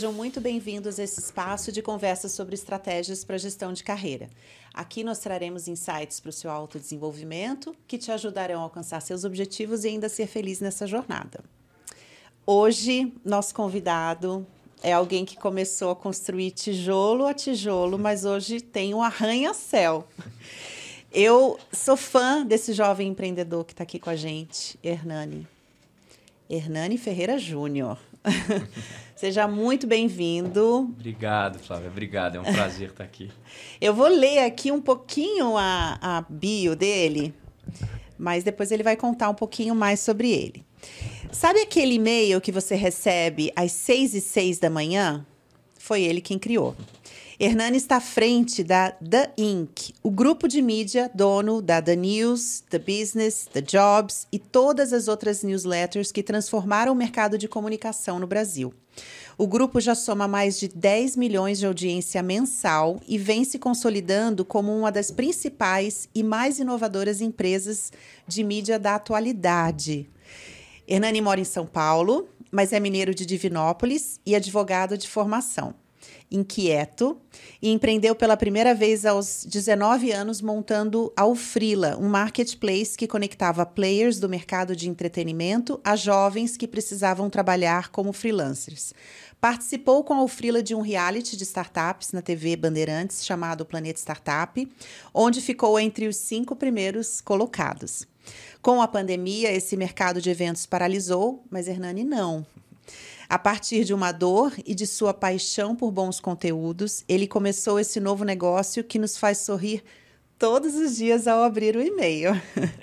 sejam 0.00 0.14
muito 0.14 0.40
bem-vindos 0.40 0.98
a 0.98 1.02
esse 1.02 1.20
espaço 1.20 1.70
de 1.70 1.82
conversa 1.82 2.26
sobre 2.26 2.54
estratégias 2.54 3.22
para 3.22 3.36
gestão 3.36 3.70
de 3.70 3.84
carreira. 3.84 4.30
Aqui 4.72 5.04
nós 5.04 5.18
traremos 5.18 5.68
insights 5.68 6.18
para 6.18 6.30
o 6.30 6.32
seu 6.32 6.50
autodesenvolvimento 6.50 7.76
que 7.86 7.98
te 7.98 8.10
ajudarão 8.10 8.60
a 8.60 8.62
alcançar 8.62 9.02
seus 9.02 9.24
objetivos 9.24 9.84
e 9.84 9.88
ainda 9.88 10.08
ser 10.08 10.26
feliz 10.26 10.58
nessa 10.58 10.86
jornada. 10.86 11.44
Hoje, 12.46 13.12
nosso 13.22 13.54
convidado 13.54 14.46
é 14.82 14.90
alguém 14.90 15.26
que 15.26 15.36
começou 15.36 15.90
a 15.90 15.96
construir 15.96 16.52
tijolo 16.52 17.26
a 17.26 17.34
tijolo, 17.34 17.98
mas 17.98 18.24
hoje 18.24 18.58
tem 18.58 18.94
um 18.94 19.02
arranha-céu. 19.02 20.08
Eu 21.12 21.58
sou 21.70 21.98
fã 21.98 22.42
desse 22.42 22.72
jovem 22.72 23.08
empreendedor 23.08 23.66
que 23.66 23.74
está 23.74 23.82
aqui 23.82 23.98
com 23.98 24.08
a 24.08 24.16
gente, 24.16 24.78
Hernani. 24.82 25.46
Hernani 26.48 26.96
Ferreira 26.96 27.36
Júnior. 27.38 27.98
Seja 29.20 29.46
muito 29.46 29.86
bem-vindo. 29.86 30.88
Obrigado, 30.98 31.58
Flávia. 31.58 31.90
Obrigado. 31.90 32.36
É 32.36 32.40
um 32.40 32.54
prazer 32.54 32.88
estar 32.88 33.04
aqui. 33.04 33.30
Eu 33.78 33.92
vou 33.92 34.08
ler 34.08 34.38
aqui 34.38 34.72
um 34.72 34.80
pouquinho 34.80 35.58
a, 35.58 35.98
a 36.00 36.24
bio 36.26 36.74
dele, 36.74 37.34
mas 38.18 38.44
depois 38.44 38.72
ele 38.72 38.82
vai 38.82 38.96
contar 38.96 39.28
um 39.28 39.34
pouquinho 39.34 39.74
mais 39.74 40.00
sobre 40.00 40.30
ele. 40.30 40.64
Sabe 41.30 41.60
aquele 41.60 41.96
e-mail 41.96 42.40
que 42.40 42.50
você 42.50 42.74
recebe 42.74 43.52
às 43.54 43.72
seis 43.72 44.14
e 44.14 44.22
seis 44.22 44.58
da 44.58 44.70
manhã? 44.70 45.26
Foi 45.74 46.00
ele 46.00 46.22
quem 46.22 46.38
criou. 46.38 46.74
Hernani 47.42 47.78
está 47.78 47.96
à 47.96 48.00
frente 48.02 48.62
da 48.62 48.90
The 48.90 49.32
Inc., 49.38 49.94
o 50.02 50.10
grupo 50.10 50.46
de 50.46 50.60
mídia 50.60 51.10
dono 51.14 51.62
da 51.62 51.80
The 51.80 51.96
News, 51.96 52.62
The 52.68 52.78
Business, 52.78 53.48
The 53.50 53.62
Jobs 53.62 54.26
e 54.30 54.38
todas 54.38 54.92
as 54.92 55.08
outras 55.08 55.42
newsletters 55.42 56.12
que 56.12 56.22
transformaram 56.22 56.92
o 56.92 56.94
mercado 56.94 57.38
de 57.38 57.48
comunicação 57.48 58.18
no 58.18 58.26
Brasil. 58.26 58.74
O 59.38 59.46
grupo 59.46 59.80
já 59.80 59.94
soma 59.94 60.28
mais 60.28 60.60
de 60.60 60.68
10 60.68 61.16
milhões 61.16 61.58
de 61.58 61.64
audiência 61.64 62.22
mensal 62.22 63.00
e 63.08 63.16
vem 63.16 63.42
se 63.42 63.58
consolidando 63.58 64.44
como 64.44 64.76
uma 64.76 64.92
das 64.92 65.10
principais 65.10 66.10
e 66.14 66.22
mais 66.22 66.58
inovadoras 66.58 67.22
empresas 67.22 67.90
de 68.28 68.44
mídia 68.44 68.78
da 68.78 68.96
atualidade. 68.96 70.10
Hernani 70.86 71.22
mora 71.22 71.40
em 71.40 71.44
São 71.44 71.64
Paulo, 71.64 72.28
mas 72.50 72.70
é 72.74 72.78
mineiro 72.78 73.14
de 73.14 73.24
Divinópolis 73.24 74.20
e 74.26 74.36
advogado 74.36 74.98
de 74.98 75.08
formação 75.08 75.74
inquieto 76.30 77.20
e 77.60 77.70
empreendeu 77.70 78.14
pela 78.14 78.36
primeira 78.36 78.74
vez 78.74 79.04
aos 79.04 79.44
19 79.44 80.12
anos 80.12 80.40
montando 80.40 81.12
a 81.16 81.26
Ufrila, 81.26 81.96
um 81.98 82.08
marketplace 82.08 82.96
que 82.96 83.08
conectava 83.08 83.66
players 83.66 84.20
do 84.20 84.28
mercado 84.28 84.76
de 84.76 84.88
entretenimento 84.88 85.80
a 85.82 85.96
jovens 85.96 86.56
que 86.56 86.68
precisavam 86.68 87.28
trabalhar 87.28 87.88
como 87.88 88.12
freelancers. 88.12 88.94
Participou 89.40 90.04
com 90.04 90.14
a 90.14 90.62
de 90.62 90.74
um 90.74 90.82
reality 90.82 91.36
de 91.36 91.44
startups 91.44 92.12
na 92.12 92.20
TV 92.20 92.56
Bandeirantes 92.56 93.24
chamado 93.24 93.64
Planeta 93.64 93.98
Startup, 93.98 94.70
onde 95.14 95.40
ficou 95.40 95.80
entre 95.80 96.06
os 96.06 96.16
cinco 96.16 96.54
primeiros 96.54 97.20
colocados. 97.22 98.06
Com 98.60 98.82
a 98.82 98.88
pandemia, 98.88 99.50
esse 99.50 99.76
mercado 99.76 100.20
de 100.20 100.28
eventos 100.28 100.66
paralisou, 100.66 101.42
mas 101.50 101.66
Hernani 101.66 102.04
não. 102.04 102.46
A 103.30 103.38
partir 103.38 103.84
de 103.84 103.94
uma 103.94 104.10
dor 104.10 104.52
e 104.66 104.74
de 104.74 104.84
sua 104.84 105.14
paixão 105.14 105.76
por 105.76 105.92
bons 105.92 106.18
conteúdos, 106.18 107.04
ele 107.08 107.28
começou 107.28 107.78
esse 107.78 108.00
novo 108.00 108.24
negócio 108.24 108.82
que 108.82 108.98
nos 108.98 109.16
faz 109.16 109.38
sorrir 109.38 109.84
todos 110.36 110.74
os 110.74 110.96
dias 110.96 111.28
ao 111.28 111.44
abrir 111.44 111.76
o 111.76 111.80
e-mail. 111.80 112.32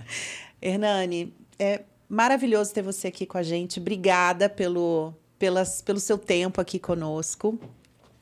Hernani, 0.61 1.35
é 1.59 1.81
maravilhoso 2.07 2.73
ter 2.73 2.81
você 2.81 3.09
aqui 3.09 3.25
com 3.25 3.37
a 3.37 3.43
gente. 3.43 3.81
Obrigada 3.81 4.47
pelo, 4.47 5.13
pelas, 5.37 5.81
pelo 5.81 5.99
seu 5.99 6.17
tempo 6.17 6.61
aqui 6.61 6.79
conosco. 6.79 7.59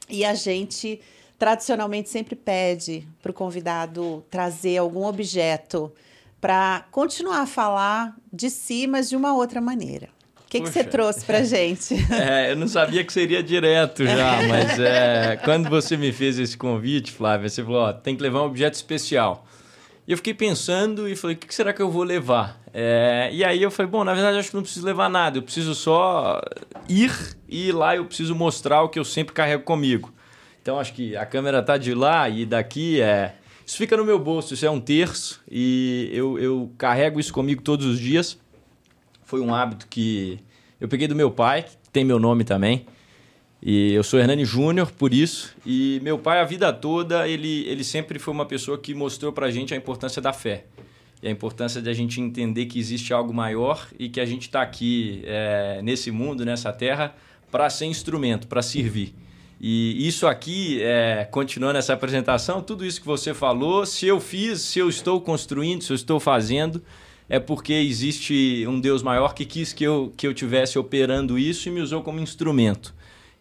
E 0.09 0.25
a 0.25 0.33
gente 0.33 0.99
tradicionalmente 1.37 2.09
sempre 2.09 2.35
pede 2.35 3.07
para 3.21 3.29
o 3.29 3.35
convidado 3.35 4.25
trazer 4.31 4.79
algum 4.79 5.05
objeto 5.05 5.93
para 6.41 6.87
continuar 6.89 7.41
a 7.41 7.45
falar 7.45 8.17
de 8.33 8.49
si, 8.49 8.87
mas 8.87 9.09
de 9.09 9.15
uma 9.15 9.35
outra 9.35 9.61
maneira 9.61 10.14
que, 10.63 10.67
que 10.67 10.73
você 10.73 10.83
trouxe 10.83 11.25
pra 11.25 11.43
gente? 11.43 11.95
É, 12.11 12.51
eu 12.51 12.55
não 12.55 12.67
sabia 12.67 13.03
que 13.03 13.11
seria 13.11 13.43
direto 13.43 14.05
já, 14.05 14.41
mas 14.47 14.79
é, 14.79 15.37
quando 15.43 15.69
você 15.69 15.97
me 15.97 16.11
fez 16.11 16.39
esse 16.39 16.57
convite, 16.57 17.11
Flávia, 17.11 17.49
você 17.49 17.63
falou: 17.63 17.81
ó, 17.81 17.93
tem 17.93 18.15
que 18.15 18.21
levar 18.21 18.41
um 18.41 18.45
objeto 18.45 18.73
especial. 18.73 19.45
E 20.07 20.11
eu 20.11 20.17
fiquei 20.17 20.33
pensando 20.33 21.07
e 21.07 21.15
falei: 21.15 21.35
o 21.35 21.39
que 21.39 21.53
será 21.53 21.73
que 21.73 21.81
eu 21.81 21.89
vou 21.89 22.03
levar? 22.03 22.61
É, 22.73 23.29
e 23.31 23.43
aí 23.43 23.61
eu 23.61 23.71
falei: 23.71 23.91
bom, 23.91 24.03
na 24.03 24.13
verdade, 24.13 24.37
acho 24.37 24.49
que 24.49 24.55
não 24.55 24.63
preciso 24.63 24.85
levar 24.85 25.09
nada, 25.09 25.37
eu 25.37 25.43
preciso 25.43 25.73
só 25.75 26.41
ir 26.87 27.11
e 27.47 27.71
lá 27.71 27.95
eu 27.95 28.05
preciso 28.05 28.35
mostrar 28.35 28.81
o 28.81 28.89
que 28.89 28.99
eu 28.99 29.05
sempre 29.05 29.33
carrego 29.33 29.63
comigo. 29.63 30.13
Então 30.61 30.79
acho 30.79 30.93
que 30.93 31.15
a 31.15 31.25
câmera 31.25 31.61
tá 31.61 31.77
de 31.77 31.93
lá 31.93 32.27
e 32.29 32.45
daqui 32.45 33.01
é. 33.01 33.35
Isso 33.65 33.77
fica 33.77 33.97
no 33.97 34.05
meu 34.05 34.19
bolso, 34.19 34.53
isso 34.53 34.65
é 34.65 34.69
um 34.69 34.79
terço 34.79 35.41
e 35.49 36.09
eu, 36.13 36.37
eu 36.37 36.71
carrego 36.77 37.19
isso 37.19 37.33
comigo 37.33 37.63
todos 37.63 37.85
os 37.85 37.99
dias. 37.99 38.37
Foi 39.23 39.41
um 39.41 39.53
hábito 39.53 39.87
que 39.87 40.39
eu 40.85 40.89
peguei 40.89 41.07
do 41.07 41.15
meu 41.15 41.31
pai, 41.31 41.63
que 41.63 41.89
tem 41.91 42.05
meu 42.05 42.19
nome 42.19 42.43
também. 42.43 42.85
E 43.61 43.91
eu 43.93 44.03
sou 44.03 44.19
Hernani 44.19 44.45
Júnior, 44.45 44.91
por 44.91 45.11
isso. 45.11 45.55
E 45.65 45.99
meu 46.03 46.19
pai, 46.19 46.39
a 46.39 46.43
vida 46.43 46.71
toda, 46.71 47.27
ele, 47.27 47.65
ele 47.67 47.83
sempre 47.83 48.19
foi 48.19 48.31
uma 48.31 48.45
pessoa 48.45 48.77
que 48.77 48.93
mostrou 48.93 49.33
pra 49.33 49.49
gente 49.49 49.73
a 49.73 49.77
importância 49.77 50.21
da 50.21 50.31
fé. 50.31 50.65
E 51.23 51.27
a 51.27 51.31
importância 51.31 51.81
de 51.81 51.89
a 51.89 51.93
gente 51.93 52.21
entender 52.21 52.67
que 52.67 52.77
existe 52.77 53.11
algo 53.13 53.33
maior 53.33 53.87
e 53.97 54.07
que 54.07 54.21
a 54.21 54.25
gente 54.25 54.43
está 54.43 54.61
aqui 54.61 55.23
é, 55.25 55.79
nesse 55.81 56.11
mundo, 56.11 56.45
nessa 56.45 56.71
terra, 56.71 57.15
para 57.49 57.67
ser 57.71 57.85
instrumento, 57.85 58.45
para 58.45 58.61
servir. 58.61 59.15
E 59.59 60.07
isso 60.07 60.27
aqui, 60.27 60.79
é, 60.83 61.27
continuando 61.31 61.79
essa 61.79 61.93
apresentação, 61.93 62.61
tudo 62.61 62.85
isso 62.85 63.01
que 63.01 63.07
você 63.07 63.33
falou, 63.33 63.87
se 63.87 64.05
eu 64.05 64.19
fiz, 64.19 64.61
se 64.61 64.77
eu 64.77 64.87
estou 64.87 65.19
construindo, 65.19 65.81
se 65.81 65.91
eu 65.91 65.95
estou 65.95 66.19
fazendo, 66.19 66.83
é 67.29 67.39
porque 67.39 67.73
existe 67.73 68.65
um 68.67 68.79
Deus 68.79 69.01
maior 69.01 69.33
que 69.33 69.45
quis 69.45 69.73
que 69.73 69.83
eu, 69.83 70.13
que 70.15 70.27
eu 70.27 70.33
tivesse 70.33 70.77
operando 70.77 71.37
isso 71.37 71.67
e 71.67 71.71
me 71.71 71.81
usou 71.81 72.01
como 72.01 72.19
instrumento. 72.19 72.93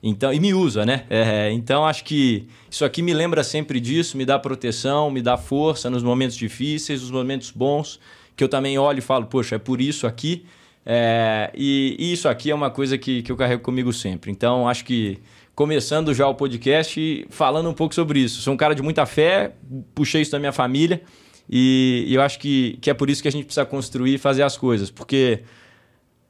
Então, 0.06 0.32
e 0.32 0.38
me 0.38 0.52
usa, 0.52 0.84
né? 0.84 1.04
É, 1.08 1.50
então 1.50 1.86
acho 1.86 2.04
que 2.04 2.46
isso 2.70 2.84
aqui 2.84 3.00
me 3.00 3.14
lembra 3.14 3.42
sempre 3.42 3.80
disso, 3.80 4.18
me 4.18 4.26
dá 4.26 4.38
proteção, 4.38 5.10
me 5.10 5.22
dá 5.22 5.38
força 5.38 5.88
nos 5.88 6.02
momentos 6.02 6.36
difíceis, 6.36 7.00
nos 7.00 7.10
momentos 7.10 7.50
bons, 7.50 7.98
que 8.36 8.44
eu 8.44 8.48
também 8.48 8.78
olho 8.78 8.98
e 8.98 9.02
falo, 9.02 9.24
poxa, 9.26 9.56
é 9.56 9.58
por 9.58 9.80
isso 9.80 10.06
aqui. 10.06 10.44
É, 10.84 11.50
e, 11.54 11.96
e, 11.98 12.12
isso 12.12 12.28
aqui 12.28 12.50
é 12.50 12.54
uma 12.54 12.70
coisa 12.70 12.98
que, 12.98 13.22
que 13.22 13.32
eu 13.32 13.36
carrego 13.36 13.62
comigo 13.62 13.92
sempre. 13.94 14.30
Então 14.30 14.68
acho 14.68 14.84
que 14.84 15.18
começando 15.54 16.12
já 16.12 16.28
o 16.28 16.34
podcast 16.34 17.26
falando 17.30 17.70
um 17.70 17.74
pouco 17.74 17.94
sobre 17.94 18.20
isso. 18.20 18.42
Sou 18.42 18.52
um 18.52 18.58
cara 18.58 18.74
de 18.74 18.82
muita 18.82 19.06
fé, 19.06 19.54
puxei 19.94 20.20
isso 20.20 20.32
da 20.32 20.38
minha 20.38 20.52
família. 20.52 21.00
E, 21.48 22.04
e 22.08 22.14
eu 22.14 22.22
acho 22.22 22.38
que, 22.38 22.78
que 22.80 22.90
é 22.90 22.94
por 22.94 23.10
isso 23.10 23.22
que 23.22 23.28
a 23.28 23.32
gente 23.32 23.44
precisa 23.44 23.66
construir 23.66 24.14
e 24.14 24.18
fazer 24.18 24.42
as 24.42 24.56
coisas. 24.56 24.90
Porque 24.90 25.42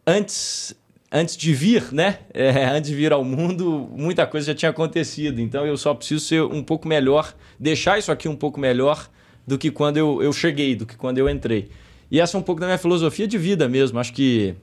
antes 0.06 0.74
antes 1.14 1.36
de 1.36 1.54
vir, 1.54 1.92
né? 1.92 2.18
É, 2.34 2.64
antes 2.66 2.90
de 2.90 2.96
vir 2.96 3.12
ao 3.12 3.24
mundo, 3.24 3.88
muita 3.92 4.26
coisa 4.26 4.48
já 4.48 4.54
tinha 4.54 4.70
acontecido. 4.70 5.40
Então 5.40 5.64
eu 5.64 5.76
só 5.76 5.94
preciso 5.94 6.24
ser 6.24 6.42
um 6.42 6.62
pouco 6.62 6.88
melhor, 6.88 7.34
deixar 7.58 7.98
isso 7.98 8.10
aqui 8.10 8.28
um 8.28 8.36
pouco 8.36 8.58
melhor 8.58 9.08
do 9.46 9.56
que 9.56 9.70
quando 9.70 9.96
eu, 9.96 10.20
eu 10.22 10.32
cheguei, 10.32 10.74
do 10.74 10.84
que 10.84 10.96
quando 10.96 11.18
eu 11.18 11.28
entrei. 11.28 11.70
E 12.10 12.20
essa 12.20 12.36
é 12.36 12.40
um 12.40 12.42
pouco 12.42 12.60
da 12.60 12.66
minha 12.66 12.78
filosofia 12.78 13.26
de 13.26 13.38
vida 13.38 13.68
mesmo. 13.68 13.98
Acho 14.00 14.12
que 14.12 14.54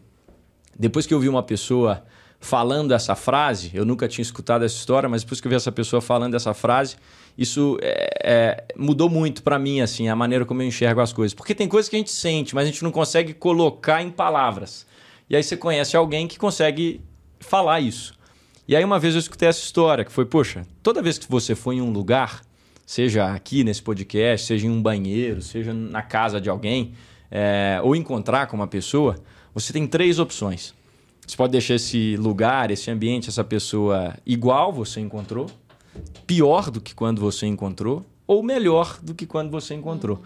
depois 0.78 1.06
que 1.06 1.14
eu 1.14 1.20
vi 1.20 1.30
uma 1.30 1.44
pessoa 1.44 2.04
falando 2.40 2.94
essa 2.94 3.16
frase, 3.16 3.72
eu 3.74 3.86
nunca 3.86 4.08
tinha 4.08 4.24
escutado 4.24 4.66
essa 4.66 4.76
história, 4.76 5.08
mas 5.08 5.24
depois 5.24 5.40
que 5.40 5.48
eu 5.48 5.50
vi 5.50 5.56
essa 5.56 5.72
pessoa 5.72 6.02
falando 6.02 6.36
essa 6.36 6.54
frase, 6.54 6.98
isso 7.42 7.76
é, 7.82 8.20
é, 8.24 8.64
mudou 8.78 9.10
muito 9.10 9.42
para 9.42 9.58
mim, 9.58 9.82
assim, 9.82 10.08
a 10.08 10.16
maneira 10.16 10.46
como 10.46 10.62
eu 10.62 10.68
enxergo 10.68 11.02
as 11.02 11.12
coisas. 11.12 11.34
Porque 11.34 11.56
tem 11.56 11.68
coisas 11.68 11.90
que 11.90 11.96
a 11.96 12.00
gente 12.00 12.12
sente, 12.12 12.54
mas 12.54 12.66
a 12.66 12.68
gente 12.68 12.84
não 12.84 12.92
consegue 12.92 13.34
colocar 13.34 14.00
em 14.04 14.12
palavras. 14.12 14.86
E 15.28 15.36
aí 15.36 15.42
você 15.42 15.58
conhece 15.58 15.98
alguém 15.98 16.28
que 16.28 16.38
consegue 16.38 17.02
falar 17.40 17.80
isso. 17.80 18.14
E 18.68 18.76
aí 18.76 18.86
uma 18.86 19.00
vez 19.00 19.16
eu 19.16 19.20
escutei 19.20 19.50
essa 19.50 19.60
história, 19.60 20.06
que 20.06 20.12
foi, 20.12 20.24
poxa, 20.24 20.68
toda 20.84 21.02
vez 21.02 21.18
que 21.18 21.28
você 21.28 21.56
for 21.56 21.74
em 21.74 21.82
um 21.82 21.90
lugar, 21.90 22.42
seja 22.86 23.34
aqui 23.34 23.64
nesse 23.64 23.82
podcast, 23.82 24.46
seja 24.46 24.68
em 24.68 24.70
um 24.70 24.80
banheiro, 24.80 25.42
seja 25.42 25.74
na 25.74 26.04
casa 26.04 26.40
de 26.40 26.48
alguém, 26.48 26.94
é, 27.32 27.80
ou 27.84 27.96
encontrar 27.96 28.46
com 28.46 28.56
uma 28.56 28.68
pessoa, 28.68 29.16
você 29.52 29.74
tem 29.74 29.88
três 29.88 30.20
opções. 30.20 30.76
Você 31.26 31.36
pode 31.36 31.54
deixar 31.54 31.76
esse 31.76 32.16
lugar, 32.18 32.70
esse 32.70 32.92
ambiente, 32.92 33.30
essa 33.30 33.44
pessoa 33.44 34.16
igual 34.26 34.72
você 34.72 35.00
encontrou, 35.00 35.50
pior 36.26 36.70
do 36.72 36.80
que 36.80 36.96
quando 36.96 37.20
você 37.20 37.46
encontrou 37.46 38.06
ou 38.28 38.42
melhor 38.42 38.98
do 39.02 39.14
que 39.14 39.26
quando 39.26 39.52
você 39.52 39.74
encontrou. 39.74 40.22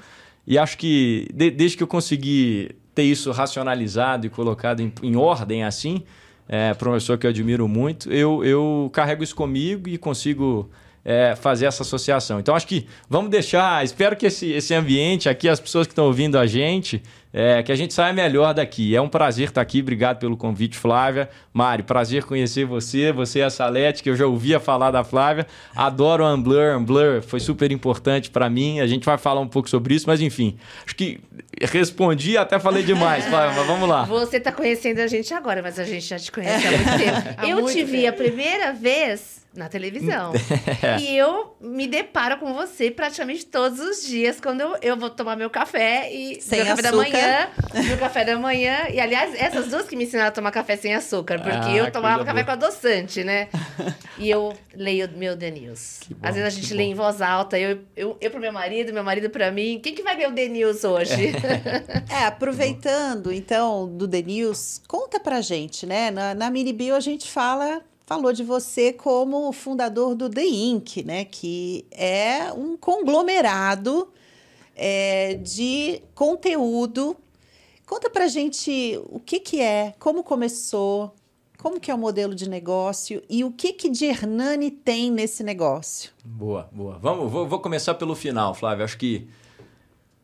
E 0.46 0.58
acho 0.58 0.78
que 0.78 1.28
de, 1.34 1.50
desde 1.50 1.78
que 1.78 1.84
eu 1.84 1.88
consegui 1.88 2.76
ter 2.94 3.04
isso 3.04 3.32
racionalizado 3.32 4.28
e 4.28 4.30
colocado 4.30 4.80
em, 4.82 4.94
em 5.02 5.16
ordem 5.16 5.64
assim, 5.64 6.04
é, 6.48 6.74
professor 6.74 7.18
que 7.18 7.26
eu 7.26 7.32
admiro 7.32 7.68
muito, 7.68 8.12
eu, 8.12 8.44
eu 8.44 8.90
carrego 8.94 9.24
isso 9.24 9.36
comigo 9.36 9.90
e 9.90 9.98
consigo 9.98 10.70
é, 11.04 11.36
fazer 11.36 11.66
essa 11.66 11.84
associação. 11.84 12.40
Então 12.40 12.56
acho 12.56 12.68
que 12.68 12.88
vamos 13.10 13.30
deixar, 13.30 13.84
espero 13.84 14.16
que 14.16 14.26
esse, 14.26 14.52
esse 14.52 14.74
ambiente 14.74 15.28
aqui, 15.28 15.50
as 15.50 15.60
pessoas 15.60 15.88
que 15.88 15.92
estão 15.92 16.06
ouvindo 16.06 16.38
a 16.38 16.46
gente, 16.46 17.02
é, 17.38 17.62
que 17.62 17.70
a 17.70 17.76
gente 17.76 17.94
saia 17.94 18.14
melhor 18.14 18.54
daqui. 18.54 18.96
É 18.96 19.02
um 19.02 19.10
prazer 19.10 19.50
estar 19.50 19.60
aqui, 19.60 19.82
obrigado 19.82 20.20
pelo 20.20 20.38
convite, 20.38 20.78
Flávia. 20.78 21.30
Mari, 21.52 21.84
prazer 21.84 22.24
conhecer 22.24 22.64
você, 22.64 23.12
você 23.12 23.40
e 23.40 23.42
a 23.42 23.50
Salete, 23.50 24.02
que 24.02 24.10
eu 24.10 24.16
já 24.16 24.26
ouvia 24.26 24.58
falar 24.58 24.90
da 24.90 25.04
Flávia. 25.04 25.46
Adoro 25.76 26.24
o 26.24 26.34
Unblur, 26.34 26.78
Unblur 26.78 27.22
foi 27.22 27.42
super 27.42 27.74
importante 27.74 28.32
para 28.32 28.50
mim, 28.50 28.80
a 28.80 28.88
gente 28.88 29.06
vai 29.06 29.18
falar 29.18 29.42
um 29.42 29.50
pouco 29.50 29.70
sobre 29.70 29.94
isso, 29.94 30.06
mas 30.08 30.22
enfim, 30.22 30.56
acho 30.86 30.96
que 30.96 31.20
respondi 31.62 32.38
até 32.38 32.60
falei 32.60 32.84
demais, 32.84 33.28
mas 33.32 33.56
vamos 33.66 33.88
lá. 33.88 34.04
Você 34.06 34.38
está 34.38 34.52
conhecendo 34.52 35.00
a 35.00 35.08
gente 35.08 35.34
agora, 35.34 35.62
mas 35.62 35.80
a 35.80 35.84
gente 35.84 36.06
já 36.06 36.18
te 36.20 36.32
conhece 36.32 36.68
há 36.68 36.72
muito 36.72 36.98
tempo. 36.98 37.36
Há 37.38 37.48
eu 37.48 37.58
muito 37.62 37.74
te 37.74 37.84
vi 37.84 38.02
tempo. 38.04 38.10
a 38.10 38.14
primeira 38.14 38.74
vez 38.74 39.44
na 39.56 39.70
televisão. 39.70 40.34
É. 40.82 41.00
E 41.00 41.18
eu 41.18 41.56
me 41.62 41.88
deparo 41.88 42.38
com 42.38 42.54
você 42.54 42.92
praticamente 42.92 43.46
todos 43.46 43.80
os 43.80 44.06
dias 44.06 44.40
quando 44.42 44.62
eu, 44.62 44.76
eu 44.82 44.98
vou 44.98 45.10
tomar 45.10 45.36
meu 45.36 45.50
café 45.50 46.12
e 46.14 46.40
Sem 46.42 46.60
meu 46.60 46.68
café 46.68 46.82
da 46.82 46.90
açúcar. 46.90 47.10
manhã, 47.12 47.48
meu 47.88 47.98
café 47.98 48.26
da 48.26 48.38
manhã. 48.38 48.78
E 48.94 49.00
aliás, 49.00 49.34
essas 49.36 49.68
duas 49.68 49.88
que 49.88 49.96
me 49.96 50.04
ensinaram 50.04 50.28
a 50.28 50.32
tomar 50.32 50.52
café 50.52 50.76
sem 50.76 50.94
açúcar, 50.94 51.40
porque 51.40 51.70
Ah, 51.70 51.76
eu 51.76 51.92
tomava 51.92 52.24
café 52.26 52.44
boa. 52.44 52.58
com 52.58 52.66
adoçante, 52.66 53.24
né? 53.24 53.48
E 54.20 54.30
eu 54.30 54.54
leio 54.76 55.10
meu 55.16 55.36
The 55.38 55.50
News. 55.50 56.02
bom, 56.10 56.28
Às 56.28 56.36
vezes 56.36 56.48
a 56.48 56.60
gente 56.62 56.70
bom. 56.72 56.78
lê 56.78 56.84
em 56.84 56.94
voz 56.94 57.22
alta, 57.22 57.58
eu, 57.58 57.80
eu, 57.96 58.18
eu 58.20 58.30
pro 58.30 58.40
meu 58.40 58.52
marido, 58.52 58.94
meu 58.94 59.04
marido 59.04 59.30
pra 59.30 59.50
mim. 59.52 59.80
Quem 59.82 59.96
que 59.96 60.04
vai 60.04 60.16
ler 60.18 60.28
o 60.30 60.34
The 60.34 60.48
News 60.50 60.84
hoje? 60.84 61.32
É, 62.10 62.26
aproveitando 62.26 63.32
então 63.32 63.88
do 63.88 64.08
The 64.08 64.22
News, 64.22 64.82
conta 64.88 65.20
pra 65.20 65.42
gente, 65.42 65.86
né? 65.86 66.12
Na, 66.12 66.34
na 66.34 66.50
Mini 66.50 66.72
Bio 66.72 66.96
a 66.96 67.00
gente 67.00 67.30
fala, 67.30 67.82
falou 68.06 68.32
de 68.32 68.44
você 68.44 68.94
como 68.94 69.52
fundador 69.52 70.16
do 70.16 70.30
The 70.30 70.46
Inc., 70.46 71.04
né? 71.04 71.26
Que 71.26 71.86
é 71.92 72.52
um 72.54 72.78
conglomerado 72.78 74.08
é, 74.76 75.36
de 75.36 76.02
conteúdo. 76.14 77.16
Conta 77.86 78.10
pra 78.10 78.28
gente 78.28 79.00
o 79.10 79.20
que 79.20 79.40
que 79.40 79.62
é, 79.62 79.94
como 80.00 80.24
começou, 80.24 81.14
como 81.58 81.80
que 81.80 81.90
é 81.90 81.96
o 81.96 81.98
modelo 81.98 82.36
de 82.36 82.50
negócio 82.50 83.22
e 83.30 83.44
o 83.44 83.52
que 83.52 83.74
que 83.74 83.90
de 83.90 84.06
Hernani 84.06 84.72
tem 84.72 85.12
nesse 85.12 85.44
negócio. 85.44 86.12
Boa, 86.24 86.70
boa. 86.72 86.98
Vamos, 87.00 87.32
vou, 87.32 87.48
vou 87.48 87.60
começar 87.60 87.96
pelo 87.96 88.16
final, 88.16 88.54
Flávio. 88.54 88.86
Acho 88.86 88.98
que 88.98 89.28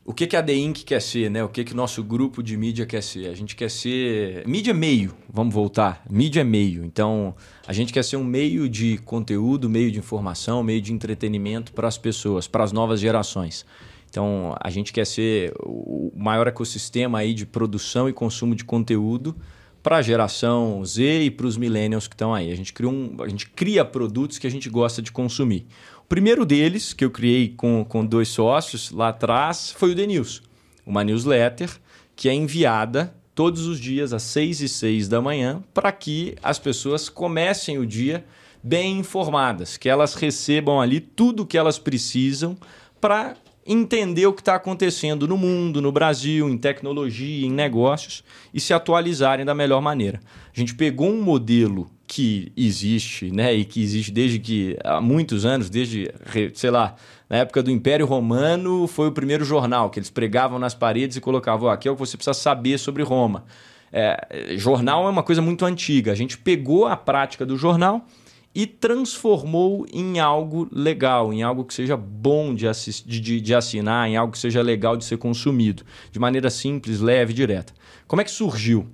o 0.04 0.12
que, 0.12 0.26
que 0.26 0.36
a 0.36 0.44
Inc. 0.52 0.84
quer 0.84 1.00
ser, 1.00 1.30
né? 1.30 1.44
O 1.44 1.48
que, 1.48 1.62
que 1.62 1.74
nosso 1.74 2.02
grupo 2.02 2.42
de 2.42 2.56
mídia 2.56 2.84
quer 2.84 3.02
ser? 3.02 3.28
A 3.28 3.34
gente 3.34 3.54
quer 3.54 3.70
ser. 3.70 4.46
Mídia 4.46 4.72
é 4.72 4.74
meio, 4.74 5.14
vamos 5.32 5.54
voltar. 5.54 6.02
Mídia 6.10 6.40
é 6.40 6.44
meio. 6.44 6.84
Então, 6.84 7.34
a 7.66 7.72
gente 7.72 7.92
quer 7.92 8.02
ser 8.02 8.16
um 8.16 8.24
meio 8.24 8.68
de 8.68 8.98
conteúdo, 8.98 9.70
meio 9.70 9.92
de 9.92 10.00
informação, 10.00 10.60
meio 10.62 10.80
de 10.80 10.92
entretenimento 10.92 11.72
para 11.72 11.86
as 11.86 11.96
pessoas, 11.96 12.48
para 12.48 12.64
as 12.64 12.72
novas 12.72 12.98
gerações. 12.98 13.64
Então, 14.10 14.56
a 14.60 14.70
gente 14.70 14.92
quer 14.92 15.06
ser 15.06 15.54
o 15.60 16.12
maior 16.16 16.48
ecossistema 16.48 17.20
aí 17.20 17.32
de 17.32 17.46
produção 17.46 18.08
e 18.08 18.12
consumo 18.12 18.56
de 18.56 18.64
conteúdo 18.64 19.36
para 19.82 19.96
a 19.96 20.02
geração 20.02 20.84
Z 20.84 21.24
e 21.24 21.30
para 21.30 21.46
os 21.46 21.56
millennials 21.56 22.06
que 22.06 22.14
estão 22.14 22.32
aí. 22.32 22.50
A 22.52 22.54
gente, 22.54 22.72
cria 22.72 22.88
um, 22.88 23.16
a 23.20 23.28
gente 23.28 23.48
cria 23.48 23.84
produtos 23.84 24.38
que 24.38 24.46
a 24.46 24.50
gente 24.50 24.70
gosta 24.70 25.02
de 25.02 25.10
consumir. 25.10 25.66
O 26.04 26.08
primeiro 26.08 26.46
deles, 26.46 26.92
que 26.92 27.04
eu 27.04 27.10
criei 27.10 27.48
com, 27.48 27.84
com 27.84 28.04
dois 28.04 28.28
sócios 28.28 28.90
lá 28.90 29.08
atrás, 29.08 29.72
foi 29.72 29.92
o 29.92 29.96
The 29.96 30.06
News. 30.06 30.42
Uma 30.86 31.02
newsletter 31.02 31.70
que 32.14 32.28
é 32.28 32.34
enviada 32.34 33.14
todos 33.34 33.66
os 33.66 33.80
dias 33.80 34.12
às 34.12 34.22
6 34.22 34.60
e 34.60 34.68
6 34.68 35.08
da 35.08 35.20
manhã 35.20 35.62
para 35.72 35.90
que 35.90 36.36
as 36.42 36.58
pessoas 36.58 37.08
comecem 37.08 37.78
o 37.78 37.86
dia 37.86 38.24
bem 38.62 38.98
informadas, 38.98 39.76
que 39.76 39.88
elas 39.88 40.14
recebam 40.14 40.80
ali 40.80 41.00
tudo 41.00 41.42
o 41.42 41.46
que 41.46 41.58
elas 41.58 41.78
precisam 41.78 42.56
para 43.00 43.34
entender 43.66 44.26
o 44.26 44.32
que 44.32 44.40
está 44.40 44.56
acontecendo 44.56 45.26
no 45.28 45.36
mundo, 45.36 45.80
no 45.80 45.92
Brasil, 45.92 46.48
em 46.48 46.58
tecnologia, 46.58 47.46
em 47.46 47.50
negócios 47.50 48.24
e 48.52 48.60
se 48.60 48.74
atualizarem 48.74 49.44
da 49.44 49.54
melhor 49.54 49.80
maneira. 49.80 50.20
A 50.54 50.58
gente 50.58 50.74
pegou 50.74 51.08
um 51.08 51.22
modelo 51.22 51.90
que 52.06 52.52
existe, 52.56 53.30
né, 53.30 53.54
e 53.54 53.64
que 53.64 53.82
existe 53.82 54.10
desde 54.10 54.38
que 54.38 54.76
há 54.84 55.00
muitos 55.00 55.46
anos, 55.46 55.70
desde, 55.70 56.12
sei 56.54 56.70
lá, 56.70 56.94
na 57.30 57.38
época 57.38 57.62
do 57.62 57.70
Império 57.70 58.04
Romano, 58.04 58.86
foi 58.86 59.08
o 59.08 59.12
primeiro 59.12 59.44
jornal 59.44 59.88
que 59.88 59.98
eles 59.98 60.10
pregavam 60.10 60.58
nas 60.58 60.74
paredes 60.74 61.16
e 61.16 61.20
colocavam, 61.20 61.70
aqui 61.70 61.88
é 61.88 61.90
o 61.90 61.94
que 61.94 62.00
você 62.00 62.16
precisa 62.16 62.34
saber 62.34 62.78
sobre 62.78 63.02
Roma. 63.02 63.44
É, 63.90 64.54
jornal 64.56 65.06
é 65.06 65.10
uma 65.10 65.22
coisa 65.22 65.40
muito 65.40 65.64
antiga. 65.64 66.12
A 66.12 66.14
gente 66.14 66.36
pegou 66.36 66.86
a 66.86 66.96
prática 66.96 67.44
do 67.44 67.56
jornal 67.56 68.06
e 68.54 68.66
transformou 68.66 69.86
em 69.92 70.20
algo 70.20 70.68
legal, 70.70 71.32
em 71.32 71.42
algo 71.42 71.64
que 71.64 71.72
seja 71.72 71.96
bom 71.96 72.54
de, 72.54 72.66
de, 73.06 73.40
de- 73.40 73.54
assinar, 73.54 74.08
em 74.08 74.16
algo 74.16 74.32
que 74.32 74.38
seja 74.38 74.60
legal 74.60 74.96
de 74.96 75.04
ser 75.04 75.16
consumido, 75.16 75.84
de 76.10 76.18
maneira 76.18 76.50
simples, 76.50 77.00
leve 77.00 77.32
direta. 77.32 77.72
Como 78.06 78.20
é 78.20 78.24
que 78.24 78.30
surgiu? 78.30 78.86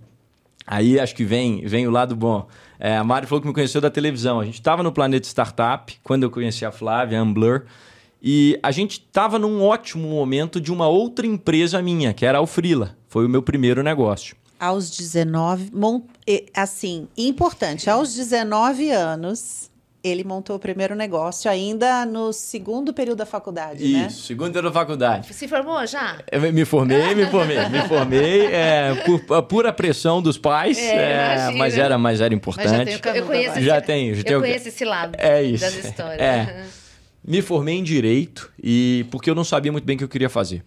Aí 0.67 1.01
acho 1.01 1.15
que 1.15 1.25
vem, 1.25 1.67
vem 1.67 1.87
o 1.89 1.91
lado 1.91 2.15
bom. 2.15 2.47
É, 2.79 2.97
a 2.97 3.03
Mari 3.03 3.27
falou 3.27 3.41
que 3.41 3.49
me 3.49 3.55
conheceu 3.55 3.81
da 3.81 3.91
televisão. 3.91 4.39
A 4.39 4.45
gente 4.45 4.55
estava 4.55 4.83
no 4.83 4.93
Planeta 4.93 5.27
Startup, 5.27 5.99
quando 6.05 6.23
eu 6.23 6.31
conheci 6.31 6.65
a 6.65 6.71
Flávia, 6.71 7.19
a 7.19 7.23
Amblur, 7.23 7.63
e 8.23 8.59
a 8.63 8.71
gente 8.71 8.93
estava 9.01 9.39
num 9.39 9.63
ótimo 9.63 10.09
momento 10.09 10.61
de 10.61 10.73
uma 10.73 10.87
outra 10.87 11.27
empresa 11.27 11.81
minha, 11.81 12.13
que 12.13 12.27
era 12.27 12.39
a 12.39 12.41
Alfrila. 12.41 12.97
Foi 13.09 13.25
o 13.25 13.29
meu 13.29 13.43
primeiro 13.43 13.83
negócio. 13.83 14.37
Aos 14.59 14.91
19, 14.91 15.71
mon- 15.73 16.03
e, 16.27 16.47
assim, 16.55 17.07
importante, 17.17 17.89
aos 17.89 18.13
19 18.15 18.91
anos, 18.91 19.71
ele 20.03 20.25
montou 20.25 20.57
o 20.57 20.59
primeiro 20.59 20.95
negócio, 20.97 21.49
ainda 21.51 22.05
no 22.07 22.33
segundo 22.33 22.93
período 22.93 23.19
da 23.19 23.27
faculdade, 23.27 23.87
né? 23.87 24.07
Isso, 24.09 24.23
segundo 24.27 24.57
ano 24.57 24.69
da 24.69 24.73
faculdade. 24.73 25.33
Se 25.33 25.47
formou 25.47 25.85
já? 25.87 26.19
Eu 26.31 26.41
me 26.53 26.65
formei, 26.65 27.15
me 27.15 27.27
formei, 27.27 27.69
me 27.69 27.83
formei 27.89 28.47
é, 28.47 28.95
por 29.05 29.37
a 29.37 29.43
pura 29.43 29.73
pressão 29.73 30.21
dos 30.23 30.37
pais, 30.39 30.77
É, 30.79 31.49
é, 31.49 31.51
mas 31.57 31.77
era, 31.79 31.97
mas 31.99 32.21
era 32.21 32.31
Mas 32.31 32.31
já 32.31 32.35
importante. 32.35 32.85
tem 32.87 32.97
o 32.97 33.01
caminho 33.01 33.23
Eu 33.23 33.27
conheço 33.27 33.61
Já 33.61 33.81
tenho, 33.81 34.15
já 34.15 34.21
eu 34.21 34.25
tenho- 34.25 34.41
conheço 34.41 34.69
esse 34.69 34.85
lado 34.85 35.15
É 35.19 35.43
isso. 35.43 35.65
das 35.65 35.85
histórias. 35.85 36.21
É. 36.21 36.65
Me 37.25 37.43
formei 37.43 37.77
em 37.77 37.83
direito 37.85 38.51
e 38.63 39.05
porque 39.11 39.29
eu 39.29 39.35
não 39.35 39.45
sabia 39.45 39.71
muito 39.71 39.85
bem 39.85 39.95
o 39.97 39.99
que 39.99 40.05
eu 40.05 40.09
queria 40.09 40.31
fazer. 40.31 40.65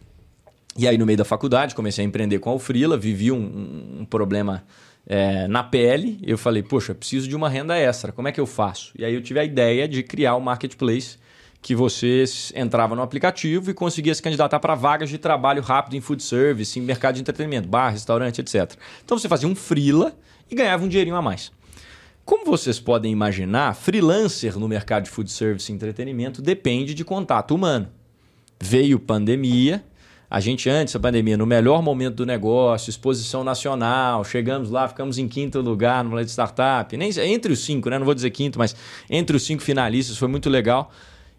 E 0.77 0.87
aí, 0.87 0.97
no 0.97 1.05
meio 1.05 1.17
da 1.17 1.25
faculdade, 1.25 1.75
comecei 1.75 2.03
a 2.03 2.07
empreender 2.07 2.39
com 2.39 2.49
a 2.49 2.53
Alfrila, 2.53 2.97
vivi 2.97 3.31
um, 3.31 3.99
um- 4.01 4.05
problema 4.05 4.63
é, 5.05 5.47
na 5.47 5.63
pele. 5.63 6.17
Eu 6.23 6.37
falei, 6.37 6.63
poxa, 6.63 6.95
preciso 6.95 7.27
de 7.27 7.35
uma 7.35 7.49
renda 7.49 7.77
extra, 7.77 8.11
como 8.11 8.27
é 8.27 8.31
que 8.31 8.39
eu 8.39 8.45
faço? 8.45 8.91
E 8.97 9.03
aí 9.03 9.13
eu 9.13 9.21
tive 9.21 9.39
a 9.39 9.43
ideia 9.43 9.87
de 9.87 10.01
criar 10.03 10.35
um 10.35 10.39
marketplace 10.39 11.17
que 11.61 11.75
você 11.75 12.23
entrava 12.55 12.95
no 12.95 13.01
aplicativo 13.01 13.69
e 13.69 13.73
conseguia 13.73 14.15
se 14.15 14.21
candidatar 14.21 14.59
para 14.59 14.73
vagas 14.73 15.09
de 15.09 15.17
trabalho 15.17 15.61
rápido 15.61 15.95
em 15.95 16.01
food 16.01 16.23
service, 16.23 16.79
em 16.79 16.81
mercado 16.81 17.15
de 17.15 17.21
entretenimento, 17.21 17.67
bar, 17.67 17.89
restaurante, 17.91 18.39
etc. 18.41 18.73
Então 19.03 19.17
você 19.19 19.27
fazia 19.27 19.47
um 19.47 19.55
freela 19.55 20.15
e 20.49 20.55
ganhava 20.55 20.83
um 20.83 20.87
dinheirinho 20.87 21.15
a 21.15 21.21
mais. 21.21 21.51
Como 22.25 22.45
vocês 22.45 22.79
podem 22.79 23.11
imaginar, 23.11 23.75
freelancer 23.75 24.57
no 24.57 24.67
mercado 24.67 25.03
de 25.03 25.09
food 25.09 25.29
service 25.31 25.71
e 25.71 25.75
entretenimento 25.75 26.41
depende 26.41 26.93
de 26.93 27.03
contato 27.03 27.53
humano. 27.53 27.89
Veio 28.59 28.99
pandemia, 28.99 29.83
a 30.31 30.39
gente 30.39 30.69
antes 30.69 30.93
da 30.93 30.99
pandemia, 30.99 31.35
no 31.35 31.45
melhor 31.45 31.83
momento 31.83 32.15
do 32.15 32.25
negócio, 32.25 32.89
exposição 32.89 33.43
nacional, 33.43 34.23
chegamos 34.23 34.69
lá, 34.69 34.87
ficamos 34.87 35.17
em 35.17 35.27
quinto 35.27 35.59
lugar 35.59 36.05
no 36.05 36.11
Planeta 36.11 36.31
Startup, 36.31 36.95
nem 36.95 37.11
entre 37.19 37.51
os 37.51 37.65
cinco, 37.65 37.89
né? 37.89 37.99
Não 37.99 38.05
vou 38.05 38.15
dizer 38.15 38.29
quinto, 38.29 38.57
mas 38.57 38.73
entre 39.09 39.35
os 39.35 39.43
cinco 39.43 39.61
finalistas, 39.61 40.15
foi 40.15 40.29
muito 40.29 40.49
legal. 40.49 40.89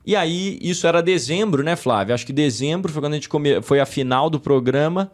E 0.04 0.14
aí, 0.14 0.58
isso 0.60 0.86
era 0.86 1.02
dezembro, 1.02 1.62
né, 1.62 1.74
Flávio? 1.74 2.14
Acho 2.14 2.26
que 2.26 2.34
dezembro 2.34 2.92
foi 2.92 3.00
quando 3.00 3.14
a 3.14 3.16
gente 3.16 3.30
come... 3.30 3.62
foi 3.62 3.80
a 3.80 3.86
final 3.86 4.28
do 4.28 4.38
programa. 4.38 5.10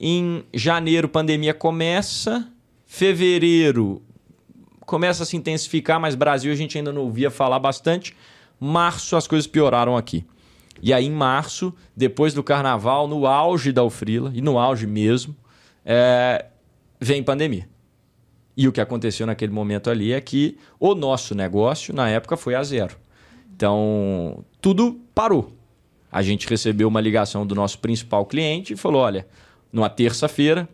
Em 0.00 0.42
janeiro, 0.52 1.08
pandemia 1.08 1.54
começa. 1.54 2.48
Fevereiro, 2.84 4.02
começa 4.80 5.22
a 5.22 5.26
se 5.26 5.36
intensificar, 5.36 6.00
mas 6.00 6.16
Brasil 6.16 6.52
a 6.52 6.56
gente 6.56 6.76
ainda 6.76 6.92
não 6.92 7.02
ouvia 7.02 7.30
falar 7.30 7.60
bastante. 7.60 8.12
Março 8.58 9.14
as 9.14 9.28
coisas 9.28 9.46
pioraram 9.46 9.96
aqui. 9.96 10.24
E 10.82 10.92
aí, 10.92 11.06
em 11.06 11.10
março, 11.10 11.74
depois 11.96 12.32
do 12.32 12.42
carnaval, 12.42 13.06
no 13.06 13.26
auge 13.26 13.72
da 13.72 13.84
Ufrila, 13.84 14.30
e 14.34 14.40
no 14.40 14.58
auge 14.58 14.86
mesmo, 14.86 15.36
é, 15.84 16.46
vem 17.00 17.22
pandemia. 17.22 17.68
E 18.56 18.66
o 18.66 18.72
que 18.72 18.80
aconteceu 18.80 19.26
naquele 19.26 19.52
momento 19.52 19.90
ali 19.90 20.12
é 20.12 20.20
que 20.20 20.56
o 20.78 20.94
nosso 20.94 21.34
negócio, 21.34 21.94
na 21.94 22.08
época, 22.08 22.36
foi 22.36 22.54
a 22.54 22.62
zero. 22.62 22.96
Então, 23.54 24.44
tudo 24.60 25.00
parou. 25.14 25.52
A 26.10 26.22
gente 26.22 26.48
recebeu 26.48 26.88
uma 26.88 27.00
ligação 27.00 27.46
do 27.46 27.54
nosso 27.54 27.78
principal 27.78 28.26
cliente 28.26 28.72
e 28.72 28.76
falou: 28.76 29.02
olha, 29.02 29.26
numa 29.72 29.88
terça-feira, 29.88 30.68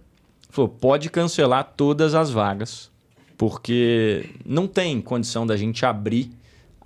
falou, 0.49 0.69
pode 0.69 1.11
cancelar 1.11 1.75
todas 1.77 2.15
as 2.15 2.31
vagas, 2.31 2.91
porque 3.37 4.31
não 4.45 4.67
tem 4.67 5.01
condição 5.01 5.47
da 5.47 5.57
gente 5.57 5.85
abrir 5.85 6.31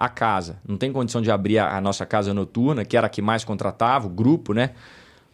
a 0.01 0.09
casa. 0.09 0.59
Não 0.67 0.79
tem 0.79 0.91
condição 0.91 1.21
de 1.21 1.31
abrir 1.31 1.59
a, 1.59 1.77
a 1.77 1.81
nossa 1.81 2.07
casa 2.07 2.33
noturna, 2.33 2.87
que 2.87 2.97
era 2.97 3.07
a 3.07 3.11
que 3.11 3.21
mais 3.21 3.45
contratava, 3.45 4.07
o 4.07 4.11
grupo, 4.11 4.55
né? 4.55 4.71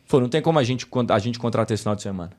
Falou, 0.05 0.23
não 0.23 0.29
tem 0.29 0.43
como 0.43 0.59
a 0.59 0.65
gente, 0.65 0.85
a 1.09 1.19
gente 1.21 1.39
contratar 1.39 1.73
esse 1.73 1.85
final 1.85 1.95
de 1.95 2.03
semana. 2.03 2.33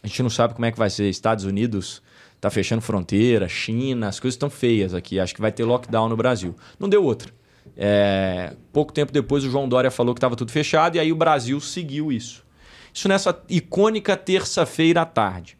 A 0.00 0.06
gente 0.06 0.22
não 0.22 0.30
sabe 0.30 0.54
como 0.54 0.64
é 0.64 0.70
que 0.70 0.78
vai 0.78 0.88
ser. 0.88 1.10
Estados 1.10 1.44
Unidos 1.44 2.00
tá 2.40 2.48
fechando 2.48 2.80
fronteira, 2.80 3.48
China, 3.48 4.06
as 4.06 4.20
coisas 4.20 4.36
estão 4.36 4.48
feias 4.48 4.94
aqui. 4.94 5.18
Acho 5.18 5.34
que 5.34 5.40
vai 5.40 5.50
ter 5.50 5.64
lockdown 5.64 6.08
no 6.08 6.16
Brasil. 6.16 6.54
Não 6.78 6.88
deu 6.88 7.02
outra. 7.02 7.32
É, 7.76 8.54
pouco 8.72 8.92
tempo 8.92 9.10
depois, 9.10 9.42
o 9.42 9.50
João 9.50 9.68
Dória 9.68 9.90
falou 9.90 10.14
que 10.14 10.18
estava 10.18 10.36
tudo 10.36 10.52
fechado 10.52 10.94
e 10.94 11.00
aí 11.00 11.10
o 11.10 11.16
Brasil 11.16 11.60
seguiu 11.60 12.12
isso. 12.12 12.46
Isso 12.94 13.08
nessa 13.08 13.36
icônica 13.48 14.16
terça-feira 14.16 15.02
à 15.02 15.04
tarde. 15.04 15.58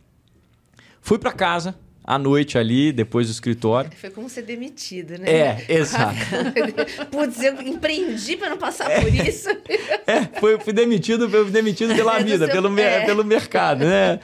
Fui 1.00 1.19
para 1.19 1.33
casa 1.33 1.75
à 2.09 2.19
noite 2.19 2.57
ali, 2.57 2.91
depois 2.91 3.27
do 3.27 3.33
escritório. 3.33 3.91
Foi 4.00 4.09
como 4.09 4.31
ser 4.31 4.41
demitido, 4.41 5.19
né? 5.19 5.31
É, 5.31 5.65
exato. 5.69 6.17
Putz, 7.12 7.43
eu 7.43 7.61
empreendi 7.61 8.35
para 8.35 8.49
não 8.49 8.57
passar 8.57 8.88
por 9.03 9.15
isso. 9.15 9.49
É, 10.07 10.23
foi, 10.41 10.59
fui 10.59 10.73
demitido, 10.73 11.29
fui 11.29 11.50
demitido 11.50 11.95
pela 11.95 12.19
Do 12.19 12.25
vida, 12.25 12.47
seu- 12.47 12.55
pelo, 12.55 12.79
é. 12.81 13.05
pelo 13.05 13.23
mercado, 13.23 13.85
né? 13.85 14.19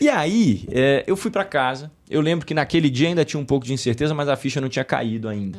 E 0.00 0.08
aí, 0.08 0.64
é, 0.70 1.04
eu 1.06 1.18
fui 1.18 1.30
para 1.30 1.44
casa. 1.44 1.90
Eu 2.08 2.22
lembro 2.22 2.46
que 2.46 2.54
naquele 2.54 2.88
dia 2.88 3.08
ainda 3.08 3.26
tinha 3.26 3.38
um 3.38 3.44
pouco 3.44 3.66
de 3.66 3.74
incerteza, 3.74 4.14
mas 4.14 4.26
a 4.26 4.36
ficha 4.36 4.58
não 4.58 4.70
tinha 4.70 4.86
caído 4.86 5.28
ainda. 5.28 5.58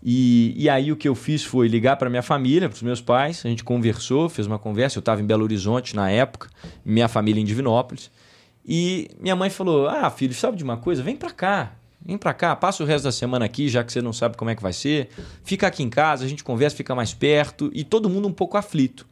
E, 0.00 0.54
e 0.56 0.68
aí 0.68 0.92
o 0.92 0.96
que 0.96 1.08
eu 1.08 1.16
fiz 1.16 1.42
foi 1.42 1.66
ligar 1.66 1.96
para 1.96 2.08
minha 2.08 2.22
família, 2.22 2.68
para 2.68 2.76
os 2.76 2.82
meus 2.82 3.00
pais. 3.00 3.42
A 3.44 3.48
gente 3.48 3.64
conversou, 3.64 4.28
fez 4.28 4.46
uma 4.46 4.58
conversa. 4.58 4.98
Eu 4.98 5.00
estava 5.00 5.20
em 5.20 5.24
Belo 5.26 5.42
Horizonte 5.42 5.96
na 5.96 6.08
época, 6.08 6.48
minha 6.84 7.08
família 7.08 7.40
em 7.40 7.44
Divinópolis. 7.44 8.08
E 8.66 9.10
minha 9.20 9.36
mãe 9.36 9.50
falou: 9.50 9.88
Ah, 9.88 10.08
filho, 10.10 10.34
sabe 10.34 10.56
de 10.56 10.64
uma 10.64 10.76
coisa? 10.76 11.02
Vem 11.02 11.16
para 11.16 11.30
cá. 11.30 11.72
Vem 12.04 12.18
para 12.18 12.34
cá, 12.34 12.56
passa 12.56 12.82
o 12.82 12.86
resto 12.86 13.04
da 13.04 13.12
semana 13.12 13.44
aqui, 13.44 13.68
já 13.68 13.84
que 13.84 13.92
você 13.92 14.02
não 14.02 14.12
sabe 14.12 14.36
como 14.36 14.50
é 14.50 14.56
que 14.56 14.62
vai 14.62 14.72
ser. 14.72 15.08
Fica 15.44 15.68
aqui 15.68 15.84
em 15.84 15.88
casa, 15.88 16.24
a 16.24 16.28
gente 16.28 16.42
conversa, 16.42 16.76
fica 16.76 16.94
mais 16.96 17.14
perto. 17.14 17.70
E 17.72 17.84
todo 17.84 18.10
mundo 18.10 18.26
um 18.26 18.32
pouco 18.32 18.56
aflito. 18.56 19.06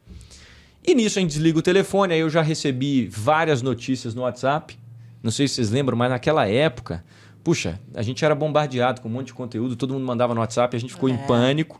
E 0.85 0.93
nisso 0.93 1.19
a 1.19 1.21
gente 1.21 1.31
desliga 1.31 1.59
o 1.59 1.61
telefone, 1.61 2.13
aí 2.13 2.19
eu 2.19 2.29
já 2.29 2.41
recebi 2.41 3.07
várias 3.07 3.61
notícias 3.61 4.13
no 4.13 4.23
WhatsApp. 4.23 4.77
Não 5.23 5.31
sei 5.31 5.47
se 5.47 5.55
vocês 5.55 5.69
lembram, 5.69 5.95
mas 5.95 6.09
naquela 6.09 6.47
época, 6.47 7.03
puxa, 7.43 7.79
a 7.93 8.01
gente 8.01 8.25
era 8.25 8.33
bombardeado 8.33 8.99
com 8.99 9.07
um 9.07 9.11
monte 9.11 9.27
de 9.27 9.33
conteúdo, 9.35 9.75
todo 9.75 9.93
mundo 9.93 10.05
mandava 10.05 10.33
no 10.33 10.41
WhatsApp, 10.41 10.75
a 10.75 10.79
gente 10.79 10.93
ficou 10.93 11.07
em 11.07 11.17
pânico. 11.17 11.79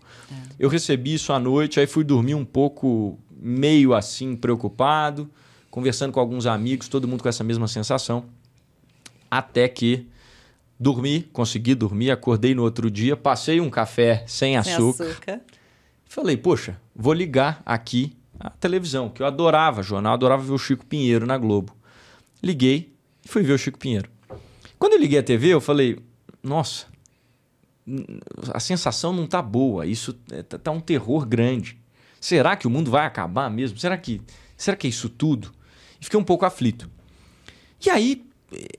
Eu 0.59 0.69
recebi 0.69 1.15
isso 1.15 1.33
à 1.33 1.39
noite, 1.39 1.79
aí 1.79 1.87
fui 1.87 2.03
dormir 2.03 2.35
um 2.35 2.45
pouco 2.45 3.19
meio 3.41 3.95
assim 3.95 4.35
preocupado, 4.35 5.29
conversando 5.71 6.11
com 6.11 6.19
alguns 6.19 6.45
amigos, 6.45 6.87
todo 6.87 7.07
mundo 7.07 7.23
com 7.23 7.29
essa 7.29 7.43
mesma 7.43 7.67
sensação. 7.67 8.25
Até 9.29 9.67
que 9.67 10.07
dormi, 10.77 11.21
consegui 11.31 11.73
dormir, 11.73 12.11
acordei 12.11 12.53
no 12.53 12.61
outro 12.61 12.91
dia, 12.91 13.15
passei 13.15 13.61
um 13.61 13.69
café 13.69 14.25
sem 14.27 14.51
Sem 14.51 14.57
açúcar. 14.57 15.05
açúcar. 15.05 15.41
Falei, 16.05 16.35
poxa, 16.35 16.79
vou 16.93 17.13
ligar 17.13 17.61
aqui 17.65 18.17
a 18.37 18.49
televisão, 18.49 19.09
que 19.09 19.21
eu 19.21 19.25
adorava 19.25 19.81
jornal, 19.81 20.13
adorava 20.13 20.43
ver 20.43 20.51
o 20.51 20.57
Chico 20.57 20.85
Pinheiro 20.85 21.25
na 21.25 21.37
Globo. 21.37 21.73
Liguei 22.43 22.93
e 23.23 23.29
fui 23.29 23.43
ver 23.43 23.53
o 23.53 23.57
Chico 23.57 23.79
Pinheiro. 23.79 24.09
Quando 24.77 24.93
eu 24.93 24.99
liguei 24.99 25.19
a 25.19 25.23
TV, 25.23 25.49
eu 25.49 25.61
falei, 25.61 25.99
nossa, 26.43 26.87
a 28.53 28.59
sensação 28.59 29.13
não 29.13 29.27
tá 29.27 29.41
boa, 29.41 29.85
isso 29.85 30.17
é, 30.31 30.43
tá, 30.43 30.57
tá 30.57 30.71
um 30.71 30.81
terror 30.81 31.25
grande. 31.25 31.79
Será 32.19 32.55
que 32.55 32.67
o 32.67 32.69
mundo 32.69 32.91
vai 32.91 33.05
acabar 33.05 33.49
mesmo? 33.49 33.77
Será 33.77 33.97
que, 33.97 34.21
será 34.57 34.75
que 34.75 34.87
é 34.87 34.89
isso 34.89 35.07
tudo? 35.07 35.51
E 36.01 36.05
fiquei 36.05 36.19
um 36.19 36.23
pouco 36.23 36.43
aflito. 36.43 36.89
E 37.85 37.89
aí 37.89 38.25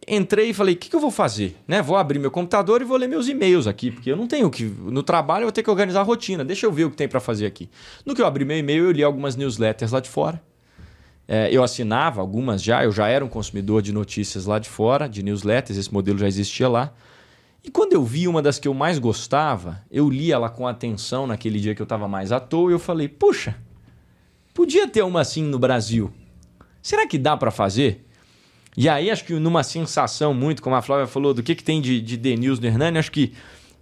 entrei 0.07 0.51
e 0.51 0.55
falei, 0.55 0.75
o 0.75 0.77
que, 0.77 0.91
que 0.91 0.97
eu 0.97 1.01
vou 1.01 1.11
fazer? 1.11 1.57
Né? 1.67 1.81
Vou 1.81 1.97
abrir 1.97 2.19
meu 2.19 2.31
computador 2.31 2.83
e 2.83 2.85
vou 2.85 2.97
ler 2.97 3.09
meus 3.09 3.29
e-mails 3.29 3.67
aqui, 3.67 3.91
porque 3.91 4.11
eu 4.11 4.17
não 4.17 4.27
tenho 4.27 4.51
que. 4.51 4.65
No 4.65 5.03
trabalho 5.03 5.43
eu 5.43 5.47
vou 5.47 5.53
ter 5.53 5.63
que 5.63 5.71
organizar 5.71 6.01
a 6.01 6.05
rotina. 6.05 6.45
Deixa 6.45 6.67
eu 6.67 6.73
ver 6.73 6.85
o 6.85 6.91
que 6.91 6.97
tem 6.97 7.09
para 7.09 7.21
fazer 7.21 7.47
aqui. 7.47 7.71
No 8.05 8.15
que 8.15 8.21
eu 8.21 8.27
abri 8.27 8.45
meu 8.45 8.59
e-mail, 8.59 8.85
eu 8.85 8.93
li 8.93 9.03
algumas 9.03 9.37
newsletters 9.37 9.93
lá 9.93 10.01
de 10.01 10.11
fora. 10.11 10.43
É, 11.27 11.49
eu 11.51 11.63
assinava 11.63 12.21
algumas 12.21 12.63
já, 12.63 12.85
eu 12.85 12.93
já 12.93 13.09
era 13.09 13.25
um 13.25 13.29
consumidor 13.29 13.81
de 13.81 13.93
notícias 13.93 14.45
lá 14.45 14.59
de 14.59 14.69
fora, 14.69 15.09
de 15.09 15.23
newsletters, 15.23 15.79
esse 15.79 15.93
modelo 15.93 16.19
já 16.19 16.27
existia 16.27 16.69
lá. 16.69 16.93
E 17.65 17.71
quando 17.71 17.93
eu 17.93 18.03
vi 18.05 18.27
uma 18.27 18.43
das 18.43 18.59
que 18.59 18.67
eu 18.67 18.75
mais 18.75 18.99
gostava, 18.99 19.81
eu 19.91 20.11
li 20.11 20.33
ela 20.33 20.51
com 20.51 20.67
atenção 20.67 21.27
naquele 21.27 21.61
dia 21.61 21.75
que 21.75 21.81
eu 21.81 21.85
estava 21.85 22.09
mais 22.09 22.33
à 22.33 22.41
toa 22.41 22.71
e 22.71 22.75
eu 22.75 22.79
falei: 22.79 23.09
puxa, 23.09 23.55
podia 24.53 24.89
ter 24.89 25.03
uma 25.03 25.21
assim 25.21 25.45
no 25.45 25.59
Brasil. 25.59 26.13
Será 26.83 27.07
que 27.07 27.17
dá 27.17 27.37
para 27.37 27.51
fazer? 27.51 28.05
E 28.77 28.89
aí, 28.89 29.11
acho 29.11 29.25
que 29.25 29.35
numa 29.35 29.63
sensação 29.63 30.33
muito, 30.35 30.63
como 30.63 30.75
a 30.75 30.83
Flávia 30.83 31.07
falou, 31.07 31.33
do 31.35 31.43
que, 31.43 31.55
que 31.55 31.63
tem 31.63 31.81
de, 31.81 32.01
de 32.01 32.17
no 32.37 32.67
Hernani, 32.67 32.99
acho 32.99 33.13
que 33.13 33.33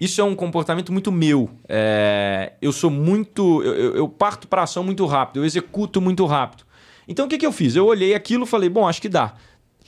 isso 0.01 0.21
é 0.21 0.25
um 0.25 0.35
comportamento 0.35 0.93
muito 0.93 1.13
meu. 1.13 1.49
É, 1.69 2.53
eu 2.61 2.73
sou 2.73 2.91
muito. 2.91 3.63
Eu, 3.63 3.97
eu- 3.97 4.09
parto 4.09 4.49
para 4.49 4.63
ação 4.63 4.83
muito 4.83 5.05
rápido, 5.07 5.41
eu 5.41 5.45
executo 5.45 6.01
muito 6.01 6.25
rápido. 6.27 6.65
Então 7.07 7.27
o 7.27 7.29
que, 7.29 7.39
que 7.39 7.47
eu 7.47 7.53
fiz? 7.53 7.77
Eu 7.77 7.87
olhei 7.87 8.15
aquilo 8.15 8.45
e 8.45 8.47
falei, 8.47 8.69
bom, 8.69 8.89
acho 8.89 9.01
que 9.01 9.09
dá. 9.09 9.35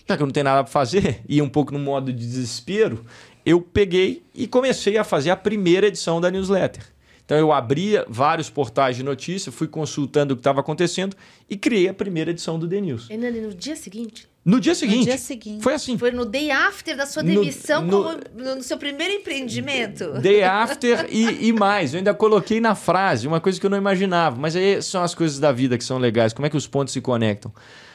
Já 0.08 0.16
que 0.16 0.22
eu 0.22 0.26
não 0.26 0.32
tenho 0.32 0.44
nada 0.44 0.62
para 0.64 0.72
fazer, 0.72 1.20
e 1.28 1.40
um 1.40 1.48
pouco 1.48 1.72
no 1.72 1.78
modo 1.78 2.12
de 2.12 2.18
desespero, 2.26 3.04
eu 3.44 3.60
peguei 3.60 4.22
e 4.34 4.46
comecei 4.46 4.98
a 4.98 5.04
fazer 5.04 5.30
a 5.30 5.36
primeira 5.36 5.86
edição 5.88 6.20
da 6.20 6.30
newsletter. 6.30 6.84
Então 7.24 7.38
eu 7.38 7.52
abria 7.52 8.04
vários 8.08 8.50
portais 8.50 8.96
de 8.96 9.02
notícia, 9.02 9.50
fui 9.52 9.68
consultando 9.68 10.34
o 10.34 10.36
que 10.36 10.40
estava 10.40 10.60
acontecendo 10.60 11.16
e 11.48 11.56
criei 11.56 11.88
a 11.88 11.94
primeira 11.94 12.30
edição 12.30 12.58
do 12.58 12.68
The 12.68 12.80
News. 12.80 13.08
Hernani, 13.10 13.40
no 13.40 13.54
dia 13.54 13.76
seguinte? 13.76 14.28
No 14.44 14.58
dia 14.58 14.74
seguinte. 14.74 15.04
dia 15.04 15.16
seguinte. 15.16 15.62
Foi 15.62 15.72
assim. 15.74 15.96
Foi 15.96 16.10
no 16.10 16.24
day 16.24 16.50
after 16.50 16.96
da 16.96 17.06
sua 17.06 17.22
No- 17.22 17.28
demissão 17.28 17.80
no- 17.82 18.02
como 18.02 18.18
no, 18.34 18.56
no 18.56 18.62
seu 18.62 18.76
primeiro 18.76 19.14
empreendimento? 19.14 20.14
Day 20.20 20.42
after 20.42 21.06
e, 21.08 21.46
e 21.48 21.52
mais. 21.52 21.94
Eu 21.94 21.98
ainda 21.98 22.12
coloquei 22.12 22.60
na 22.60 22.74
frase 22.74 23.28
uma 23.28 23.40
coisa 23.40 23.60
que 23.60 23.64
eu 23.64 23.70
não 23.70 23.78
imaginava. 23.78 24.36
Mas 24.36 24.56
aí 24.56 24.82
são 24.82 25.00
as 25.04 25.14
coisas 25.14 25.38
da 25.38 25.52
vida 25.52 25.78
que 25.78 25.84
são 25.84 25.96
legais. 25.96 26.32
Como 26.32 26.44
é 26.44 26.50
que 26.50 26.56
os 26.56 26.66
pontos 26.66 26.92
se 26.92 27.00
conectam? 27.00 27.52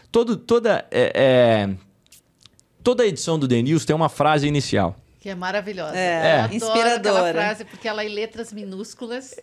Todo, 0.09 0.37
toda, 0.37 0.85
é, 0.89 1.11
é, 1.13 1.69
toda 2.81 3.05
edição 3.05 3.37
do 3.37 3.45
The 3.45 3.61
News 3.61 3.83
tem 3.83 3.93
uma 3.93 4.07
frase 4.09 4.47
inicial. 4.47 4.95
Que 5.27 5.31
é 5.31 5.35
maravilhosa. 5.35 5.97
É, 5.97 6.35
Eu 6.37 6.39
adoro 6.43 6.55
inspiradora. 6.55 6.97
aquela 7.19 7.31
frase, 7.33 7.65
porque 7.65 7.85
ela 7.85 8.01
é 8.01 8.05
em 8.05 8.13
letras 8.13 8.53
minúsculas 8.53 9.35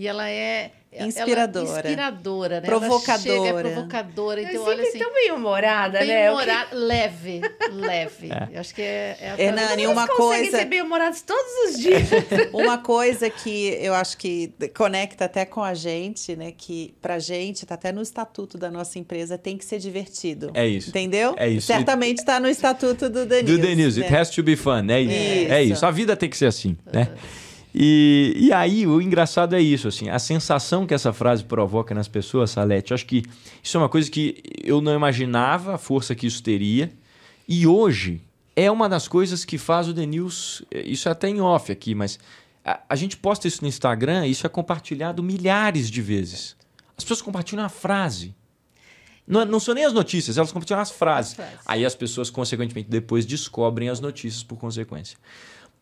e 0.00 0.08
ela 0.08 0.26
é... 0.30 0.70
ela- 0.90 1.06
Inspiradora. 1.08 1.78
inspiradora, 1.78 2.60
né? 2.62 2.66
Provocadora. 2.66 3.36
Ela 3.36 3.46
chega, 3.46 3.58
é 3.58 3.62
provocadora. 3.62 4.42
Então, 4.42 4.64
olha 4.64 4.82
assim... 4.82 4.98
tão 4.98 5.12
bem 5.12 5.30
humorada, 5.30 5.98
Bem 5.98 6.08
né? 6.08 6.30
humorada, 6.30 6.68
leve, 6.74 7.40
leve. 7.70 8.28
Eu 8.50 8.60
acho 8.60 8.74
que 8.74 8.80
é, 8.80 9.16
é 9.20 9.30
a 9.30 9.38
Hernani, 9.40 9.66
tradução. 9.82 9.92
uma 9.92 10.08
coisa- 10.08 10.56
ser 10.58 10.64
bem 10.64 10.80
humorados 10.80 11.20
todos 11.20 11.52
os 11.68 11.78
dias. 11.78 12.08
Uma 12.54 12.78
coisa 12.78 13.28
que 13.28 13.76
eu 13.80 13.92
acho 13.94 14.16
que 14.16 14.52
conecta 14.74 15.26
até 15.26 15.44
com 15.44 15.62
a 15.62 15.74
gente, 15.74 16.34
né? 16.34 16.52
Que 16.56 16.94
pra 17.02 17.18
gente, 17.18 17.66
tá 17.66 17.74
até 17.74 17.92
no 17.92 18.00
estatuto 18.00 18.56
da 18.56 18.70
nossa 18.70 18.98
empresa, 18.98 19.36
tem 19.36 19.56
que 19.58 19.64
ser 19.66 19.78
divertido. 19.78 20.50
É 20.54 20.66
isso. 20.66 20.88
Entendeu? 20.88 21.34
É 21.36 21.46
isso. 21.48 21.66
Certamente 21.66 22.18
está 22.18 22.40
no 22.40 22.48
estatuto 22.48 23.08
do 23.10 23.26
The 23.26 23.42
Do 23.42 23.58
News. 23.58 23.96
né? 23.98 24.06
It 24.06 24.16
has 24.16 24.30
to 24.30 24.42
be 24.42 24.56
fun. 24.56 24.86
É 24.88 25.00
isso. 25.00 25.12
Isso. 25.14 25.52
É 25.52 25.62
isso. 25.62 25.86
A 25.86 25.90
vida 25.90 26.16
tem 26.16 26.28
que 26.30 26.36
ser 26.38 26.46
assim, 26.46 26.76
né? 26.92 27.08
E, 27.74 28.34
e 28.36 28.52
aí, 28.52 28.86
o 28.86 29.00
engraçado 29.00 29.54
é 29.54 29.60
isso, 29.60 29.86
assim, 29.86 30.08
a 30.08 30.18
sensação 30.18 30.86
que 30.86 30.92
essa 30.92 31.12
frase 31.12 31.44
provoca 31.44 31.94
nas 31.94 32.08
pessoas, 32.08 32.50
Salete, 32.50 32.92
acho 32.92 33.06
que 33.06 33.22
isso 33.62 33.76
é 33.76 33.80
uma 33.80 33.88
coisa 33.88 34.10
que 34.10 34.42
eu 34.64 34.80
não 34.80 34.94
imaginava 34.94 35.74
a 35.74 35.78
força 35.78 36.14
que 36.14 36.26
isso 36.26 36.42
teria. 36.42 36.92
E 37.48 37.66
hoje 37.66 38.20
é 38.56 38.70
uma 38.70 38.88
das 38.88 39.06
coisas 39.06 39.44
que 39.44 39.56
faz 39.56 39.88
o 39.88 39.94
The 39.94 40.06
News, 40.06 40.62
eh, 40.70 40.82
isso 40.82 41.08
é 41.08 41.12
até 41.12 41.28
em 41.28 41.40
off 41.40 41.70
aqui, 41.70 41.94
mas 41.94 42.18
a, 42.64 42.80
a 42.88 42.96
gente 42.96 43.16
posta 43.16 43.46
isso 43.46 43.62
no 43.62 43.68
Instagram, 43.68 44.26
isso 44.26 44.46
é 44.46 44.48
compartilhado 44.48 45.22
milhares 45.22 45.90
de 45.90 46.02
vezes. 46.02 46.56
As 46.96 47.04
pessoas 47.04 47.22
compartilham 47.22 47.64
a 47.64 47.68
frase. 47.68 48.34
Não, 49.26 49.44
não 49.44 49.60
são 49.60 49.74
nem 49.74 49.84
as 49.84 49.92
notícias, 49.92 50.36
elas 50.36 50.50
compartilham 50.50 50.80
as 50.80 50.90
frases. 50.90 51.32
As 51.32 51.36
frases. 51.36 51.60
Aí 51.64 51.86
as 51.86 51.94
pessoas, 51.94 52.30
consequentemente, 52.30 52.90
depois 52.90 53.24
descobrem 53.24 53.88
as 53.88 54.00
notícias 54.00 54.42
por 54.42 54.58
consequência. 54.58 55.16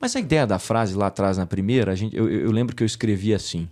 Mas 0.00 0.14
a 0.14 0.20
ideia 0.20 0.46
da 0.46 0.58
frase 0.58 0.94
lá 0.94 1.08
atrás, 1.08 1.36
na 1.36 1.46
primeira, 1.46 1.92
a 1.92 1.94
gente, 1.94 2.16
eu, 2.16 2.28
eu 2.28 2.50
lembro 2.50 2.74
que 2.76 2.82
eu 2.82 2.86
escrevi 2.86 3.34
assim: 3.34 3.68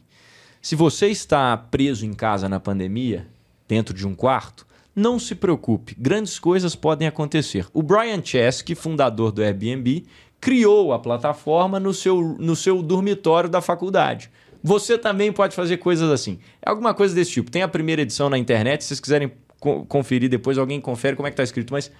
Se 0.60 0.74
você 0.74 1.08
está 1.08 1.56
preso 1.56 2.04
em 2.04 2.12
casa 2.12 2.48
na 2.48 2.58
pandemia, 2.58 3.26
dentro 3.68 3.94
de 3.94 4.06
um 4.06 4.14
quarto, 4.14 4.66
não 4.94 5.18
se 5.18 5.34
preocupe, 5.34 5.94
grandes 5.98 6.38
coisas 6.38 6.74
podem 6.74 7.06
acontecer. 7.06 7.66
O 7.72 7.82
Brian 7.82 8.22
Chesky, 8.24 8.74
fundador 8.74 9.30
do 9.30 9.42
Airbnb, 9.42 10.04
criou 10.40 10.92
a 10.92 10.98
plataforma 10.98 11.78
no 11.78 11.92
seu, 11.92 12.36
no 12.38 12.56
seu 12.56 12.82
dormitório 12.82 13.48
da 13.48 13.60
faculdade. 13.60 14.30
Você 14.62 14.98
também 14.98 15.30
pode 15.30 15.54
fazer 15.54 15.76
coisas 15.76 16.10
assim. 16.10 16.38
É 16.60 16.70
alguma 16.70 16.92
coisa 16.94 17.14
desse 17.14 17.30
tipo. 17.30 17.50
Tem 17.50 17.62
a 17.62 17.68
primeira 17.68 18.02
edição 18.02 18.28
na 18.28 18.38
internet, 18.38 18.82
se 18.82 18.88
vocês 18.88 19.00
quiserem 19.00 19.30
co- 19.60 19.84
conferir 19.84 20.28
depois, 20.28 20.58
alguém 20.58 20.80
confere 20.80 21.14
como 21.14 21.28
é 21.28 21.30
que 21.30 21.34
está 21.34 21.44
escrito. 21.44 21.72
Mas 21.72 21.90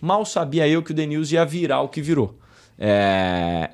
mal 0.00 0.26
sabia 0.26 0.68
eu 0.68 0.82
que 0.82 0.92
o 0.92 0.94
The 0.94 1.06
News 1.06 1.32
ia 1.32 1.44
virar 1.46 1.80
o 1.82 1.88
que 1.88 2.02
virou. 2.02 2.38
É, 2.80 3.70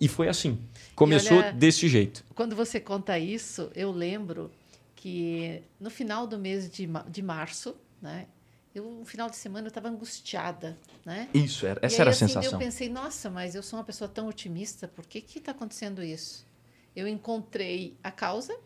E 0.00 0.08
foi 0.08 0.28
assim. 0.28 0.58
Começou 0.94 1.38
olha- 1.38 1.52
desse 1.52 1.88
jeito. 1.88 2.24
Quando 2.34 2.56
você 2.56 2.80
conta 2.80 3.16
isso, 3.18 3.70
eu 3.74 3.90
lembro 3.92 4.50
que 4.96 5.62
no 5.78 5.90
final 5.90 6.26
do 6.26 6.36
mês 6.38 6.68
de, 6.68 6.88
de 7.08 7.22
março, 7.22 7.76
né? 8.02 8.26
Eu, 8.74 8.84
no 8.84 9.04
final 9.04 9.30
de 9.30 9.36
semana, 9.36 9.66
eu 9.66 9.70
estava 9.70 9.88
angustiada, 9.88 10.76
né? 11.04 11.28
Isso, 11.32 11.66
era, 11.66 11.80
essa 11.82 11.96
aí, 11.96 12.00
era 12.00 12.10
a 12.10 12.12
assim, 12.12 12.26
sensação. 12.26 12.52
Eu 12.52 12.58
pensei, 12.58 12.88
nossa, 12.88 13.30
mas 13.30 13.54
eu 13.54 13.62
sou 13.62 13.78
uma 13.78 13.84
pessoa 13.84 14.08
tão 14.08 14.28
otimista, 14.28 14.86
por 14.86 15.06
que 15.06 15.20
que 15.20 15.38
está 15.38 15.52
acontecendo 15.52 16.02
isso? 16.02 16.46
Eu 16.94 17.08
encontrei 17.08 17.96
a 18.02 18.10
causa, 18.10 18.56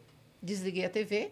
desliguei 0.43 0.85
a 0.85 0.91
TV, 0.91 1.31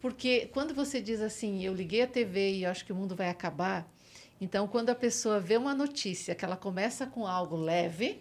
porque 0.00 0.46
quando 0.52 0.74
você 0.74 1.00
diz 1.00 1.20
assim, 1.20 1.64
eu 1.64 1.72
liguei 1.74 2.02
a 2.02 2.06
TV 2.06 2.56
e 2.58 2.66
acho 2.66 2.84
que 2.84 2.92
o 2.92 2.94
mundo 2.96 3.14
vai 3.16 3.28
acabar, 3.30 3.88
então 4.42 4.66
quando 4.66 4.90
a 4.90 4.94
pessoa 4.94 5.38
vê 5.38 5.56
uma 5.56 5.72
notícia 5.72 6.34
que 6.34 6.44
ela 6.44 6.56
começa 6.56 7.06
com 7.06 7.24
algo 7.24 7.54
leve, 7.56 8.20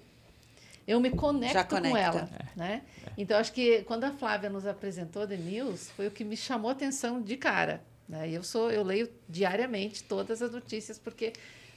eu 0.87 0.99
me 0.99 1.09
conecto 1.09 1.75
com 1.81 1.97
ela, 1.97 2.29
né? 2.55 2.83
Então 3.17 3.39
acho 3.39 3.51
que 3.51 3.81
quando 3.83 4.03
a 4.03 4.11
Flávia 4.11 4.47
nos 4.47 4.67
apresentou 4.67 5.27
The 5.27 5.35
News, 5.37 5.89
foi 5.89 6.05
o 6.07 6.11
que 6.11 6.23
me 6.23 6.37
chamou 6.37 6.69
a 6.69 6.73
atenção 6.73 7.19
de 7.19 7.35
cara, 7.37 7.81
Né? 8.07 8.29
Eu 8.29 8.43
sou, 8.43 8.69
eu 8.71 8.83
leio 8.83 9.09
diariamente 9.27 10.03
todas 10.03 10.41
as 10.43 10.51
notícias 10.51 10.99
porque 10.99 11.33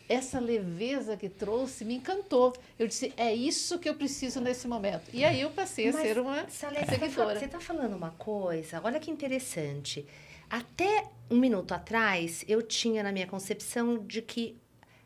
essa 0.09 0.39
leveza 0.39 1.17
que 1.17 1.29
trouxe 1.29 1.85
me 1.85 1.95
encantou. 1.95 2.53
Eu 2.79 2.87
disse, 2.87 3.15
é 3.17 3.33
isso 3.33 3.79
que 3.79 3.89
eu 3.89 3.95
preciso 3.95 4.41
nesse 4.41 4.69
momento. 4.69 5.05
E 5.13 5.25
aí 5.25 5.41
eu 5.41 5.51
passei 5.51 5.89
a 5.89 5.93
Mas, 5.93 6.03
ser 6.03 6.19
uma 6.19 6.47
Salete, 6.49 6.91
seguidora. 6.91 7.39
Você 7.39 7.47
está 7.47 7.61
falando 7.61 7.95
uma 7.97 8.11
coisa, 8.11 8.81
olha 8.85 9.01
que 9.01 9.11
interessante. 9.11 10.07
Até 10.59 11.07
um 11.29 11.37
minuto 11.37 11.73
atrás, 11.75 12.45
eu 12.47 12.63
tinha 12.63 13.03
na 13.03 13.11
minha 13.11 13.27
concepção 13.27 13.99
de 13.99 14.23
que 14.23 14.57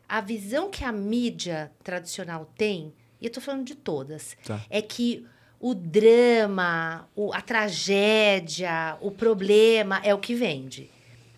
a 0.07 0.21
visão 0.21 0.69
que 0.69 0.83
a 0.83 0.91
mídia 0.91 1.71
tradicional 1.83 2.45
tem, 2.55 2.93
e 3.19 3.25
eu 3.25 3.29
estou 3.29 3.41
falando 3.41 3.65
de 3.65 3.73
todas, 3.73 4.37
Tá. 4.45 4.63
é 4.69 4.79
que 4.79 5.25
o 5.59 5.73
drama, 5.73 7.09
o- 7.15 7.33
a 7.33 7.41
tragédia, 7.41 8.95
o 9.01 9.09
problema 9.09 9.99
é 10.03 10.13
o 10.13 10.19
que 10.19 10.35
vende. 10.35 10.87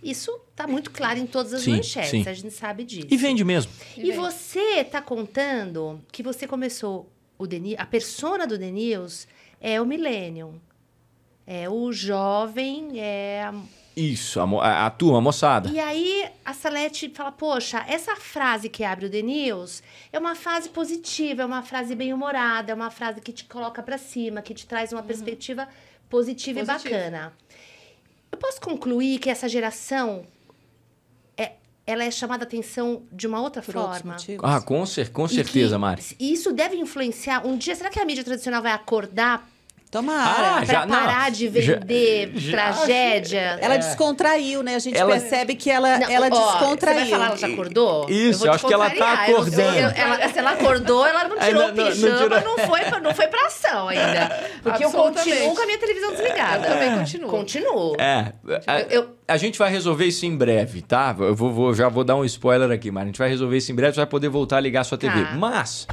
Isso 0.03 0.29
está 0.51 0.67
muito 0.67 0.91
claro 0.91 1.17
em 1.17 1.25
todas 1.25 1.53
as 1.53 1.61
Sim, 1.61 1.77
manchetes, 1.77 2.09
sim. 2.23 2.27
a 2.27 2.33
gente 2.33 2.51
sabe 2.53 2.83
disso. 2.83 3.07
E 3.09 3.15
vende 3.15 3.45
mesmo. 3.45 3.71
E 3.95 4.01
vende. 4.01 4.11
você 4.11 4.59
está 4.81 5.01
contando 5.01 6.01
que 6.11 6.21
você 6.21 6.45
começou 6.45 7.09
o 7.37 7.47
Deni, 7.47 7.77
a 7.77 7.85
persona 7.85 8.45
do 8.45 8.57
Denils 8.57 9.25
é 9.61 9.79
o 9.79 9.85
millennium. 9.85 10.59
É 11.47 11.69
o 11.69 11.91
jovem, 11.93 12.99
é 12.99 13.43
a- 13.43 13.53
Isso, 14.01 14.39
a, 14.39 14.43
a, 14.43 14.85
a 14.87 14.89
turma, 14.89 15.17
a 15.19 15.21
moçada. 15.21 15.69
E 15.69 15.79
aí 15.79 16.25
a 16.43 16.53
Salete 16.53 17.09
fala: 17.13 17.31
"Poxa, 17.31 17.83
essa 17.87 18.15
frase 18.15 18.67
que 18.69 18.83
abre 18.83 19.05
o 19.05 19.09
Denils 19.09 19.83
é 20.11 20.17
uma 20.17 20.35
frase 20.35 20.69
positiva, 20.69 21.43
é 21.43 21.45
uma 21.45 21.61
frase 21.61 21.93
bem-humorada, 21.95 22.71
é 22.71 22.75
uma 22.75 22.89
frase 22.89 23.21
que 23.21 23.31
te 23.31 23.45
coloca 23.45 23.83
para 23.83 23.97
cima, 23.97 24.41
que 24.41 24.53
te 24.53 24.65
traz 24.65 24.91
uma 24.91 25.03
perspectiva 25.03 25.67
positiva, 26.09 26.59
Positiva. 26.59 26.89
e 26.89 26.99
bacana". 26.99 27.33
Eu 28.31 28.37
posso 28.37 28.61
concluir 28.61 29.19
que 29.19 29.29
essa 29.29 29.47
geração 29.49 30.25
é 31.37 31.53
ela 31.85 32.03
é 32.03 32.11
chamada 32.11 32.43
a 32.43 32.47
atenção 32.47 33.03
de 33.11 33.27
uma 33.27 33.41
outra 33.41 33.61
Por 33.61 33.73
forma? 33.73 34.15
Ah, 34.41 34.61
com, 34.61 34.85
cer 34.85 35.09
com 35.11 35.25
E 35.25 35.29
certeza, 35.29 35.77
Mari. 35.77 36.01
Isso 36.19 36.53
deve 36.53 36.77
influenciar. 36.77 37.45
Um 37.45 37.57
dia, 37.57 37.75
será 37.75 37.89
que 37.89 37.99
a 37.99 38.05
mídia 38.05 38.23
tradicional 38.23 38.61
vai 38.61 38.71
acordar 38.71 39.50
Tomara. 39.91 40.47
Ah, 40.47 40.53
para 40.55 40.65
já- 40.65 40.85
não, 40.85 40.95
parar 40.95 41.31
de 41.31 41.45
já- 41.61 41.73
vender 41.75 42.31
já- 42.35 42.51
tragédia? 42.51 43.57
Ela 43.59 43.75
descontraiu, 43.75 44.63
né? 44.63 44.75
A 44.75 44.79
gente 44.79 44.97
Ela- 44.97 45.11
percebe 45.19 45.53
que 45.53 45.69
ela, 45.69 45.99
Não, 45.99 46.09
ela 46.09 46.27
ó, 46.27 46.29
descontraiu. 46.29 46.95
Você 46.95 47.01
vai 47.01 47.09
falar, 47.09 47.25
ela 47.27 47.37
já 47.37 47.47
acordou? 47.47 48.09
Isso, 48.09 48.39
vou 48.39 48.47
eu 48.47 48.51
te 48.53 48.55
acho 48.55 48.67
que 48.67 48.73
ela 48.73 48.89
tá 48.89 48.95
contrariar. 48.95 49.29
Eu- 49.29 49.35
eu- 49.35 49.41
acordando. 49.41 49.77
eu- 49.77 49.89
ela- 49.89 50.29
se 50.29 50.39
ela 50.39 50.51
acordou, 50.51 51.05
ela 51.05 51.23
não 51.27 51.37
tirou 51.37 51.49
o 51.49 51.67
não- 51.67 51.75
não 51.75 51.85
pijama, 51.91 52.29
não, 52.29 52.39
tirou. 52.39 52.67
foi, 52.69 52.79
pra- 52.85 52.99
não 53.01 53.13
foi 53.13 53.27
pra 53.27 53.45
ação 53.47 53.89
ainda. 53.89 54.49
Porque 54.63 54.85
eu 54.85 54.91
continuo 54.91 55.55
com 55.55 55.61
a 55.61 55.65
minha 55.65 55.77
televisão 55.77 56.11
desligada. 56.11 56.67
Eu 56.67 56.73
também 56.73 56.97
continuo. 56.97 57.29
Continuo. 57.29 57.95
É, 57.99 58.31
a, 58.65 58.79
Eu- 58.89 59.09
a 59.27 59.35
gente 59.35 59.59
vai 59.59 59.69
resolver 59.69 60.05
isso 60.05 60.25
em 60.25 60.37
breve, 60.37 60.81
tá? 60.81 61.13
Eu 61.19 61.35
vou, 61.35 61.51
vou- 61.51 61.73
já 61.73 61.89
vou 61.89 62.05
dar 62.05 62.15
um 62.15 62.23
spoiler 62.23 62.71
aqui, 62.71 62.91
mas 62.91 63.03
a 63.03 63.05
gente 63.07 63.19
vai 63.19 63.27
resolver 63.27 63.57
isso 63.57 63.69
em 63.69 63.75
breve, 63.75 63.93
você 63.95 63.99
vai 63.99 64.07
poder 64.07 64.29
voltar 64.29 64.55
a 64.55 64.61
ligar 64.61 64.81
a 64.81 64.83
sua 64.85 64.97
TV. 64.97 65.21
Tá. 65.21 65.31
Mas, 65.35 65.85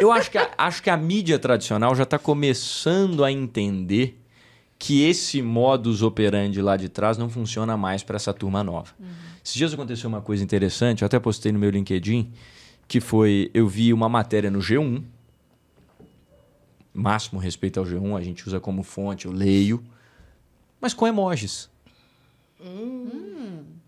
eu 0.00 0.10
acho 0.10 0.30
que, 0.30 0.38
a, 0.38 0.50
acho 0.58 0.82
que 0.82 0.90
a 0.90 0.96
mídia 0.96 1.38
tradicional 1.38 1.94
já 1.94 2.02
está 2.04 2.18
começando 2.18 3.22
a 3.24 3.30
entender 3.30 4.18
que 4.78 5.02
esse 5.04 5.42
modus 5.42 6.02
operandi 6.02 6.60
lá 6.62 6.76
de 6.76 6.88
trás 6.88 7.18
não 7.18 7.28
funciona 7.28 7.76
mais 7.76 8.02
para 8.02 8.16
essa 8.16 8.32
turma 8.32 8.64
nova. 8.64 8.92
Esses 9.44 9.54
dias 9.54 9.74
aconteceu 9.74 10.08
uma 10.08 10.20
coisa 10.22 10.42
interessante, 10.42 11.02
eu 11.02 11.06
até 11.06 11.18
postei 11.18 11.52
no 11.52 11.58
meu 11.58 11.70
LinkedIn, 11.70 12.30
que 12.88 12.98
foi, 13.00 13.50
eu 13.52 13.68
vi 13.68 13.92
uma 13.92 14.08
matéria 14.08 14.50
no 14.50 14.58
G1, 14.58 15.02
máximo 16.94 17.38
respeito 17.38 17.78
ao 17.78 17.86
G1, 17.86 18.16
a 18.18 18.22
gente 18.22 18.46
usa 18.46 18.58
como 18.58 18.82
fonte, 18.82 19.26
eu 19.26 19.32
leio, 19.32 19.82
mas 20.80 20.94
com 20.94 21.06
emojis. 21.06 21.68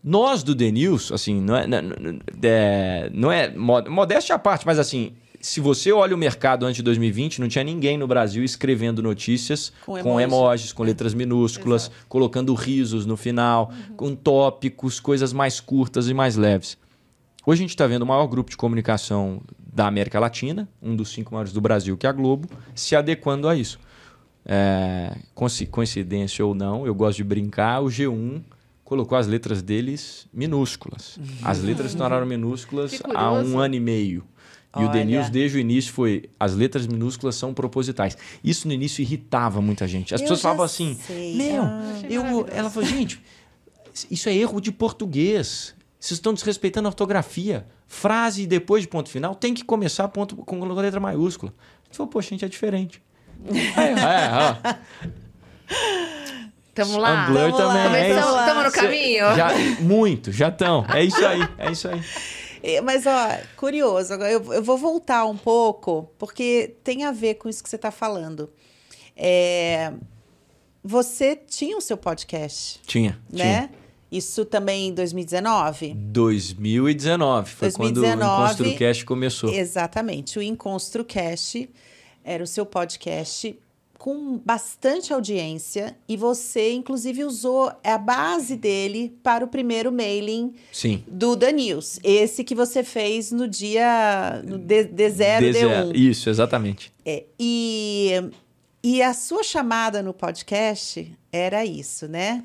Nós 0.05 0.43
do 0.43 0.55
The 0.55 0.71
News, 0.71 1.13
assim, 1.13 1.41
não 1.41 1.57
é, 1.57 1.67
não, 1.67 1.81
não- 1.83 2.19
é, 2.43 3.11
não 3.13 3.33
é 3.33 3.51
mo- 3.55 3.89
modéstia 3.91 4.35
à 4.35 4.39
parte, 4.39 4.67
mas 4.67 4.79
assim, 4.79 5.13
se 5.43 5.61
você 5.61 5.91
olha 5.93 6.15
o 6.15 6.19
mercado 6.19 6.65
antes 6.65 6.77
de 6.77 6.83
2020, 6.83 7.41
não 7.41 7.49
tinha 7.49 7.65
ninguém 7.65 7.99
no 7.99 8.07
Brasil 8.07 8.43
escrevendo 8.45 9.03
notícias 9.03 9.73
Com 9.85 9.93
com, 9.93 9.99
emoji. 10.21 10.23
emojis, 10.25 10.73
com 10.73 10.83
letras 10.85 11.13
minúsculas, 11.15 11.91
colocando 12.09 12.55
risos 12.55 13.05
no 13.05 13.17
final, 13.17 13.73
com 13.97 14.15
tópicos, 14.15 15.01
coisas 15.01 15.33
mais 15.33 15.59
curtas 15.61 16.09
e 16.09 16.15
mais 16.15 16.37
leves. 16.37 16.79
Hoje 17.45 17.61
a 17.61 17.63
gente 17.65 17.71
está 17.71 17.87
vendo 17.89 18.03
o 18.03 18.07
maior 18.07 18.27
grupo 18.29 18.51
de 18.51 18.57
comunicação 18.57 19.43
da 19.75 19.87
América 19.89 20.21
Latina, 20.21 20.69
um 20.81 20.95
dos 20.95 21.09
cinco 21.11 21.33
maiores 21.35 21.53
do 21.53 21.61
Brasil, 21.61 21.97
que 21.97 22.07
é 22.07 22.09
a 22.09 22.13
Globo, 22.13 22.49
se 22.75 22.95
adequando 22.95 23.49
a 23.49 23.57
isso. 23.57 23.81
É, 24.45 25.17
coinci- 25.35 25.67
coincidência 25.67 26.45
ou 26.45 26.55
não, 26.55 26.87
eu 26.87 26.95
gosto 26.95 27.17
de 27.19 27.25
brincar, 27.25 27.81
o 27.81 27.87
G1 27.87 28.43
colocou 28.85 29.17
as 29.17 29.27
letras 29.27 29.63
deles 29.63 30.27
minúsculas. 30.33 31.19
As 31.43 31.63
letras 31.63 31.93
se 31.93 31.97
tornaram 31.97 32.27
minúsculas 32.27 33.01
há 33.15 33.33
um 33.33 33.59
ano 33.59 33.75
e 33.75 33.81
meio. 33.81 34.25
E 34.75 34.85
o 34.85 34.89
Olha. 34.89 35.05
News, 35.05 35.29
desde 35.29 35.59
o 35.59 35.61
início, 35.61 35.93
foi 35.93 36.31
as 36.41 36.55
letras 36.55 36.87
minúsculas 36.87 37.35
são 37.37 37.53
propositais. 37.53 38.17
Isso 38.43 38.67
no 38.67 38.73
início 38.73 39.03
irritava 39.03 39.61
muita 39.61 39.87
gente. 39.87 40.15
As 40.15 40.21
Eu 40.21 40.25
pessoas 40.25 40.41
falavam 40.41 40.65
assim: 40.65 40.99
sei. 41.07 41.37
Meu, 41.37 41.63
Ah. 41.63 41.93
Eu, 42.09 42.47
ela 42.51 42.71
falou, 42.71 42.89
gente, 42.89 43.21
isso 44.11 44.29
é 44.29 44.35
erro 44.35 44.61
de 44.61 44.73
português. 44.73 45.75
Vocês 46.01 46.19
estão 46.19 46.33
desrespeitando 46.33 46.89
a 46.89 46.91
ortografia. 46.91 47.67
Frase 47.87 48.47
depois 48.47 48.83
de 48.83 48.89
ponto 48.89 49.11
final 49.11 49.35
tem 49.35 49.53
que 49.53 49.63
começar 49.63 50.09
ponto 50.09 50.37
com 50.37 50.65
letra 50.65 50.99
maiúscula. 50.99 51.53
Gente 51.85 51.97
falou, 51.99 52.11
poxa, 52.11 52.31
gente 52.31 52.45
é 52.45 52.49
diferente. 52.49 53.03
é, 53.47 53.91
é, 53.91 54.31
ó. 54.33 54.57
Tamo 56.75 56.97
lá. 56.97 57.27
Tamo 57.27 57.39
lá. 57.39 57.53
também. 57.53 58.01
é 58.01 58.19
isso. 58.19 58.33
tamo 58.47 58.63
no 58.63 58.73
caminho. 58.73 59.37
Já, 59.37 59.51
muito, 59.81 60.33
já 60.33 60.49
estão. 60.49 60.87
É 60.89 61.05
isso 61.05 61.25
aí, 61.25 61.47
é 61.59 61.71
isso 61.71 61.89
aí. 61.89 62.03
É, 62.63 62.81
Mas, 62.81 63.05
ó, 63.07 63.39
curioso, 63.57 64.13
agora 64.13 64.31
eu, 64.31 64.53
eu 64.53 64.63
vou 64.63 64.79
voltar 64.79 65.25
um 65.27 65.37
pouco, 65.37 66.09
porque 66.19 66.77
tem 66.85 67.05
a 67.05 67.11
ver 67.11 67.35
com 67.35 67.49
isso 67.49 67.63
que 67.63 67.69
você 67.69 67.77
está 67.77 67.91
falando. 67.91 68.49
É, 69.17 69.93
você 70.83 71.37
tinha 71.37 71.77
o 71.77 71.81
seu 71.81 71.97
podcast, 71.97 72.81
Tinha, 72.87 73.21
né? 73.31 73.71
Isso 74.11 74.45
também 74.45 74.89
em 74.89 74.95
2019? 74.95 75.87
tinha. 75.87 75.97
2019 76.13 77.51
foi 77.51 77.69
2019, 77.71 78.19
quando 78.19 78.23
o 78.23 78.47
ConstruCast 78.47 79.05
começou. 79.07 79.51
Exatamente. 79.51 80.39
O 80.39 80.43
EnconstruCast 80.43 81.71
era 82.23 82.45
o 82.45 82.47
seu 82.47 82.67
podcast 82.67 83.59
com 84.03 84.37
bastante 84.45 85.13
audiência 85.13 85.97
e 86.09 86.17
você, 86.17 86.73
inclusive, 86.73 87.23
usou 87.23 87.71
a 87.85 87.97
base 87.97 88.57
dele 88.57 89.17
para 89.23 89.45
o 89.45 89.47
primeiro 89.49 89.93
mailing 89.93 90.55
Sim. 90.73 91.05
do 91.07 91.37
Da 91.37 91.53
News. 91.53 92.01
Esse 92.03 92.43
que 92.43 92.53
você 92.53 92.83
fez 92.83 93.31
no 93.31 93.47
dia 93.47 94.43
no 94.45 94.59
D, 94.59 94.87
D0, 94.87 95.53
D0. 95.53 95.53
D1. 95.53 95.95
Isso, 95.95 96.29
exatamente. 96.29 96.93
É, 97.07 97.23
e, 97.39 98.11
e 98.83 99.01
a 99.01 99.15
sua 99.15 99.45
chamada 99.45 100.03
no 100.03 100.13
podcast 100.13 101.17
era 101.31 101.65
isso, 101.65 102.09
né? 102.09 102.43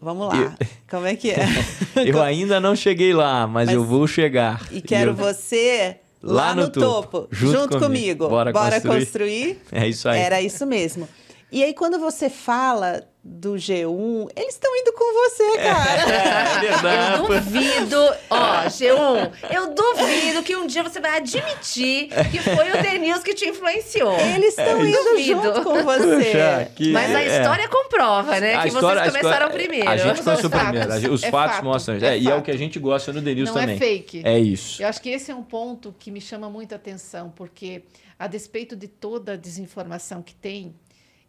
Vamos 0.00 0.28
lá. 0.28 0.56
Como 0.88 1.04
é 1.04 1.14
que 1.14 1.30
é? 1.30 1.44
Eu 2.06 2.22
ainda 2.22 2.58
não 2.58 2.74
cheguei 2.74 3.12
lá, 3.12 3.46
mas, 3.46 3.66
Mas- 3.66 3.74
eu 3.74 3.84
vou 3.84 4.06
chegar. 4.06 4.66
E 4.72 4.80
quero 4.80 5.10
eu- 5.10 5.14
você 5.14 5.99
lá, 6.22 6.46
Lá 6.46 6.54
no, 6.54 6.62
no 6.62 6.70
topo, 6.70 7.20
topo, 7.20 7.28
junto, 7.34 7.52
junto 7.58 7.78
comigo. 7.78 8.26
comigo. 8.26 8.28
Bora 8.28 8.52
construir? 8.80 8.98
construir? 9.00 9.62
É 9.72 9.88
isso 9.88 10.08
aí. 10.08 10.20
Era 10.20 10.40
isso 10.40 10.66
mesmo. 10.66 11.08
E 11.52 11.62
aí, 11.64 11.74
quando 11.74 11.98
você 11.98 12.30
fala 12.30 13.02
do 13.22 13.52
G1, 13.52 14.30
eles 14.34 14.54
estão 14.54 14.74
indo 14.76 14.92
com 14.94 15.12
você, 15.12 15.58
cara. 15.58 16.00
É 16.02 16.60
verdade. 16.60 17.20
Eu 17.20 17.26
duvido, 17.28 18.14
ó, 18.30 18.62
G1, 18.64 19.32
eu 19.54 19.74
duvido 19.74 20.42
que 20.42 20.56
um 20.56 20.66
dia 20.66 20.82
você 20.82 21.00
vai 21.00 21.18
admitir 21.18 22.08
que 22.30 22.38
foi 22.38 22.70
o 22.70 22.82
Denils 22.82 23.22
que 23.22 23.34
te 23.34 23.46
influenciou. 23.46 24.18
Eles 24.18 24.56
estão 24.56 24.84
indo 24.84 24.96
Duvido. 25.04 25.42
junto 25.42 25.62
com 25.62 25.82
você. 25.82 26.16
Puxa, 26.16 26.70
que- 26.74 26.92
Mas 26.92 27.14
a 27.14 27.22
é. 27.22 27.40
história 27.40 27.68
comprova, 27.68 28.40
né? 28.40 28.54
A 28.54 28.62
que 28.62 28.68
história- 28.68 29.02
vocês 29.02 29.16
começaram 29.16 29.46
história- 29.48 29.50
primeiro. 29.68 29.88
A 29.90 29.96
gente 29.98 30.22
começou 30.22 30.50
fatos. 30.50 30.68
primeiro. 30.68 30.92
gente- 31.00 31.10
Os 31.10 31.22
É 31.22 31.30
fatos 31.30 31.56
fato. 31.56 31.64
mostram. 31.64 31.94
É 31.96 32.04
É, 32.14 32.18
e 32.18 32.28
é 32.28 32.34
o 32.34 32.40
que 32.42 32.50
a 32.50 32.56
gente 32.56 32.78
gosta 32.78 33.12
no 33.12 33.20
The 33.22 33.34
News 33.34 33.48
Não 33.50 33.54
também. 33.60 33.76
é 33.76 33.78
fake. 33.78 34.22
É 34.24 34.38
isso. 34.38 34.82
Eu 34.82 34.88
acho 34.88 35.00
que 35.02 35.10
esse 35.10 35.30
é 35.30 35.34
um 35.34 35.42
ponto 35.42 35.94
que 35.98 36.10
me 36.10 36.20
chama 36.22 36.48
muita 36.48 36.76
atenção, 36.76 37.30
porque 37.36 37.82
a 38.18 38.26
despeito 38.26 38.74
de 38.74 38.88
toda 38.88 39.32
a 39.34 39.36
desinformação 39.36 40.22
que 40.22 40.34
tem, 40.34 40.74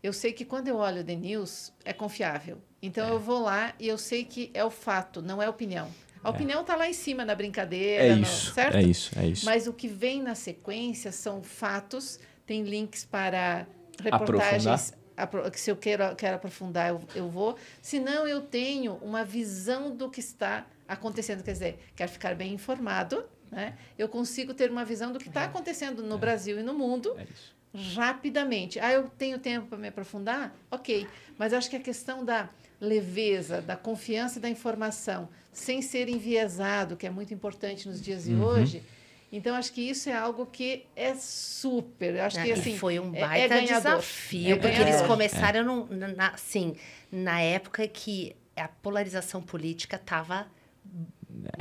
eu 0.04 0.14
sei 0.14 0.34
que 0.34 0.44
quando 0.46 0.68
eu 0.68 0.78
olho 0.78 1.02
o 1.02 1.04
The 1.04 1.16
News, 1.16 1.72
é 1.86 1.94
confiável. 1.94 2.58
Então 2.82 3.08
eu 3.10 3.20
vou 3.20 3.42
lá 3.42 3.74
e 3.80 3.88
eu 3.88 3.98
sei 3.98 4.24
que 4.26 4.50
é 4.54 4.64
o 4.66 4.72
fato, 4.72 5.22
não 5.22 5.42
é 5.42 5.48
opinião. 5.50 5.88
A 6.24 6.30
opinião 6.30 6.62
está 6.62 6.76
lá 6.76 6.88
em 6.88 6.94
cima 6.94 7.26
na 7.26 7.34
brincadeira, 7.34 8.04
É 8.06 8.16
no- 8.16 8.22
isso. 8.22 8.54
certo? 8.54 8.76
É 8.78 8.84
isso, 8.84 9.18
é 9.18 9.26
isso. 9.26 9.44
Mas 9.46 9.66
o 9.68 9.74
que 9.74 9.88
vem 9.88 10.22
na 10.22 10.36
sequência 10.36 11.12
são 11.12 11.42
fatos, 11.42 12.20
tem 12.46 12.64
links 12.64 13.04
para 13.06 13.66
Aprofundar. 14.12 14.52
reportagens. 14.52 14.94
apro- 15.18 15.50
que 15.52 15.60
Se 15.60 15.70
eu 15.72 15.76
quero, 15.76 16.16
quero 16.16 16.36
aprofundar, 16.36 16.90
eu, 16.90 17.02
eu 17.16 17.30
vou. 17.30 17.56
Se 17.82 18.00
não, 18.00 18.28
eu 18.28 18.42
tenho 18.42 18.96
uma 19.02 19.24
visão 19.24 19.96
do 19.96 20.10
que 20.10 20.20
está 20.20 20.66
acontecendo. 20.88 21.44
Quer 21.44 21.54
dizer, 21.54 21.80
quero 21.96 22.12
ficar 22.12 22.36
bem 22.36 22.54
informado, 22.54 23.24
né? 23.52 23.76
eu 23.98 24.08
consigo 24.08 24.54
ter 24.54 24.70
uma 24.72 24.86
visão 24.86 25.12
do 25.12 25.20
que 25.20 25.28
está 25.28 25.44
acontecendo 25.46 26.02
no 26.04 26.18
Brasil 26.18 26.60
e 26.60 26.64
no 26.64 26.74
mundo 26.74 27.16
É 27.18 27.24
isso. 27.24 27.56
Rapidamente. 27.96 28.80
Ah, 28.80 28.92
eu 28.92 29.10
tenho 29.18 29.40
tempo 29.40 29.68
para 29.68 29.78
me 29.78 29.88
aprofundar? 29.88 30.54
Ok. 30.70 31.08
Mas 31.38 31.54
acho 31.54 31.70
que 31.70 31.76
a 31.76 31.80
questão 31.80 32.24
da 32.26 32.50
leveza, 32.80 33.62
da 33.62 33.76
confiança 33.76 34.40
e 34.40 34.42
da 34.42 34.50
informação, 34.50 35.30
sem 35.52 35.82
ser 35.82 36.10
enviesado, 36.10 36.96
que 36.98 37.06
é 37.06 37.10
muito 37.10 37.34
importante 37.34 37.88
nos 37.88 38.02
dias 38.02 38.24
de 38.26 38.34
Uhum. 38.34 38.44
hoje. 38.44 38.84
Então, 39.32 39.56
acho 39.56 39.72
que 39.72 39.82
isso 39.82 40.10
é 40.10 40.14
algo 40.14 40.46
que 40.46 40.86
é 40.96 41.16
super. 41.16 42.16
Eu 42.16 42.24
acho 42.26 42.42
que 42.42 42.50
E 42.50 42.52
assim. 42.52 42.78
foi 42.78 43.00
um 43.00 43.16
é- 43.16 43.20
baita 43.22 43.56
é 43.56 43.62
desafio, 43.62 44.56
É 44.56 44.56
porque 44.58 44.82
eles 44.82 45.02
começaram 45.04 45.64
no- 45.64 45.88
na, 46.16 46.30
assim, 46.30 46.76
na 47.10 47.40
época 47.40 47.88
que 47.88 48.36
a 48.58 48.68
polarização 48.68 49.42
política 49.42 49.96
estava 49.96 50.48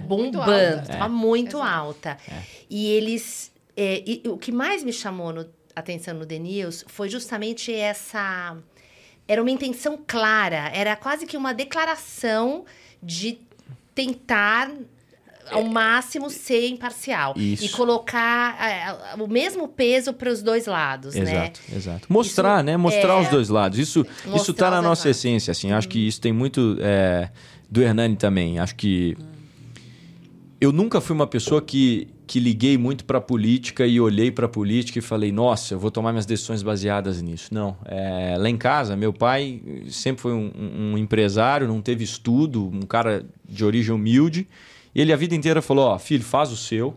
Muito 0.09 0.39
bombando, 0.39 0.79
alta. 0.79 0.83
estava 0.83 1.05
É. 1.05 1.09
muito 1.09 1.57
Exato. 1.59 1.63
alta. 1.63 2.19
E 2.69 2.87
eles. 2.89 3.53
é, 3.77 4.03
e 4.05 4.23
o 4.27 4.37
que 4.37 4.51
mais 4.53 4.83
me 4.83 4.93
chamou 4.93 5.33
no- 5.33 5.49
atenção 5.81 6.15
no 6.15 6.25
The 6.25 6.39
News 6.39 6.85
foi 6.87 7.09
justamente 7.09 7.73
essa. 7.73 8.57
Era 9.27 9.41
uma 9.43 9.51
intenção 9.51 9.99
clara, 10.07 10.71
era 10.75 10.97
quase 10.97 11.27
que 11.27 11.37
uma 11.37 11.53
declaração 11.53 12.65
de 13.03 13.39
tentar 13.95 14.71
ao 15.51 15.65
máximo 15.65 16.31
ser 16.31 16.69
imparcial 16.69 17.35
Isso. 17.37 17.65
e 17.65 17.69
colocar 17.71 18.57
é, 18.61 19.15
o 19.21 19.27
mesmo 19.27 19.67
peso 19.69 20.13
para 20.13 20.31
os 20.31 20.43
dois 20.43 20.67
lados, 20.67 21.15
né? 21.15 21.23
Exato, 21.23 21.61
exato. 21.75 22.07
Mostrar, 22.09 22.57
Isso 22.59 22.65
né? 22.67 22.77
Mostrar 22.77 23.15
é- 23.15 23.21
os 23.21 23.29
dois 23.29 23.49
lados. 23.49 23.79
Isso, 23.79 24.07
isso 24.21 24.29
Mostrar 24.29 24.55
tá 24.55 24.71
na 24.71 24.79
os 24.79 24.85
nossa 24.85 25.05
dois 25.05 25.17
essência, 25.17 25.51
assim. 25.51 25.73
Acho 25.73 25.89
que 25.89 26.07
isso 26.07 26.21
tem 26.21 26.33
muito 26.33 26.77
é, 26.81 27.31
do 27.69 27.83
Hernani 27.83 28.17
também. 28.17 28.59
Acho 28.59 28.75
que 28.77 29.17
eu 30.61 30.73
nunca 30.73 31.01
fui 31.01 31.15
uma 31.15 31.27
pessoa 31.27 31.61
que, 31.63 32.09
que 32.31 32.39
liguei 32.39 32.79
muito 32.79 33.05
para 33.05 33.21
política 33.21 33.85
e 33.85 34.01
olhei 34.01 34.31
para 34.31 34.49
política 34.49 35.01
e 35.01 35.03
falei, 35.03 35.33
nossa, 35.33 35.75
eu 35.75 35.81
vou 35.81 35.91
tomar 35.91 36.13
minhas 36.13 36.25
decisões 36.25 36.63
baseadas 36.63 37.21
nisso. 37.21 37.53
Não. 37.53 37.77
É, 37.85 38.37
lá 38.39 38.49
em 38.49 38.57
casa, 38.57 38.97
meu 38.97 39.13
pai 39.13 39.61
sempre 39.89 40.23
foi 40.23 40.33
um, 40.33 40.53
um 40.57 40.97
empresário, 40.97 41.67
não 41.67 41.83
teve 41.83 42.05
estudo, 42.05 42.71
um 42.73 42.83
cara 42.83 43.27
de 43.49 43.65
origem 43.65 43.93
humilde. 43.93 44.47
E 44.95 45.01
ele 45.01 45.13
a 45.13 45.17
vida 45.17 45.35
inteira 45.35 45.61
falou: 45.61 45.87
ó, 45.87 45.99
filho, 45.99 46.23
faz 46.23 46.53
o 46.53 46.57
seu, 46.57 46.97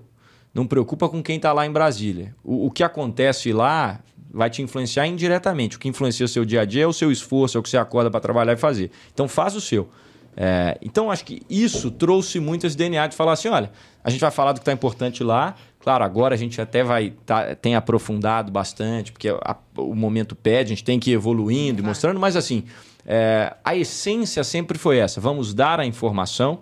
não 0.54 0.68
preocupa 0.68 1.10
com 1.10 1.24
quem 1.24 1.38
está 1.38 1.52
lá 1.52 1.66
em 1.66 1.72
Brasília. 1.72 2.36
O, 2.44 2.68
o 2.68 2.70
que 2.70 2.84
acontece 2.84 3.52
lá 3.52 4.02
vai 4.32 4.52
te 4.52 4.62
influenciar 4.62 5.08
indiretamente. 5.08 5.78
O 5.78 5.80
que 5.80 5.90
influencia 5.90 6.28
o 6.28 6.30
seu 6.30 6.46
dia 6.46 6.62
a 6.62 6.66
dia 6.66 6.84
é 6.84 6.88
o 6.88 6.94
seu 6.94 7.12
esforço, 7.12 7.58
é 7.58 7.60
o 7.60 7.64
que 7.64 7.70
você 7.70 7.78
acorda 7.78 8.12
para 8.12 8.20
trabalhar 8.20 8.54
e 8.54 8.58
fazer. 8.58 8.92
Então 9.12 9.28
faz 9.28 9.56
o 9.56 9.62
seu. 9.62 9.90
É, 10.36 10.78
então 10.82 11.12
acho 11.12 11.24
que 11.26 11.42
isso 11.50 11.92
trouxe 11.92 12.40
muito 12.40 12.66
esse 12.66 12.76
DNA 12.76 13.08
de 13.08 13.16
falar 13.16 13.34
assim: 13.34 13.48
olha, 13.50 13.72
a 14.04 14.10
gente 14.10 14.20
vai 14.22 14.32
falar 14.32 14.52
do 14.54 14.56
que 14.56 14.62
está 14.62 14.72
importante 14.74 15.24
lá. 15.24 15.56
Claro, 15.80 16.04
agora 16.04 16.34
a 16.34 16.38
gente 16.38 16.60
até 16.62 16.84
vai 16.84 17.14
tá, 17.26 17.56
tem 17.56 17.76
aprofundado 17.76 18.52
bastante, 18.52 19.12
porque 19.12 19.30
a- 19.30 19.58
o 19.78 19.94
momento 19.94 20.36
pede, 20.36 20.68
a 20.72 20.76
gente 20.76 20.84
tem 20.84 21.00
que 21.00 21.12
ir 21.12 21.14
evoluindo 21.14 21.82
e 21.82 21.86
mostrando, 21.86 22.20
mas 22.20 22.36
assim, 22.38 22.64
é, 23.06 23.54
a 23.64 23.76
essência 23.76 24.44
sempre 24.44 24.78
foi 24.78 24.98
essa: 24.98 25.20
vamos 25.22 25.54
dar 25.54 25.80
a 25.80 25.86
informação 25.86 26.62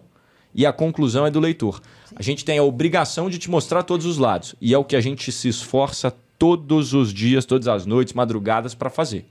e 0.53 0.65
a 0.65 0.73
conclusão 0.73 1.25
é 1.25 1.31
do 1.31 1.39
leitor. 1.39 1.79
A 2.15 2.21
gente 2.21 2.43
tem 2.43 2.57
a 2.57 2.63
obrigação 2.63 3.29
de 3.29 3.37
te 3.37 3.49
mostrar 3.49 3.83
todos 3.83 4.05
os 4.05 4.17
lados. 4.17 4.53
E 4.59 4.73
é 4.73 4.77
o 4.77 4.83
que 4.83 4.97
a 4.97 5.01
gente 5.01 5.31
se 5.31 5.47
esforça 5.47 6.13
todos 6.37 6.93
os 6.93 7.13
dias, 7.13 7.45
todas 7.45 7.69
as 7.69 7.85
noites, 7.85 8.13
madrugadas 8.13 8.73
para 8.75 8.89
fazer. 8.89 9.25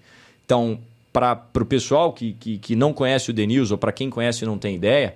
Então, 0.47 0.79
para 1.13 1.43
o 1.57 1.65
pessoal 1.65 2.13
que, 2.13 2.35
que, 2.35 2.59
que 2.59 2.77
não 2.77 2.93
conhece 2.93 3.31
o 3.31 3.35
The 3.35 3.47
News, 3.47 3.71
ou 3.71 3.79
para 3.79 3.93
quem 3.93 4.09
conhece 4.11 4.45
e 4.45 4.47
não 4.47 4.59
tem 4.59 4.77
ideia, 4.77 5.15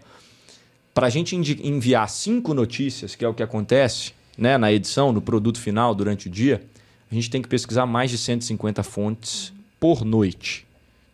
para 0.92 1.06
a 1.06 1.10
gente 1.10 1.34
enviar 1.36 2.08
cinco 2.08 2.54
notícias, 2.54 3.14
que 3.14 3.24
é 3.24 3.28
o 3.28 3.34
que 3.34 3.42
acontece 3.42 4.12
né, 4.36 4.56
na 4.58 4.72
edição, 4.72 5.12
no 5.12 5.20
produto 5.20 5.60
final, 5.60 5.94
durante 5.94 6.28
o 6.28 6.30
dia, 6.30 6.62
a 7.10 7.14
gente 7.14 7.30
tem 7.30 7.42
que 7.42 7.48
pesquisar 7.48 7.86
mais 7.86 8.10
de 8.10 8.18
150 8.18 8.82
fontes 8.82 9.52
por 9.78 10.04
noite. 10.04 10.66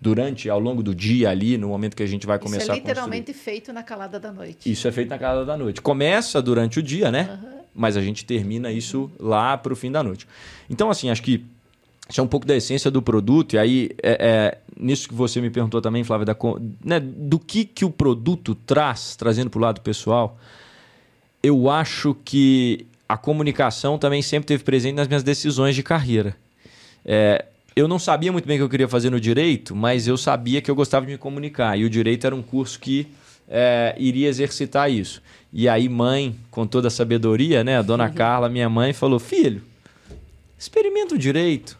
Durante, 0.02 0.48
ao 0.48 0.58
longo 0.58 0.82
do 0.82 0.94
dia 0.94 1.28
ali, 1.28 1.58
no 1.58 1.68
momento 1.68 1.94
que 1.94 2.02
a 2.02 2.06
gente 2.06 2.26
vai 2.26 2.38
Isso 2.38 2.46
começar 2.46 2.62
é 2.62 2.64
a 2.64 2.68
construir. 2.76 2.88
literalmente 2.88 3.34
feito 3.34 3.70
na 3.70 3.82
calada 3.82 4.18
da 4.18 4.32
noite. 4.32 4.70
Isso 4.70 4.88
é 4.88 4.92
feito 4.92 5.10
na 5.10 5.18
calada 5.18 5.44
da 5.44 5.58
noite. 5.58 5.82
Começa 5.82 6.40
durante 6.40 6.78
o 6.78 6.82
dia, 6.82 7.10
né? 7.10 7.38
Mas 7.74 7.98
a 7.98 8.00
gente 8.00 8.24
termina 8.24 8.72
isso 8.72 9.10
lá 9.18 9.58
para 9.58 9.74
o 9.74 9.76
fim 9.76 9.92
da 9.92 10.02
noite. 10.02 10.26
Então, 10.70 10.88
assim, 10.88 11.10
acho 11.10 11.22
que 11.22 11.44
isso 12.10 12.20
é 12.20 12.24
um 12.24 12.26
pouco 12.26 12.46
da 12.46 12.56
essência 12.56 12.90
do 12.90 13.00
produto. 13.00 13.54
E 13.54 13.58
aí, 13.58 13.90
é, 14.02 14.18
é, 14.20 14.58
nisso 14.76 15.08
que 15.08 15.14
você 15.14 15.40
me 15.40 15.48
perguntou 15.48 15.80
também, 15.80 16.02
Flávia, 16.02 16.26
da, 16.26 16.36
né, 16.84 17.00
do 17.00 17.38
que, 17.38 17.64
que 17.64 17.84
o 17.84 17.90
produto 17.90 18.54
traz, 18.54 19.14
trazendo 19.16 19.48
para 19.48 19.58
o 19.58 19.62
lado 19.62 19.80
pessoal, 19.80 20.38
eu 21.42 21.70
acho 21.70 22.14
que 22.24 22.86
a 23.08 23.16
comunicação 23.16 23.96
também 23.96 24.22
sempre 24.22 24.48
teve 24.48 24.64
presente 24.64 24.94
nas 24.94 25.08
minhas 25.08 25.22
decisões 25.22 25.74
de 25.74 25.82
carreira. 25.82 26.36
É, 27.04 27.44
eu 27.74 27.86
não 27.86 27.98
sabia 27.98 28.32
muito 28.32 28.46
bem 28.46 28.56
o 28.56 28.60
que 28.60 28.64
eu 28.64 28.68
queria 28.68 28.88
fazer 28.88 29.10
no 29.10 29.20
direito, 29.20 29.74
mas 29.74 30.06
eu 30.06 30.16
sabia 30.16 30.60
que 30.60 30.70
eu 30.70 30.74
gostava 30.74 31.06
de 31.06 31.12
me 31.12 31.18
comunicar. 31.18 31.78
E 31.78 31.84
o 31.84 31.90
direito 31.90 32.26
era 32.26 32.34
um 32.34 32.42
curso 32.42 32.78
que 32.78 33.06
é, 33.48 33.94
iria 33.98 34.28
exercitar 34.28 34.90
isso. 34.90 35.22
E 35.52 35.68
aí, 35.68 35.88
mãe, 35.88 36.36
com 36.50 36.66
toda 36.66 36.88
a 36.88 36.90
sabedoria, 36.90 37.64
né? 37.64 37.78
A 37.78 37.82
dona 37.82 38.08
Carla, 38.10 38.48
minha 38.48 38.68
mãe, 38.68 38.92
falou: 38.92 39.18
Filho, 39.18 39.62
experimenta 40.58 41.14
o 41.14 41.18
direito. 41.18 41.79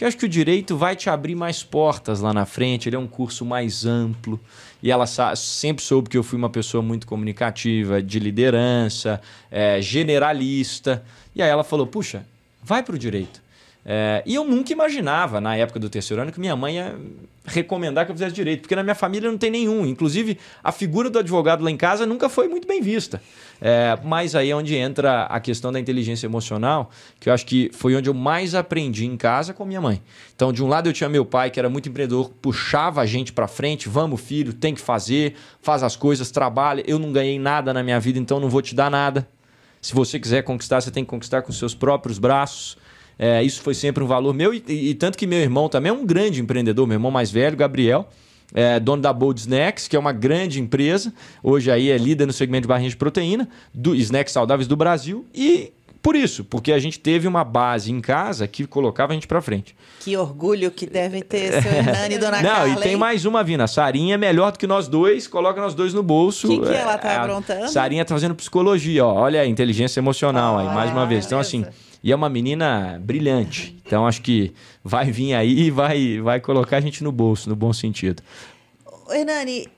Que 0.00 0.04
eu 0.04 0.08
acho 0.08 0.16
que 0.16 0.24
o 0.24 0.28
direito 0.30 0.78
vai 0.78 0.96
te 0.96 1.10
abrir 1.10 1.34
mais 1.34 1.62
portas 1.62 2.22
lá 2.22 2.32
na 2.32 2.46
frente. 2.46 2.88
Ele 2.88 2.96
é 2.96 2.98
um 2.98 3.06
curso 3.06 3.44
mais 3.44 3.84
amplo. 3.84 4.40
E 4.82 4.90
ela 4.90 5.04
sempre 5.36 5.84
soube 5.84 6.08
que 6.08 6.16
eu 6.16 6.22
fui 6.22 6.38
uma 6.38 6.48
pessoa 6.48 6.82
muito 6.82 7.06
comunicativa, 7.06 8.02
de 8.02 8.18
liderança, 8.18 9.20
é, 9.50 9.78
generalista. 9.82 11.04
E 11.34 11.42
aí 11.42 11.50
ela 11.50 11.62
falou: 11.62 11.86
Puxa, 11.86 12.24
vai 12.62 12.82
para 12.82 12.94
o 12.94 12.98
direito. 12.98 13.42
É, 13.84 14.22
e 14.24 14.34
eu 14.34 14.44
nunca 14.44 14.72
imaginava, 14.72 15.38
na 15.38 15.54
época 15.54 15.78
do 15.78 15.90
terceiro 15.90 16.22
ano, 16.22 16.32
que 16.32 16.40
minha 16.40 16.56
mãe 16.56 16.76
ia 16.76 16.96
recomendar 17.44 18.06
que 18.06 18.10
eu 18.10 18.16
fizesse 18.16 18.34
direito, 18.34 18.62
porque 18.62 18.76
na 18.76 18.82
minha 18.82 18.94
família 18.94 19.30
não 19.30 19.36
tem 19.36 19.50
nenhum. 19.50 19.84
Inclusive, 19.84 20.38
a 20.64 20.72
figura 20.72 21.10
do 21.10 21.18
advogado 21.18 21.62
lá 21.62 21.70
em 21.70 21.76
casa 21.76 22.06
nunca 22.06 22.30
foi 22.30 22.48
muito 22.48 22.66
bem 22.66 22.80
vista. 22.80 23.20
É, 23.60 23.98
mas 24.02 24.34
aí 24.34 24.50
é 24.50 24.56
onde 24.56 24.74
entra 24.74 25.24
a 25.24 25.38
questão 25.38 25.70
da 25.70 25.78
inteligência 25.78 26.26
emocional, 26.26 26.90
que 27.18 27.28
eu 27.28 27.32
acho 27.34 27.44
que 27.44 27.70
foi 27.74 27.94
onde 27.94 28.08
eu 28.08 28.14
mais 28.14 28.54
aprendi 28.54 29.04
em 29.06 29.16
casa 29.16 29.52
com 29.52 29.64
minha 29.66 29.80
mãe. 29.80 30.00
Então, 30.34 30.52
de 30.52 30.64
um 30.64 30.66
lado 30.68 30.88
eu 30.88 30.92
tinha 30.92 31.08
meu 31.10 31.24
pai, 31.26 31.50
que 31.50 31.58
era 31.58 31.68
muito 31.68 31.88
empreendedor, 31.88 32.30
puxava 32.40 33.02
a 33.02 33.06
gente 33.06 33.32
para 33.32 33.46
frente, 33.46 33.88
vamos 33.88 34.20
filho, 34.20 34.52
tem 34.54 34.74
que 34.74 34.80
fazer, 34.80 35.34
faz 35.60 35.82
as 35.82 35.94
coisas, 35.96 36.30
trabalha. 36.30 36.82
Eu 36.86 36.98
não 36.98 37.12
ganhei 37.12 37.38
nada 37.38 37.74
na 37.74 37.82
minha 37.82 38.00
vida, 38.00 38.18
então 38.18 38.40
não 38.40 38.48
vou 38.48 38.62
te 38.62 38.74
dar 38.74 38.90
nada. 38.90 39.28
Se 39.80 39.94
você 39.94 40.18
quiser 40.18 40.42
conquistar, 40.42 40.80
você 40.80 40.90
tem 40.90 41.04
que 41.04 41.10
conquistar 41.10 41.42
com 41.42 41.52
seus 41.52 41.74
próprios 41.74 42.18
braços. 42.18 42.78
É, 43.18 43.42
isso 43.42 43.60
foi 43.60 43.74
sempre 43.74 44.02
um 44.02 44.06
valor 44.06 44.32
meu, 44.32 44.54
e, 44.54 44.64
e- 44.66 44.90
e 44.90 44.94
tanto 44.94 45.18
que 45.18 45.26
meu 45.26 45.38
irmão 45.40 45.68
também 45.68 45.90
é 45.90 45.92
um 45.92 46.06
grande 46.06 46.40
empreendedor, 46.40 46.86
meu 46.86 46.94
irmão 46.94 47.10
mais 47.10 47.30
velho, 47.30 47.54
Gabriel, 47.54 48.08
é 48.54 48.80
dono 48.80 49.02
da 49.02 49.12
Bold 49.12 49.40
Snacks, 49.40 49.86
que 49.88 49.96
é 49.96 49.98
uma 49.98 50.12
grande 50.12 50.60
empresa, 50.60 51.12
hoje 51.42 51.70
aí 51.70 51.90
é 51.90 51.96
líder 51.96 52.26
no 52.26 52.32
segmento 52.32 52.62
de 52.62 52.68
barrinhas 52.68 52.92
de 52.92 52.96
proteína, 52.96 53.48
do 53.72 53.94
snacks 53.94 54.32
saudáveis 54.32 54.66
do 54.66 54.76
Brasil, 54.76 55.24
e 55.34 55.72
por 56.02 56.16
isso, 56.16 56.44
porque 56.44 56.72
a 56.72 56.78
gente 56.78 56.98
teve 56.98 57.28
uma 57.28 57.44
base 57.44 57.92
em 57.92 58.00
casa 58.00 58.48
que 58.48 58.66
colocava 58.66 59.12
a 59.12 59.14
gente 59.14 59.26
pra 59.26 59.42
frente. 59.42 59.76
Que 60.00 60.16
orgulho 60.16 60.70
que 60.70 60.86
devem 60.86 61.20
ter 61.20 61.60
seu 61.62 61.70
Hernani 61.76 62.14
e 62.14 62.18
Dona 62.18 62.40
Não, 62.40 62.50
Carla, 62.50 62.68
e 62.70 62.76
tem 62.76 62.92
hein? 62.92 62.96
mais 62.98 63.26
uma 63.26 63.44
vindo. 63.44 63.60
A 63.60 63.66
Sarinha 63.66 64.14
é 64.14 64.16
melhor 64.16 64.50
do 64.50 64.58
que 64.58 64.66
nós 64.66 64.88
dois, 64.88 65.26
coloca 65.26 65.60
nós 65.60 65.74
dois 65.74 65.92
no 65.92 66.02
bolso. 66.02 66.48
Que 66.48 66.58
que 66.58 66.68
É, 66.72 66.76
ela 66.76 66.96
tá 66.96 67.10
a 67.10 67.22
aprontando? 67.22 67.68
Sarinha 67.68 68.02
tá 68.02 68.14
fazendo 68.14 68.34
psicologia, 68.34 69.04
ó. 69.04 69.12
Olha 69.12 69.42
a 69.42 69.46
inteligência 69.46 70.00
emocional 70.00 70.58
aí, 70.58 70.66
mais 70.68 70.90
uma 70.90 71.04
vez. 71.06 71.26
Então, 71.26 71.38
assim. 71.38 71.66
E 72.02 72.12
é 72.12 72.16
uma 72.16 72.28
menina 72.28 73.00
brilhante. 73.02 73.76
Então, 73.84 74.06
acho 74.06 74.22
que 74.22 74.52
vai 74.82 75.10
vir 75.10 75.34
aí 75.34 75.66
e 75.66 75.70
vai, 75.70 76.20
vai 76.20 76.40
colocar 76.40 76.78
a 76.78 76.80
gente 76.80 77.04
no 77.04 77.12
bolso, 77.12 77.48
no 77.48 77.56
bom 77.56 77.72
sentido. 77.72 78.22
Hernani, 79.10 79.68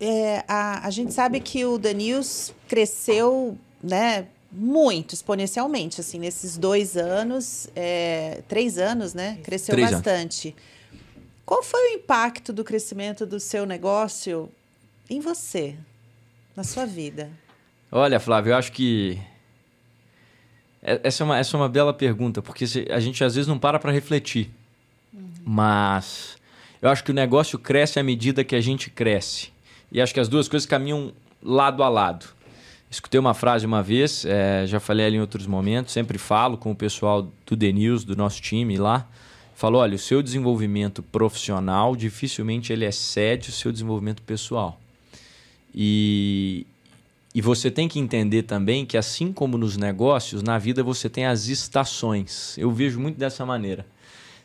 é, 0.00 0.44
a, 0.46 0.86
a 0.86 0.90
gente 0.90 1.12
sabe 1.12 1.40
que 1.40 1.64
o 1.64 1.78
The 1.78 1.94
News 1.94 2.52
cresceu, 2.68 3.58
né? 3.82 4.26
Muito 4.52 5.14
exponencialmente, 5.14 6.00
assim, 6.00 6.18
nesses 6.18 6.56
dois 6.56 6.96
anos, 6.96 7.68
é, 7.74 8.42
três 8.48 8.78
anos, 8.78 9.12
né? 9.12 9.38
Cresceu 9.42 9.74
Três 9.74 9.88
anos. 9.88 10.02
bastante. 10.02 10.54
Qual 11.44 11.62
foi 11.62 11.92
o 11.92 11.94
impacto 11.94 12.52
do 12.52 12.64
crescimento 12.64 13.26
do 13.26 13.38
seu 13.38 13.66
negócio 13.66 14.48
em 15.10 15.20
você, 15.20 15.76
na 16.54 16.64
sua 16.64 16.86
vida? 16.86 17.30
Olha, 17.90 18.18
Flávio, 18.18 18.52
eu 18.52 18.56
acho 18.56 18.72
que. 18.72 19.20
É- 20.86 21.00
Essa 21.02 21.22
é 21.22 21.24
uma, 21.24 21.38
essa 21.38 21.56
é 21.56 21.60
uma 21.60 21.68
bela 21.68 21.92
pergunta, 21.92 22.40
porque 22.40 22.64
a 22.90 23.00
gente 23.00 23.22
às 23.24 23.34
vezes 23.34 23.48
não 23.48 23.58
para 23.58 23.78
para 23.78 23.92
refletir. 23.92 24.50
Mas 25.44 26.36
eu 26.80 26.88
acho 26.88 27.04
que 27.04 27.10
o 27.10 27.14
negócio 27.14 27.58
cresce 27.58 27.98
à 27.98 28.02
medida 28.02 28.44
que 28.44 28.54
a 28.54 28.60
gente 28.60 28.90
cresce. 28.90 29.50
E 29.90 30.00
acho 30.00 30.14
que 30.14 30.20
as 30.20 30.28
duas 30.28 30.48
coisas 30.48 30.66
caminham 30.66 31.12
lado 31.42 31.82
a 31.82 31.88
lado. 31.88 32.26
Escutei 32.90 33.18
uma 33.18 33.34
frase 33.34 33.66
uma 33.66 33.82
vez, 33.82 34.24
é, 34.24 34.64
já 34.66 34.78
falei 34.78 35.06
ali 35.06 35.16
em 35.16 35.20
outros 35.20 35.46
momentos, 35.46 35.92
sempre 35.92 36.18
falo 36.18 36.56
com 36.56 36.70
o 36.70 36.76
pessoal 36.76 37.30
do 37.44 37.56
The 37.56 37.72
News, 37.72 38.04
do 38.04 38.16
nosso 38.16 38.40
time 38.40 38.76
lá. 38.76 39.08
Falou, 39.54 39.80
olha, 39.80 39.96
o 39.96 39.98
seu 39.98 40.22
desenvolvimento 40.22 41.02
profissional 41.02 41.96
dificilmente 41.96 42.72
ele 42.72 42.84
excede 42.84 43.48
o 43.48 43.52
seu 43.52 43.72
desenvolvimento 43.72 44.22
pessoal. 44.22 44.78
E, 45.74 46.66
e 47.36 47.42
você 47.42 47.70
tem 47.70 47.86
que 47.86 48.00
entender 48.00 48.44
também 48.44 48.86
que, 48.86 48.96
assim 48.96 49.30
como 49.30 49.58
nos 49.58 49.76
negócios, 49.76 50.42
na 50.42 50.56
vida 50.56 50.82
você 50.82 51.06
tem 51.06 51.26
as 51.26 51.48
estações. 51.48 52.56
Eu 52.56 52.70
vejo 52.70 52.98
muito 52.98 53.18
dessa 53.18 53.44
maneira. 53.44 53.84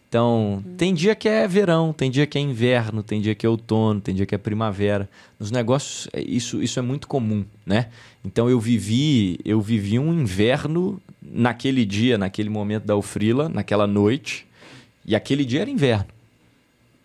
Então, 0.10 0.62
tem 0.78 0.94
dia 0.94 1.16
que 1.16 1.30
é 1.30 1.48
verão, 1.48 1.94
tem 1.94 2.12
dia 2.12 2.28
que 2.28 2.38
é 2.38 2.42
inverno, 2.42 3.02
tem 3.02 3.22
dia 3.22 3.34
que 3.34 3.46
é 3.46 3.50
outono, 3.50 4.02
tem 4.02 4.14
dia 4.14 4.26
que 4.26 4.36
é 4.36 4.38
primavera. 4.38 5.10
Nos 5.40 5.52
negócios, 5.52 6.10
é, 6.12 6.22
isso, 6.22 6.62
isso 6.62 6.80
é 6.80 6.82
muito 6.82 7.08
comum, 7.08 7.46
né? 7.66 7.88
Então, 8.26 8.50
eu 8.50 8.60
vivi, 8.60 9.40
eu 9.46 9.62
vivi 9.62 9.98
um 9.98 10.14
inverno 10.14 11.02
naquele 11.22 11.86
dia, 11.86 12.18
naquele 12.18 12.50
momento 12.50 12.84
da 12.84 12.98
Ufrila, 12.98 13.48
naquela 13.48 13.88
noite, 13.88 14.46
e 15.06 15.16
aquele 15.16 15.46
dia 15.46 15.62
era 15.62 15.70
inverno. 15.70 16.08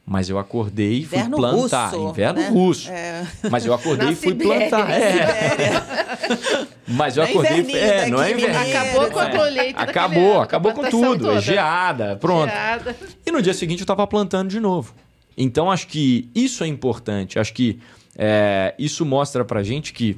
Mas 0.08 0.30
eu 0.30 0.38
acordei 0.38 0.98
e 1.00 1.04
fui 1.04 1.18
Inverno 1.18 1.36
plantar. 1.36 1.88
russo, 1.90 2.08
inverno 2.10 2.40
né? 2.40 2.48
russo. 2.48 2.90
É. 2.92 3.26
Mas 3.50 3.66
eu 3.66 3.74
acordei 3.74 4.10
e 4.10 4.14
fui 4.14 4.28
Sibéria, 4.28 4.68
plantar. 4.68 4.90
É. 4.92 6.66
Mas 6.86 7.16
eu 7.16 7.24
Não 7.24 7.30
acordei. 7.30 7.72
É, 7.76 8.08
não 8.08 8.22
é 8.22 8.30
inverno. 8.30 8.56
Acabou 8.56 9.10
com 9.10 9.18
a 9.18 9.24
É. 9.28 9.36
colheita 9.36 9.80
Acabou, 9.82 10.32
ano, 10.34 10.40
acabou 10.42 10.72
com 10.72 10.88
tudo. 10.88 11.24
toda. 11.26 11.40
Geada, 11.40 12.14
pronto. 12.16 12.48
Geada. 12.50 12.96
E 13.26 13.32
no 13.32 13.42
dia 13.42 13.52
seguinte 13.52 13.80
eu 13.80 13.84
estava 13.84 14.06
plantando 14.06 14.48
de 14.48 14.60
novo. 14.60 14.94
Então 15.36 15.70
acho 15.70 15.88
que 15.88 16.28
isso 16.34 16.62
é 16.62 16.68
importante. 16.68 17.38
Acho 17.40 17.52
que 17.52 17.80
é, 18.16 18.74
isso 18.78 19.04
mostra 19.04 19.44
pra 19.44 19.64
gente 19.64 19.92
que 19.92 20.16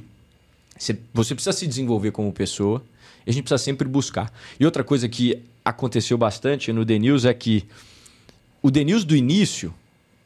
você, 0.77 0.95
você 1.11 1.33
precisa 1.33 1.51
se 1.57 1.65
desenvolver 1.65 2.11
como 2.11 2.31
pessoa 2.31 2.83
e 3.25 3.31
a 3.31 3.33
gente 3.33 3.41
precisa 3.43 3.57
sempre 3.57 3.87
buscar. 3.87 4.31
E 4.59 4.65
outra 4.65 4.83
coisa 4.83 5.09
que 5.09 5.41
aconteceu 5.65 6.15
bastante 6.15 6.71
no 6.71 6.85
The 6.85 6.99
News 6.99 7.25
é 7.25 7.33
que 7.33 7.65
o 8.61 8.69
The 8.69 8.83
News 8.83 9.03
do 9.03 9.15
início, 9.15 9.73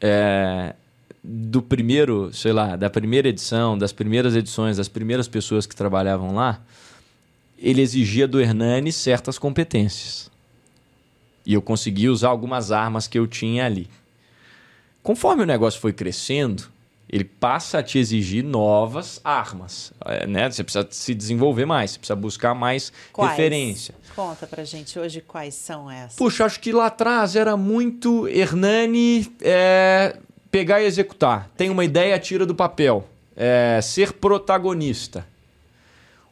é, 0.06 0.74
do 1.22 1.62
primeiro, 1.62 2.30
sei 2.30 2.52
lá, 2.52 2.76
da 2.76 2.90
primeira 2.90 3.26
edição, 3.26 3.78
das 3.78 3.90
primeiras 3.90 4.36
edições, 4.36 4.76
das 4.76 4.86
primeiras 4.86 5.26
pessoas 5.26 5.64
que 5.64 5.74
trabalhavam 5.74 6.34
lá, 6.34 6.60
ele 7.58 7.80
exigia 7.80 8.28
do 8.28 8.38
Hernani 8.38 8.92
certas 8.92 9.38
competências. 9.38 10.30
E 11.46 11.54
eu 11.54 11.62
consegui 11.62 12.10
usar 12.10 12.28
algumas 12.28 12.70
armas 12.70 13.08
que 13.08 13.18
eu 13.18 13.26
tinha 13.26 13.64
ali. 13.64 13.88
Conforme 15.02 15.42
o 15.42 15.46
negócio 15.46 15.80
foi 15.80 15.94
crescendo, 15.94 16.64
ele 17.14 17.22
passa 17.22 17.78
a 17.78 17.82
te 17.82 17.96
exigir 17.96 18.42
novas 18.42 19.20
armas. 19.22 19.92
É, 20.04 20.26
né? 20.26 20.50
Você 20.50 20.64
precisa 20.64 20.84
se 20.90 21.14
desenvolver 21.14 21.64
mais, 21.64 21.92
você 21.92 21.98
precisa 22.00 22.16
buscar 22.16 22.56
mais 22.56 22.92
Quais? 23.12 23.30
referência. 23.30 23.94
Conta 24.16 24.48
pra 24.48 24.64
gente 24.64 24.98
hoje 24.98 25.20
quais 25.20 25.54
são 25.54 25.88
essas. 25.88 26.16
Puxa, 26.16 26.44
acho 26.44 26.58
que 26.58 26.72
lá 26.72 26.86
atrás 26.86 27.36
era 27.36 27.56
muito 27.56 28.26
Hernani 28.26 29.32
é, 29.40 30.16
pegar 30.50 30.82
e 30.82 30.86
executar. 30.86 31.48
Tem 31.56 31.70
uma 31.70 31.84
ideia, 31.84 32.18
tira 32.18 32.44
do 32.44 32.54
papel. 32.54 33.08
É, 33.36 33.78
ser 33.80 34.14
protagonista. 34.14 35.24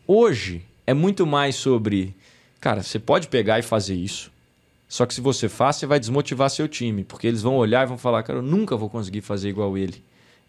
Hoje 0.04 0.66
é 0.84 0.92
muito 0.92 1.24
mais 1.24 1.54
sobre, 1.54 2.12
cara, 2.60 2.82
você 2.82 2.98
pode 2.98 3.28
pegar 3.28 3.60
e 3.60 3.62
fazer 3.62 3.94
isso. 3.94 4.32
Só 4.88 5.06
que 5.06 5.14
se 5.14 5.20
você 5.20 5.48
faz, 5.48 5.76
você 5.76 5.86
vai 5.86 6.00
desmotivar 6.00 6.50
seu 6.50 6.66
time, 6.66 7.04
porque 7.04 7.28
eles 7.28 7.40
vão 7.40 7.54
olhar 7.54 7.84
e 7.84 7.86
vão 7.86 7.96
falar, 7.96 8.24
cara, 8.24 8.40
eu 8.40 8.42
nunca 8.42 8.76
vou 8.76 8.90
conseguir 8.90 9.20
fazer 9.20 9.48
igual 9.48 9.78
ele. 9.78 10.02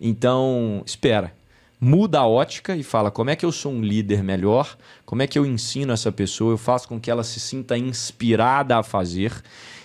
Então, 0.05 0.83
espera. 0.85 1.33
Muda 1.79 2.19
a 2.19 2.27
ótica 2.27 2.75
e 2.75 2.83
fala 2.83 3.09
como 3.09 3.29
é 3.29 3.37
que 3.37 3.45
eu 3.45 3.51
sou 3.53 3.71
um 3.71 3.81
líder 3.81 4.21
melhor, 4.21 4.77
como 5.05 5.21
é 5.21 5.27
que 5.27 5.39
eu 5.39 5.45
ensino 5.45 5.93
essa 5.93 6.11
pessoa, 6.11 6.51
eu 6.53 6.57
faço 6.57 6.89
com 6.89 6.99
que 6.99 7.09
ela 7.09 7.23
se 7.23 7.39
sinta 7.39 7.77
inspirada 7.77 8.77
a 8.77 8.83
fazer. 8.83 9.33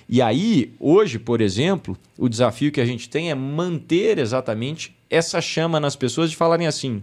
E 0.08 0.20
aí, 0.20 0.74
hoje, 0.80 1.20
por 1.20 1.40
exemplo, 1.40 1.96
o 2.16 2.28
desafio 2.28 2.72
que 2.72 2.80
a 2.80 2.84
gente 2.84 3.08
tem 3.08 3.30
é 3.30 3.34
manter 3.34 4.18
exatamente 4.18 4.96
essa 5.08 5.40
chama 5.40 5.78
nas 5.78 5.94
pessoas 5.94 6.30
de 6.30 6.36
falarem 6.36 6.66
assim: 6.66 7.00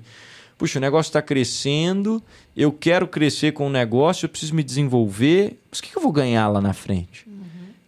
puxa, 0.58 0.78
o 0.78 0.82
negócio 0.82 1.10
está 1.10 1.22
crescendo, 1.22 2.22
eu 2.56 2.72
quero 2.72 3.08
crescer 3.08 3.54
com 3.54 3.68
o 3.68 3.70
negócio, 3.70 4.26
eu 4.26 4.30
preciso 4.30 4.54
me 4.54 4.64
desenvolver, 4.64 5.58
mas 5.70 5.80
o 5.80 5.84
que 5.84 5.96
eu 5.96 6.02
vou 6.02 6.12
ganhar 6.12 6.48
lá 6.50 6.60
na 6.60 6.74
frente? 6.74 7.26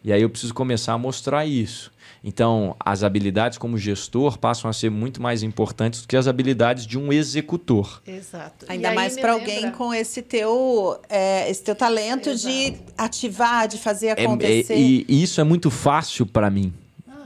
E 0.03 0.13
aí 0.13 0.21
eu 0.21 0.29
preciso 0.29 0.53
começar 0.53 0.93
a 0.93 0.97
mostrar 0.97 1.45
isso. 1.45 1.91
Então, 2.31 2.75
as 2.77 3.03
habilidades 3.03 3.57
como 3.57 3.77
gestor 3.77 4.37
passam 4.37 4.69
a 4.69 4.73
ser 4.73 4.91
muito 4.91 5.21
mais 5.21 5.43
importantes 5.43 6.01
do 6.01 6.07
que 6.09 6.17
as 6.17 6.27
habilidades 6.27 6.85
de 6.85 6.97
um 6.99 7.13
executor. 7.13 8.01
Exato. 8.05 8.65
Ainda 8.67 8.91
mais 8.91 9.15
para 9.17 9.33
lembra- 9.35 9.53
alguém 9.55 9.71
com 9.71 9.93
esse 9.93 10.21
teu, 10.21 10.99
é, 11.07 11.49
esse 11.49 11.63
teu 11.63 11.73
talento 11.73 12.35
de 12.35 12.75
ativar, 12.97 13.65
de 13.69 13.77
fazer 13.77 14.07
É- 14.07 14.11
acontecer. 14.25 14.73
é- 14.73 14.77
e, 14.77 15.05
e 15.07 15.23
isso 15.23 15.39
é 15.39 15.43
muito 15.45 15.71
fácil 15.71 16.25
para 16.25 16.49
mim, 16.49 16.73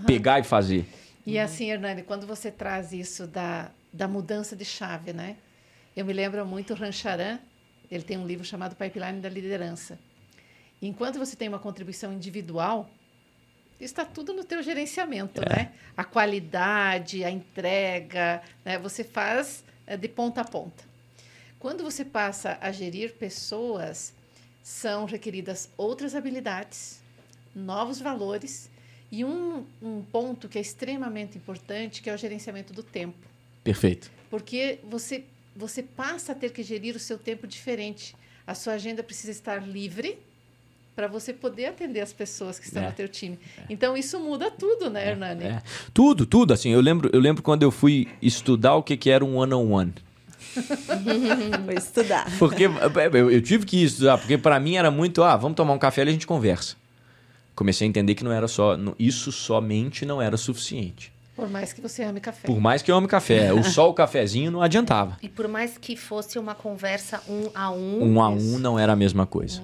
pegar 0.06 0.40
e 0.40 0.44
fazer. 0.44 0.86
E 1.26 1.40
assim, 1.40 1.72
Hernani, 1.72 2.04
quando 2.04 2.28
você 2.28 2.52
traz 2.52 2.94
isso 2.94 3.26
da, 3.26 3.72
da 3.92 4.08
mudança 4.08 4.56
de 4.56 4.66
chave, 4.66 5.14
né? 5.14 5.36
Eu 5.98 6.06
me 6.06 6.14
lembro 6.14 6.46
muito 6.46 6.74
o 6.74 6.76
Rancharan, 6.78 7.40
ele 7.90 8.04
tem 8.04 8.20
um 8.20 8.28
livro 8.28 8.46
chamado 8.46 8.76
Pipeline 8.76 9.20
da 9.20 9.30
Liderança. 9.30 9.98
Enquanto 10.80 11.18
você 11.18 11.36
tem 11.36 11.48
uma 11.48 11.58
contribuição 11.60 12.14
individual, 12.14 12.88
está 13.86 14.06
tudo 14.06 14.34
no 14.34 14.44
teu 14.44 14.62
gerenciamento, 14.62 15.42
né? 15.42 15.72
A 15.96 16.04
qualidade, 16.04 17.24
a 17.24 17.30
entrega, 17.30 18.42
né? 18.64 18.78
Você 18.80 19.04
faz 19.04 19.64
eh, 19.88 19.98
de 19.98 20.08
ponta 20.08 20.42
a 20.42 20.46
ponta. 20.46 20.84
Quando 21.60 21.84
você 21.84 22.04
passa 22.04 22.58
a 22.62 22.72
gerir 22.72 23.14
pessoas, 23.16 24.14
são 24.64 25.06
requeridas 25.06 25.70
outras 25.78 26.16
habilidades, 26.16 27.02
novos 27.56 28.00
valores 28.00 28.70
e 29.12 29.26
um, 29.26 29.66
um 29.82 30.02
ponto 30.02 30.48
que 30.48 30.58
é 30.58 30.62
extremamente 30.62 31.38
importante, 31.38 32.02
que 32.02 32.10
é 32.10 32.14
o 32.14 32.18
gerenciamento 32.18 32.74
do 32.74 32.82
tempo. 32.82 33.18
Perfeito. 33.64 34.12
Porque 34.30 34.80
você, 34.84 35.26
você 35.56 35.84
passa 35.84 36.32
a 36.32 36.36
ter 36.36 36.52
que 36.52 36.64
gerir 36.64 36.96
o 36.96 37.00
seu 37.00 37.18
tempo 37.18 37.46
diferente. 37.46 38.16
A 38.48 38.56
sua 38.56 38.74
agenda 38.74 39.04
precisa 39.04 39.32
estar 39.32 39.68
livre 39.68 40.18
para 40.96 41.08
você 41.08 41.32
poder 41.34 41.68
atender 41.68 42.02
as 42.02 42.12
pessoas 42.14 42.60
que 42.60 42.66
estão 42.68 42.84
É. 42.84 42.88
no 42.88 42.92
teu 42.92 43.08
time. 43.08 43.40
Então, 43.70 43.96
isso 43.96 44.20
muda 44.20 44.52
tudo, 44.52 44.90
né, 44.90 45.10
Hernani? 45.10 45.44
É. 45.46 45.62
Tudo, 45.94 46.26
tudo. 46.26 46.54
Assim, 46.54 46.70
eu 46.70 46.82
lembro, 46.82 47.10
eu 47.14 47.20
lembro 47.20 47.42
quando 47.42 47.64
eu 47.64 47.72
fui 47.72 48.08
estudar 48.22 48.76
o 48.76 48.84
que, 48.84 48.98
que 48.98 49.10
era 49.10 49.24
um 49.24 49.38
one-on-one. 49.38 49.94
Vou 51.66 51.74
estudar. 51.76 52.28
Porque 52.38 52.64
eu, 52.66 53.32
eu 53.32 53.42
tive 53.42 53.66
que 53.66 53.84
estudar, 53.84 54.18
porque 54.18 54.38
para 54.38 54.60
mim 54.60 54.76
era 54.76 54.92
muito, 54.92 55.24
ah, 55.24 55.36
vamos 55.38 55.56
tomar 55.56 55.74
um 55.74 55.80
café 55.80 56.04
e 56.04 56.10
a 56.10 56.12
gente 56.12 56.28
conversa. 56.28 56.76
Comecei 57.56 57.88
a 57.88 57.90
entender 57.90 58.16
que 58.16 58.24
não 58.24 58.32
era 58.32 58.48
só, 58.48 58.78
isso 58.98 59.32
somente 59.32 60.06
não 60.06 60.22
era 60.22 60.36
suficiente. 60.38 61.12
Por 61.36 61.50
mais 61.50 61.72
que 61.74 61.80
você 61.82 62.04
ame 62.04 62.20
café. 62.20 62.46
Por 62.46 62.60
mais 62.60 62.82
que 62.82 62.92
eu 62.92 62.96
ame 62.96 63.08
café, 63.08 63.52
o 63.54 63.64
só 63.64 63.90
o 63.90 63.94
cafezinho 63.94 64.52
não 64.52 64.62
adiantava. 64.62 65.18
E 65.24 65.30
por 65.30 65.48
mais 65.48 65.78
que 65.78 65.96
fosse 65.96 66.38
uma 66.38 66.54
conversa 66.54 67.22
um 67.28 67.50
a 67.56 67.72
um, 67.72 68.04
Um 68.16 68.22
a 68.22 68.30
um 68.30 68.60
não 68.60 68.78
era 68.78 68.94
a 68.94 68.96
mesma 68.96 69.26
coisa. 69.26 69.62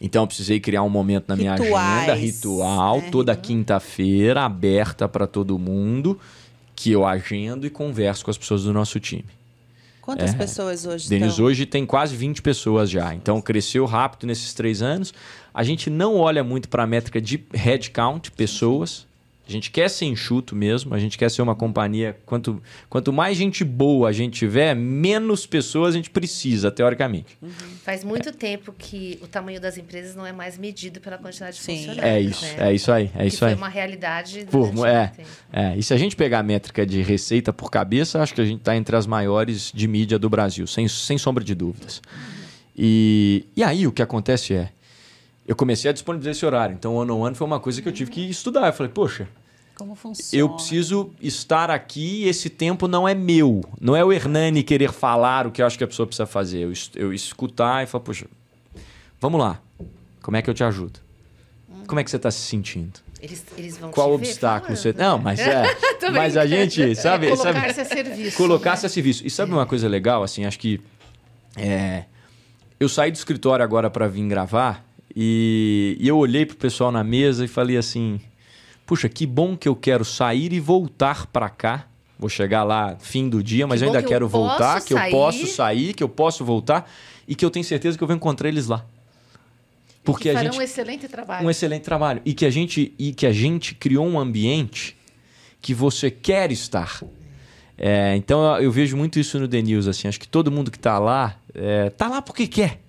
Então 0.00 0.22
eu 0.22 0.26
precisei 0.26 0.58
criar 0.58 0.82
um 0.82 0.88
momento 0.88 1.26
na 1.28 1.36
minha 1.36 1.54
Rituais, 1.54 2.08
agenda, 2.08 2.14
ritual, 2.14 2.98
né? 3.02 3.08
toda 3.10 3.36
quinta-feira, 3.36 4.42
aberta 4.44 5.06
para 5.08 5.26
todo 5.26 5.58
mundo, 5.58 6.18
que 6.74 6.90
eu 6.90 7.06
agendo 7.06 7.66
e 7.66 7.70
converso 7.70 8.24
com 8.24 8.30
as 8.30 8.38
pessoas 8.38 8.64
do 8.64 8.72
nosso 8.72 8.98
time. 8.98 9.26
Quantas 10.00 10.34
É. 10.34 10.36
pessoas 10.36 10.84
hoje 10.84 11.08
Denis, 11.08 11.28
estão? 11.32 11.44
hoje 11.44 11.64
tem 11.64 11.86
quase 11.86 12.16
20 12.16 12.42
pessoas 12.42 12.90
já. 12.90 13.14
Então 13.14 13.40
cresceu 13.40 13.84
rápido 13.84 14.26
nesses 14.26 14.52
três 14.52 14.82
anos. 14.82 15.14
A 15.54 15.62
gente 15.62 15.88
não 15.88 16.16
olha 16.16 16.42
muito 16.42 16.68
para 16.68 16.82
a 16.82 16.86
métrica 16.86 17.20
de 17.20 17.44
headcount, 17.54 18.32
pessoas. 18.32 19.06
A 19.46 19.50
gente 19.50 19.72
quer 19.72 19.90
ser 19.90 20.04
enxuto 20.04 20.54
mesmo, 20.54 20.94
a 20.94 20.98
gente 21.00 21.18
quer 21.18 21.28
ser 21.28 21.42
uma 21.42 21.54
companhia. 21.56 22.16
Quanto, 22.24 22.62
quanto 22.88 23.12
mais 23.12 23.36
gente 23.36 23.64
boa 23.64 24.08
a 24.08 24.12
gente 24.12 24.34
tiver, 24.38 24.72
menos 24.74 25.44
pessoas 25.46 25.94
a 25.94 25.96
gente 25.96 26.10
precisa, 26.10 26.70
teoricamente. 26.70 27.36
faz 27.84 28.04
muito 28.04 28.32
tempo 28.32 28.72
que 28.72 29.18
o 29.20 29.26
tamanho 29.26 29.60
das 29.60 29.76
empresas 29.76 30.14
não 30.14 30.24
é 30.24 30.32
mais 30.32 30.56
medido 30.56 31.00
pela 31.00 31.18
quantidade 31.18 31.56
de 31.56 31.62
Sim. 31.62 31.76
funcionários. 31.78 32.04
É 32.04 32.20
isso, 32.20 32.44
né? 32.44 32.56
é 32.70 32.72
isso 32.72 32.92
aí, 32.92 33.10
é 33.14 33.18
Que 33.22 33.26
isso 33.26 33.38
foi 33.38 33.48
aí. 33.48 33.54
uma 33.56 33.68
realidade 33.68 34.46
Por- 34.48 34.86
é, 34.86 35.12
é, 35.52 35.76
e 35.76 35.82
se 35.82 35.92
a 35.92 35.96
gente 35.96 36.14
pegar 36.14 36.38
a 36.38 36.42
métrica 36.44 36.86
de 36.86 37.02
receita 37.02 37.52
por 37.52 37.68
cabeça, 37.68 38.22
acho 38.22 38.32
que 38.34 38.40
a 38.40 38.44
gente 38.44 38.60
está 38.60 38.76
entre 38.76 38.94
as 38.94 39.06
maiores 39.08 39.72
de 39.74 39.88
mídia 39.88 40.18
do 40.20 40.30
Brasil, 40.30 40.68
sem, 40.68 40.86
sem 40.86 41.18
sombra 41.18 41.42
de 41.42 41.54
dúvidas. 41.54 42.00
E, 42.76 43.44
e 43.56 43.62
aí 43.62 43.86
o 43.86 43.92
que 43.92 44.00
acontece 44.02 44.54
é, 44.54 44.70
eu 45.46 45.56
comecei 45.56 45.90
a 45.90 45.92
disponibilizar 45.92 46.32
esse 46.32 46.46
horário. 46.46 46.74
Então, 46.74 47.00
ano 47.00 47.16
on 47.16 47.20
one 47.22 47.34
foi 47.34 47.46
uma 47.46 47.58
coisa 47.60 47.82
que 47.82 47.88
eu 47.88 47.92
tive 47.92 48.10
que 48.10 48.30
estudar. 48.30 48.66
Eu 48.68 48.72
falei, 48.72 48.92
poxa, 48.92 49.28
Como 49.74 49.94
funciona? 49.94 50.40
eu 50.40 50.48
preciso 50.50 51.10
estar 51.20 51.70
aqui 51.70 52.24
e 52.24 52.28
esse 52.28 52.48
tempo 52.48 52.86
não 52.86 53.08
é 53.08 53.14
meu. 53.14 53.60
Não 53.80 53.96
é 53.96 54.04
o 54.04 54.12
Hernani 54.12 54.62
querer 54.62 54.92
falar 54.92 55.46
o 55.46 55.50
que 55.50 55.60
eu 55.60 55.66
acho 55.66 55.76
que 55.76 55.84
a 55.84 55.88
pessoa 55.88 56.06
precisa 56.06 56.26
fazer. 56.26 56.60
Eu, 56.60 56.72
eu 56.94 57.12
escutar 57.12 57.82
e 57.82 57.86
falar, 57.86 58.04
poxa, 58.04 58.26
vamos 59.20 59.40
lá. 59.40 59.60
Como 60.22 60.36
é 60.36 60.42
que 60.42 60.48
eu 60.48 60.54
te 60.54 60.62
ajudo? 60.62 61.00
Como 61.86 61.98
é 61.98 62.04
que 62.04 62.10
você 62.10 62.16
está 62.16 62.30
se 62.30 62.40
sentindo? 62.40 63.00
Eles, 63.20 63.44
eles 63.56 63.76
vão 63.78 63.90
Qual 63.90 64.10
te 64.10 64.14
obstáculo 64.14 64.74
ver 64.74 64.76
você. 64.76 64.92
Não, 64.92 65.18
mas 65.18 65.38
é. 65.40 65.62
Mas 66.12 66.36
a 66.36 66.44
gente, 66.44 66.94
sabe. 66.96 67.28
É 67.28 67.36
sabe 67.36 67.52
Colocar-se 67.60 67.80
a 67.80 67.84
serviço. 67.84 68.36
colocar-se 68.36 68.82
né? 68.82 68.86
a 68.86 68.90
serviço. 68.90 69.26
E 69.26 69.30
sabe 69.30 69.52
uma 69.52 69.64
coisa 69.64 69.88
legal? 69.88 70.24
Assim, 70.24 70.44
acho 70.44 70.58
que. 70.58 70.80
é, 71.56 72.04
eu 72.80 72.88
saí 72.88 73.12
do 73.12 73.14
escritório 73.14 73.64
agora 73.64 73.88
para 73.88 74.08
vir 74.08 74.26
gravar 74.26 74.84
e, 75.14 75.96
e 76.00 76.08
eu 76.08 76.16
olhei 76.16 76.46
pro 76.46 76.56
pessoal 76.56 76.90
na 76.90 77.04
mesa 77.04 77.44
e 77.44 77.48
falei 77.48 77.76
assim: 77.76 78.20
puxa, 78.86 79.08
que 79.08 79.26
bom 79.26 79.56
que 79.56 79.68
eu 79.68 79.76
quero 79.76 80.04
sair 80.04 80.52
e 80.52 80.60
voltar 80.60 81.26
para 81.26 81.48
cá. 81.48 81.86
Vou 82.18 82.28
chegar 82.28 82.62
lá 82.62 82.96
fim 83.00 83.28
do 83.28 83.42
dia, 83.42 83.66
mas 83.66 83.80
Que 83.80 83.84
eu 83.84 83.88
ainda 83.88 83.98
que 84.00 84.06
eu 84.06 84.08
quero 84.10 84.28
voltar, 84.28 84.74
posso 84.74 84.86
que 84.86 84.94
eu 84.94 85.10
posso 85.10 85.46
sair, 85.46 85.92
que 85.92 86.02
eu 86.02 86.08
posso 86.08 86.44
voltar 86.44 86.90
e 87.26 87.34
que 87.34 87.44
eu 87.44 87.50
tenho 87.50 87.64
certeza 87.64 87.98
que 87.98 88.04
eu 88.04 88.06
vou 88.06 88.16
encontrar 88.16 88.48
eles 88.48 88.68
lá. 88.68 88.84
Porque 90.04 90.30
que 90.30 90.36
a 90.36 90.42
gente 90.42 90.58
um 90.58 90.62
excelente 90.62 91.08
trabalho. 91.08 91.46
um 91.46 91.50
excelente 91.50 91.82
trabalho 91.82 92.22
e 92.24 92.34
que 92.34 92.44
a 92.44 92.50
gente 92.50 92.92
e 92.98 93.12
que 93.12 93.26
a 93.26 93.32
gente 93.32 93.74
criou 93.74 94.06
um 94.06 94.18
ambiente 94.18 94.96
que 95.60 95.72
você 95.72 96.10
quer 96.10 96.50
estar. 96.50 97.02
É, 97.78 98.14
então 98.16 98.56
eu, 98.56 98.64
eu 98.64 98.72
vejo 98.72 98.96
muito 98.96 99.18
isso 99.18 99.38
no 99.38 99.48
The 99.48 99.62
News, 99.62 99.88
assim, 99.88 100.06
acho 100.06 100.20
que 100.20 100.28
todo 100.28 100.50
mundo 100.50 100.70
que 100.70 100.76
está 100.76 100.98
lá 100.98 101.36
é, 101.54 101.90
tá 101.90 102.08
lá 102.08 102.20
porque 102.20 102.46
quer, 102.46 102.80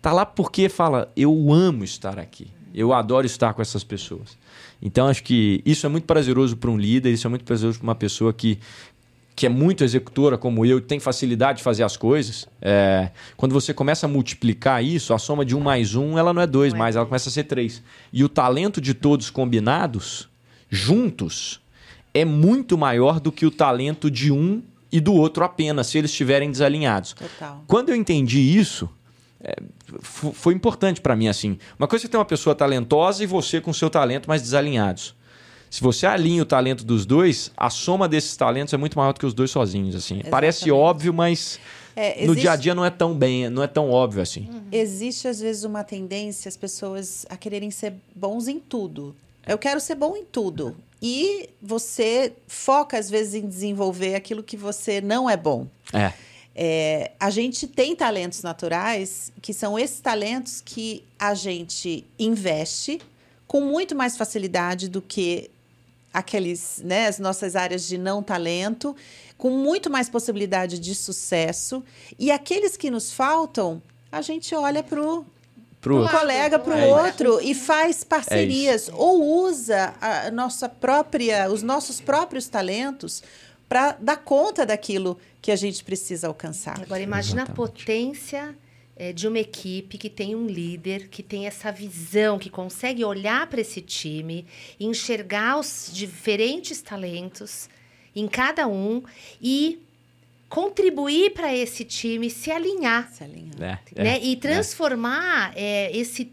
tá 0.00 0.12
lá 0.12 0.24
porque 0.24 0.68
fala 0.68 1.10
eu 1.16 1.52
amo 1.52 1.84
estar 1.84 2.18
aqui, 2.18 2.48
eu 2.74 2.92
adoro 2.92 3.26
estar 3.26 3.52
com 3.54 3.62
essas 3.62 3.84
pessoas. 3.84 4.38
Então 4.82 5.06
acho 5.08 5.22
que 5.22 5.62
isso 5.64 5.84
é 5.84 5.88
muito 5.88 6.04
prazeroso 6.04 6.56
para 6.56 6.70
um 6.70 6.76
líder, 6.78 7.10
isso 7.12 7.26
é 7.26 7.30
muito 7.30 7.44
prazeroso 7.44 7.78
para 7.78 7.84
uma 7.88 7.94
pessoa 7.94 8.32
que 8.32 8.58
que 9.36 9.46
é 9.46 9.48
muito 9.48 9.82
executora 9.82 10.36
como 10.36 10.66
eu, 10.66 10.82
tem 10.82 11.00
facilidade 11.00 11.58
de 11.58 11.64
fazer 11.64 11.82
as 11.82 11.96
coisas, 11.96 12.46
é, 12.60 13.10
quando 13.38 13.52
você 13.52 13.72
começa 13.72 14.04
a 14.04 14.08
multiplicar 14.08 14.84
isso, 14.84 15.14
a 15.14 15.18
soma 15.18 15.46
de 15.46 15.56
um 15.56 15.60
mais 15.60 15.94
um, 15.94 16.18
ela 16.18 16.34
não 16.34 16.42
é 16.42 16.46
dois 16.46 16.74
Não 16.74 16.76
é 16.76 16.78
mais, 16.80 16.94
ela 16.94 17.04
dois. 17.04 17.08
começa 17.08 17.30
a 17.30 17.32
ser 17.32 17.44
três. 17.44 17.82
E 18.12 18.22
o 18.22 18.28
talento 18.28 18.82
de 18.82 18.92
todos 18.92 19.30
combinados, 19.30 20.28
juntos, 20.68 21.58
é 22.12 22.22
muito 22.22 22.76
maior 22.76 23.18
do 23.18 23.32
que 23.32 23.46
o 23.46 23.50
talento 23.50 24.10
de 24.10 24.30
um 24.30 24.62
e 24.92 25.00
do 25.00 25.14
outro 25.14 25.42
apenas, 25.42 25.86
se 25.86 25.96
eles 25.96 26.10
estiverem 26.10 26.50
desalinhados. 26.50 27.14
Total. 27.14 27.64
Quando 27.66 27.88
eu 27.90 27.96
entendi 27.96 28.40
isso, 28.40 28.90
é, 29.42 29.56
foi 29.92 30.54
importante 30.54 31.00
para 31.00 31.16
mim 31.16 31.28
assim. 31.28 31.58
Uma 31.78 31.88
coisa 31.88 32.06
é 32.06 32.08
ter 32.08 32.16
uma 32.16 32.24
pessoa 32.24 32.54
talentosa 32.54 33.22
e 33.22 33.26
você 33.26 33.60
com 33.60 33.72
seu 33.72 33.88
talento 33.90 34.28
mais 34.28 34.42
desalinhados. 34.42 35.14
Se 35.70 35.80
você 35.82 36.04
alinha 36.04 36.42
o 36.42 36.46
talento 36.46 36.84
dos 36.84 37.06
dois, 37.06 37.52
a 37.56 37.70
soma 37.70 38.08
desses 38.08 38.36
talentos 38.36 38.74
é 38.74 38.76
muito 38.76 38.98
maior 38.98 39.12
do 39.12 39.20
que 39.20 39.26
os 39.26 39.32
dois 39.32 39.50
sozinhos. 39.52 39.94
Assim, 39.94 40.20
parece 40.28 40.64
Exatamente. 40.64 40.84
óbvio, 40.84 41.14
mas 41.14 41.60
É, 41.94 42.16
no 42.26 42.32
existe- 42.32 42.40
dia 42.40 42.52
a 42.52 42.56
dia 42.56 42.74
não 42.74 42.84
é 42.84 42.90
tão 42.90 43.14
bem, 43.14 43.48
não 43.48 43.62
é 43.62 43.68
tão 43.68 43.88
óbvio 43.90 44.20
assim. 44.20 44.48
Existe, 44.72 45.28
às 45.28 45.38
vezes, 45.40 45.62
uma 45.62 45.84
tendência 45.84 46.48
as 46.48 46.56
pessoas 46.56 47.24
a 47.30 47.36
quererem 47.36 47.70
ser 47.70 47.94
bons 48.14 48.48
em 48.48 48.58
tudo. 48.58 49.14
Eu 49.46 49.56
quero 49.58 49.78
ser 49.80 49.94
bom 49.94 50.16
em 50.16 50.24
tudo. 50.24 50.76
E 51.00 51.48
você 51.62 52.32
foca, 52.48 52.98
às 52.98 53.08
vezes, 53.08 53.34
em 53.34 53.46
desenvolver 53.48 54.14
aquilo 54.16 54.42
que 54.42 54.56
você 54.56 55.00
não 55.00 55.30
é 55.30 55.36
bom. 55.36 55.66
É, 55.92 56.12
É, 56.62 57.12
a 57.18 57.30
gente 57.30 57.66
tem 57.66 57.96
talentos 57.96 58.42
naturais, 58.42 59.32
que 59.40 59.54
são 59.54 59.78
esses 59.78 59.98
talentos 59.98 60.60
que 60.60 61.02
a 61.18 61.32
gente 61.32 62.04
investe 62.18 63.00
com 63.46 63.62
muito 63.62 63.96
mais 63.96 64.14
facilidade 64.14 64.86
do 64.86 65.00
que 65.00 65.50
aqueles, 66.12 66.82
né, 66.84 67.06
as 67.06 67.18
nossas 67.18 67.56
áreas 67.56 67.88
de 67.88 67.96
não 67.96 68.22
talento, 68.22 68.94
com 69.38 69.48
muito 69.48 69.88
mais 69.88 70.10
possibilidade 70.10 70.78
de 70.78 70.94
sucesso. 70.94 71.82
E 72.18 72.30
aqueles 72.30 72.76
que 72.76 72.90
nos 72.90 73.10
faltam, 73.10 73.80
a 74.12 74.20
gente 74.20 74.54
olha 74.54 74.82
para 74.82 75.00
o 75.02 75.24
pro 75.80 75.96
outro. 75.96 76.18
colega, 76.18 76.58
para 76.58 76.74
o 76.74 76.78
É 76.78 76.86
outro 77.06 77.40
e 77.40 77.54
faz 77.54 78.04
parcerias 78.04 78.90
ou 78.92 79.46
usa 79.46 79.94
a 79.98 80.30
nossa 80.30 80.68
própria, 80.68 81.50
os 81.50 81.62
nossos 81.62 82.02
próprios 82.02 82.48
talentos 82.48 83.22
para 83.70 83.92
dar 84.00 84.16
conta 84.16 84.66
daquilo 84.66 85.16
que 85.40 85.52
a 85.52 85.54
gente 85.54 85.84
precisa 85.84 86.26
alcançar. 86.26 86.80
Agora, 86.82 87.00
imagina 87.00 87.42
Exatamente. 87.42 87.52
a 87.52 87.68
potência 87.68 88.58
eh, 88.96 89.12
de 89.12 89.28
uma 89.28 89.38
equipe 89.38 89.96
que 89.96 90.10
tem 90.10 90.34
um 90.34 90.44
líder, 90.44 91.06
que 91.06 91.22
tem 91.22 91.46
essa 91.46 91.70
visão, 91.70 92.36
que 92.36 92.50
consegue 92.50 93.04
olhar 93.04 93.46
para 93.46 93.60
esse 93.60 93.80
time, 93.80 94.44
enxergar 94.80 95.56
os 95.56 95.88
diferentes 95.92 96.82
talentos 96.82 97.68
em 98.12 98.26
cada 98.26 98.66
um 98.66 99.04
e 99.40 99.80
contribuir 100.48 101.32
para 101.32 101.54
esse 101.54 101.84
time 101.84 102.28
se 102.28 102.50
alinhar. 102.50 103.08
Se 103.12 103.22
alinhar. 103.22 103.80
É, 103.94 104.00
é, 104.00 104.02
né? 104.02 104.20
E 104.20 104.32
é, 104.32 104.36
transformar 104.36 105.52
eh, 105.54 105.96
esse, 105.96 106.32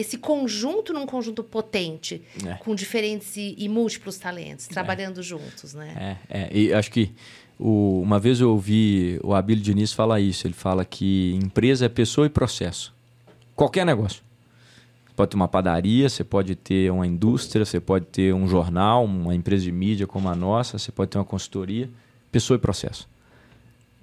esse 0.00 0.16
conjunto 0.18 0.92
num 0.92 1.06
conjunto 1.06 1.42
potente, 1.42 2.22
É. 2.46 2.54
com 2.54 2.74
diferentes 2.74 3.36
e, 3.36 3.54
e 3.58 3.68
múltiplos 3.68 4.16
talentos, 4.18 4.66
trabalhando 4.68 5.22
juntos, 5.22 5.74
né? 5.74 6.16
É, 6.30 6.38
é, 6.40 6.56
e 6.56 6.72
acho 6.72 6.90
que 6.90 7.10
o- 7.58 8.00
uma 8.00 8.18
vez 8.18 8.40
eu 8.40 8.50
ouvi 8.50 9.18
o 9.22 9.34
Abílio 9.34 9.62
Diniz 9.62 9.92
falar 9.92 10.20
isso. 10.20 10.46
Ele 10.46 10.54
fala 10.54 10.84
que 10.84 11.34
empresa 11.42 11.86
é 11.86 11.88
pessoa 11.88 12.26
e 12.26 12.30
processo. 12.30 12.94
Qualquer 13.56 13.84
negócio. 13.84 14.22
Você 15.06 15.14
pode 15.16 15.30
ter 15.30 15.36
uma 15.36 15.48
padaria, 15.48 16.08
você 16.08 16.22
pode 16.22 16.54
ter 16.54 16.92
uma 16.92 17.04
indústria, 17.06 17.64
você 17.64 17.80
pode 17.80 18.04
ter 18.06 18.32
um 18.32 18.46
jornal, 18.46 19.04
uma 19.04 19.34
empresa 19.34 19.64
de 19.64 19.72
mídia 19.72 20.06
como 20.06 20.28
a 20.28 20.34
nossa, 20.36 20.78
você 20.78 20.92
pode 20.92 21.10
ter 21.10 21.18
uma 21.18 21.24
consultoria. 21.24 21.90
Pessoa 22.30 22.56
e 22.56 22.60
processo. 22.60 23.08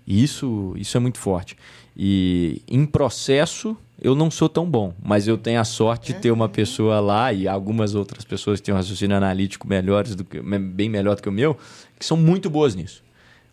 E 0.07 0.23
isso, 0.23 0.73
isso 0.77 0.95
é 0.95 0.99
muito 0.99 1.17
forte. 1.17 1.57
E 1.97 2.61
em 2.67 2.85
processo, 2.85 3.75
eu 4.01 4.13
não 4.15 4.29
sou 4.29 4.49
tão 4.49 4.65
bom, 4.69 4.93
mas 5.01 5.27
eu 5.27 5.37
tenho 5.37 5.59
a 5.59 5.63
sorte 5.63 6.13
de 6.13 6.19
ter 6.19 6.31
uma 6.31 6.49
pessoa 6.49 6.99
lá 6.99 7.31
e 7.33 7.47
algumas 7.47 7.95
outras 7.95 8.23
pessoas 8.25 8.59
que 8.59 8.65
têm 8.65 8.73
um 8.73 8.77
raciocínio 8.77 9.15
analítico 9.15 9.67
melhores 9.67 10.13
do 10.15 10.23
que, 10.25 10.39
bem 10.41 10.89
melhor 10.89 11.15
do 11.15 11.21
que 11.21 11.29
o 11.29 11.31
meu, 11.31 11.57
que 11.97 12.05
são 12.05 12.17
muito 12.17 12.49
boas 12.49 12.75
nisso. 12.75 13.03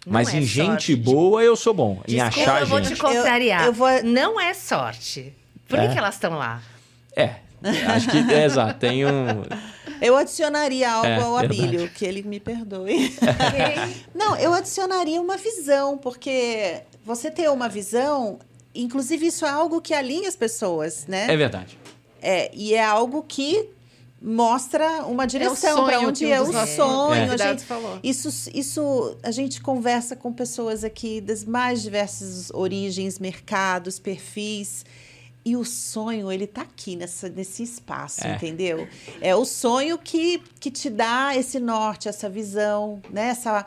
Não 0.05 0.13
mas 0.15 0.35
é 0.35 0.39
em 0.39 0.43
gente 0.43 0.67
sorte, 0.67 0.97
boa, 0.97 1.45
eu 1.45 1.55
sou 1.55 1.73
bom. 1.73 2.03
em 2.09 2.17
Desculpa, 2.17 2.41
achar 2.41 2.61
eu 2.61 2.67
vou 2.67 2.83
gente. 2.83 2.95
te 2.97 3.01
contrariar. 3.01 3.61
Eu- 3.63 3.67
eu 3.69 3.73
vou- 3.73 4.03
Não 4.03 4.41
é 4.41 4.53
sorte. 4.53 5.33
Por 5.69 5.79
que, 5.79 5.85
É. 5.87 5.93
que 5.93 5.99
elas 5.99 6.15
estão 6.15 6.37
lá? 6.37 6.61
É, 7.17 7.37
acho 7.89 8.11
que 8.11 8.19
é 8.33 8.45
exato. 8.45 8.79
Tem 8.79 9.05
um. 9.07 9.43
Eu 10.01 10.17
adicionaria 10.17 10.91
algo 10.91 11.07
É, 11.07 11.21
ao 11.21 11.39
verdade. 11.39 11.63
Abílio, 11.63 11.89
que 11.91 12.05
ele 12.05 12.23
me 12.23 12.41
perdoe. 12.41 13.17
Não, 14.15 14.37
eu 14.37 14.53
adicionaria 14.53 15.21
uma 15.21 15.37
visão, 15.37 15.97
porque 15.97 16.83
você 17.05 17.31
ter 17.31 17.49
uma 17.51 17.69
visão, 17.69 18.39
inclusive 18.75 19.27
isso 19.27 19.47
é 19.47 19.51
algo 19.51 19.81
que 19.81 19.95
alinha 19.95 20.29
as 20.29 20.37
pessoas, 20.37 21.07
né? 21.07 21.27
É 21.29 21.37
verdade. 21.37 21.79
É, 22.21 22.51
e 22.55 22.75
é 22.75 22.85
algo 22.85 23.25
que 23.27 23.69
mostra 24.21 25.05
uma 25.05 25.27
direção 25.27 25.85
para 25.85 25.97
sonho 25.97 26.09
onde 26.09 26.27
um 26.27 26.29
é 26.29 26.41
o 26.41 26.67
sonho. 26.67 27.13
A 27.13 27.27
convidados 27.27 27.65
gente, 27.65 28.01
isso, 28.05 28.51
isso 28.55 29.17
a 29.23 29.33
gente 29.33 29.61
conversa 29.61 30.15
com 30.15 30.33
pessoas 30.33 30.85
aqui 30.85 31.21
das 31.21 31.45
mais 31.45 31.83
diversas 31.83 32.51
origens, 32.51 33.19
mercados, 33.19 33.99
perfis. 33.99 34.85
E 35.45 35.57
o 35.57 35.65
sonho, 35.65 36.31
ele 36.31 36.47
tá 36.47 36.63
aqui 36.63 36.95
nessa, 36.95 37.29
nesse 37.29 37.63
espaço, 37.65 38.25
É. 38.25 38.37
entendeu? 38.37 38.87
É 39.21 39.35
o 39.35 39.45
sonho 39.45 39.99
que, 39.99 40.39
que 40.61 40.71
te 40.71 40.89
dá 40.89 41.37
esse 41.37 41.59
norte, 41.59 42.09
essa 42.09 42.29
visão, 42.31 43.03
né? 43.11 43.29
Essa, 43.31 43.67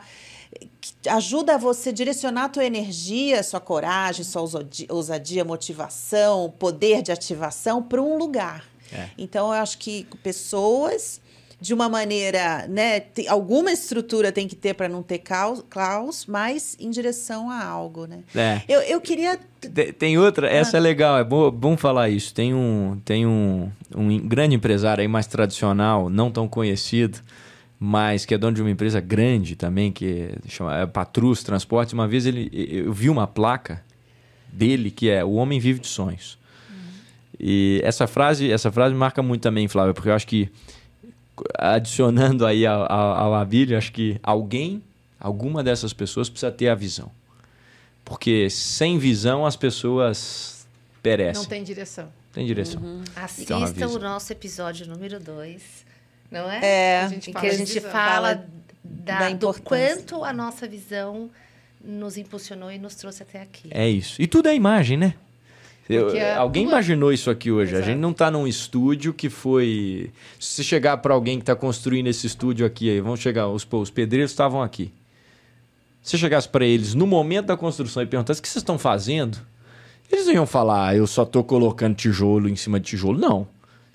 que 0.80 1.08
ajuda 1.08 1.58
você 1.58 1.90
a 1.90 1.92
direcionar 1.92 2.44
a 2.44 2.48
tua 2.48 2.64
energia, 2.64 3.42
sua 3.42 3.60
coragem, 3.60 4.24
sua 4.24 4.40
ousadi- 4.40 4.86
ousadia, 4.90 5.44
motivação, 5.44 6.50
poder 6.58 7.02
de 7.02 7.12
ativação 7.12 7.82
para 7.82 8.00
um 8.00 8.16
lugar. 8.16 8.64
É. 8.90 9.10
Então, 9.18 9.48
eu 9.48 9.60
acho 9.60 9.76
que 9.78 10.06
pessoas, 10.22 11.20
de 11.58 11.72
uma 11.72 11.88
maneira, 11.88 12.66
né? 12.68 13.00
tem- 13.00 13.28
alguma 13.28 13.72
estrutura 13.72 14.30
tem 14.30 14.46
que 14.46 14.54
ter 14.54 14.74
para 14.74 14.88
não 14.88 15.02
ter 15.02 15.18
caos, 15.20 15.64
caos, 15.70 16.26
mas 16.26 16.76
em 16.78 16.90
direção 16.90 17.50
a 17.50 17.64
algo, 17.64 18.06
né? 18.06 18.18
É. 18.34 18.60
Eu, 18.68 18.80
eu 18.82 19.00
queria. 19.00 19.38
Te- 19.60 19.92
Tem 19.92 20.18
outra, 20.18 20.48
essa 20.48 20.76
é 20.76 20.80
legal, 20.80 21.18
é 21.18 21.24
bom, 21.24 21.50
bom 21.50 21.76
falar 21.76 22.10
isso. 22.10 22.34
Tem 22.34 22.52
um, 22.52 23.00
tem 23.04 23.26
um, 23.26 23.70
um 23.94 24.18
grande 24.28 24.54
empresário 24.54 25.00
aí 25.00 25.08
mais 25.08 25.26
tradicional, 25.26 26.10
não 26.10 26.30
tão 26.30 26.46
conhecido, 26.46 27.20
mas 27.80 28.26
que 28.26 28.34
é 28.34 28.38
dono 28.38 28.54
de 28.54 28.60
uma 28.60 28.70
empresa 28.70 29.00
grande 29.00 29.56
também, 29.56 29.90
que 29.90 30.30
chama 30.48 30.78
é 30.78 30.86
Patrus 30.86 31.42
Transportes. 31.42 31.94
Uma 31.94 32.06
vez 32.06 32.26
ele, 32.26 32.50
eu 32.52 32.92
vi 32.92 33.08
uma 33.08 33.26
placa 33.26 33.82
dele 34.52 34.90
que 34.90 35.08
é 35.08 35.24
O 35.24 35.32
Homem 35.32 35.58
Vive 35.58 35.78
de 35.80 35.86
Sonhos. 35.86 36.38
E 37.40 37.80
essa 37.84 38.06
frase, 38.06 38.50
essa 38.50 38.70
frase 38.70 38.94
marca 38.94 39.22
muito 39.22 39.42
também, 39.42 39.68
Flávia, 39.68 39.92
porque 39.94 40.08
eu 40.08 40.14
acho 40.14 40.26
que 40.26 40.48
adicionando 41.58 42.46
aí 42.46 42.66
ao, 42.66 42.90
ao, 42.90 43.34
Abílio, 43.34 43.76
acho 43.76 43.92
que 43.92 44.18
alguém, 44.22 44.82
alguma 45.18 45.62
dessas 45.62 45.92
pessoas 45.92 46.28
precisa 46.28 46.52
ter 46.52 46.68
a 46.68 46.74
visão. 46.74 47.10
Porque 48.04 48.48
sem 48.50 48.98
visão 48.98 49.44
as 49.44 49.56
pessoas 49.56 50.66
perecem. 51.02 51.42
Não 51.42 51.48
tem 51.48 51.62
direção. 51.64 52.08
Tem 52.32 52.46
direção. 52.46 52.82
Assistam 53.16 53.58
uma 53.58 53.70
visão. 53.70 53.94
o 53.94 53.98
nosso 53.98 54.32
episódio 54.32 54.86
número 54.86 55.18
2, 55.18 55.86
não 56.30 56.50
é? 56.50 56.60
É, 56.62 57.00
A 57.00 57.08
gente 57.08 57.30
Em 57.30 57.32
que 57.32 57.46
a 57.46 57.54
gente 57.54 57.72
visão. 57.72 57.90
fala 57.90 58.46
da, 58.84 59.30
da 59.30 59.30
do 59.30 59.54
quanto 59.62 60.22
a 60.22 60.32
nossa 60.32 60.68
visão 60.68 61.30
nos 61.82 62.16
impulsionou 62.16 62.70
e 62.70 62.78
nos 62.78 62.94
trouxe 62.94 63.22
até 63.22 63.40
aqui. 63.40 63.68
É 63.70 63.88
isso. 63.88 64.20
E 64.20 64.26
tudo 64.26 64.48
é 64.48 64.54
imagem, 64.54 64.96
né? 64.96 65.14
Eu- 65.88 66.08
a 66.34 66.38
alguém 66.38 66.64
tua- 66.64 66.72
imaginou 66.72 67.12
isso 67.12 67.30
aqui 67.30 67.50
hoje. 67.50 67.72
A 67.74 67.78
Exato. 67.78 67.90
gente 67.92 68.00
não 68.00 68.10
está 68.10 68.30
num 68.30 68.46
estúdio 68.46 69.12
que 69.14 69.30
foi. 69.30 70.10
Se 70.40 70.64
chegar 70.64 70.96
para 70.98 71.14
alguém 71.14 71.36
que 71.38 71.42
está 71.42 71.54
construindo 71.54 72.08
esse 72.08 72.26
estúdio 72.26 72.66
aqui, 72.66 72.90
aí, 72.90 73.00
vamos 73.00 73.20
chegar, 73.20 73.48
os, 73.48 73.66
os 73.70 73.90
pedreiros 73.90 74.30
estavam 74.32 74.62
aqui. 74.62 74.92
Se 76.02 76.16
chegasse 76.18 76.48
para 76.48 76.64
eles 76.64 76.94
no 76.94 77.06
momento 77.06 77.46
da 77.46 77.56
construção 77.56 78.02
e 78.02 78.06
perguntasse 78.06 78.40
o 78.40 78.42
que 78.42 78.48
vocês 78.48 78.62
estão 78.62 78.78
fazendo, 78.78 79.38
eles 80.10 80.26
não 80.26 80.34
iam 80.34 80.46
falar, 80.46 80.88
"Ah, 80.88 80.96
eu 80.96 81.06
só 81.06 81.22
estou 81.24 81.42
colocando 81.42 81.94
tijolo 81.96 82.48
em 82.48 82.56
cima 82.56 82.78
de 82.80 82.86
tijolo. 82.86 83.18
Não. 83.18 83.46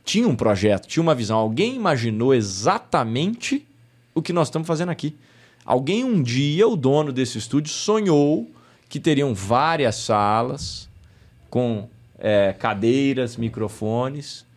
Tinha 0.03 0.27
um 0.27 0.35
projeto, 0.35 0.87
tinha 0.87 1.01
uma 1.03 1.13
visão. 1.15 1.37
Alguém 1.37 1.75
imaginou 1.75 2.33
exatamente 2.33 3.65
o 4.15 4.21
que 4.21 4.33
nós 4.33 4.47
estamos 4.47 4.67
fazendo 4.67 4.89
aqui. 4.89 5.15
Alguém 5.63 6.03
um 6.03 6.21
dia, 6.23 6.67
o 6.67 6.75
dono 6.75 7.13
desse 7.13 7.37
estúdio, 7.37 7.71
sonhou 7.71 8.49
que 8.89 8.99
teriam 8.99 9.33
várias 9.33 9.95
salas 9.95 10.89
com 11.51 11.87
é, 12.17 12.53
cadeiras, 12.57 13.37
microfones 13.37 14.49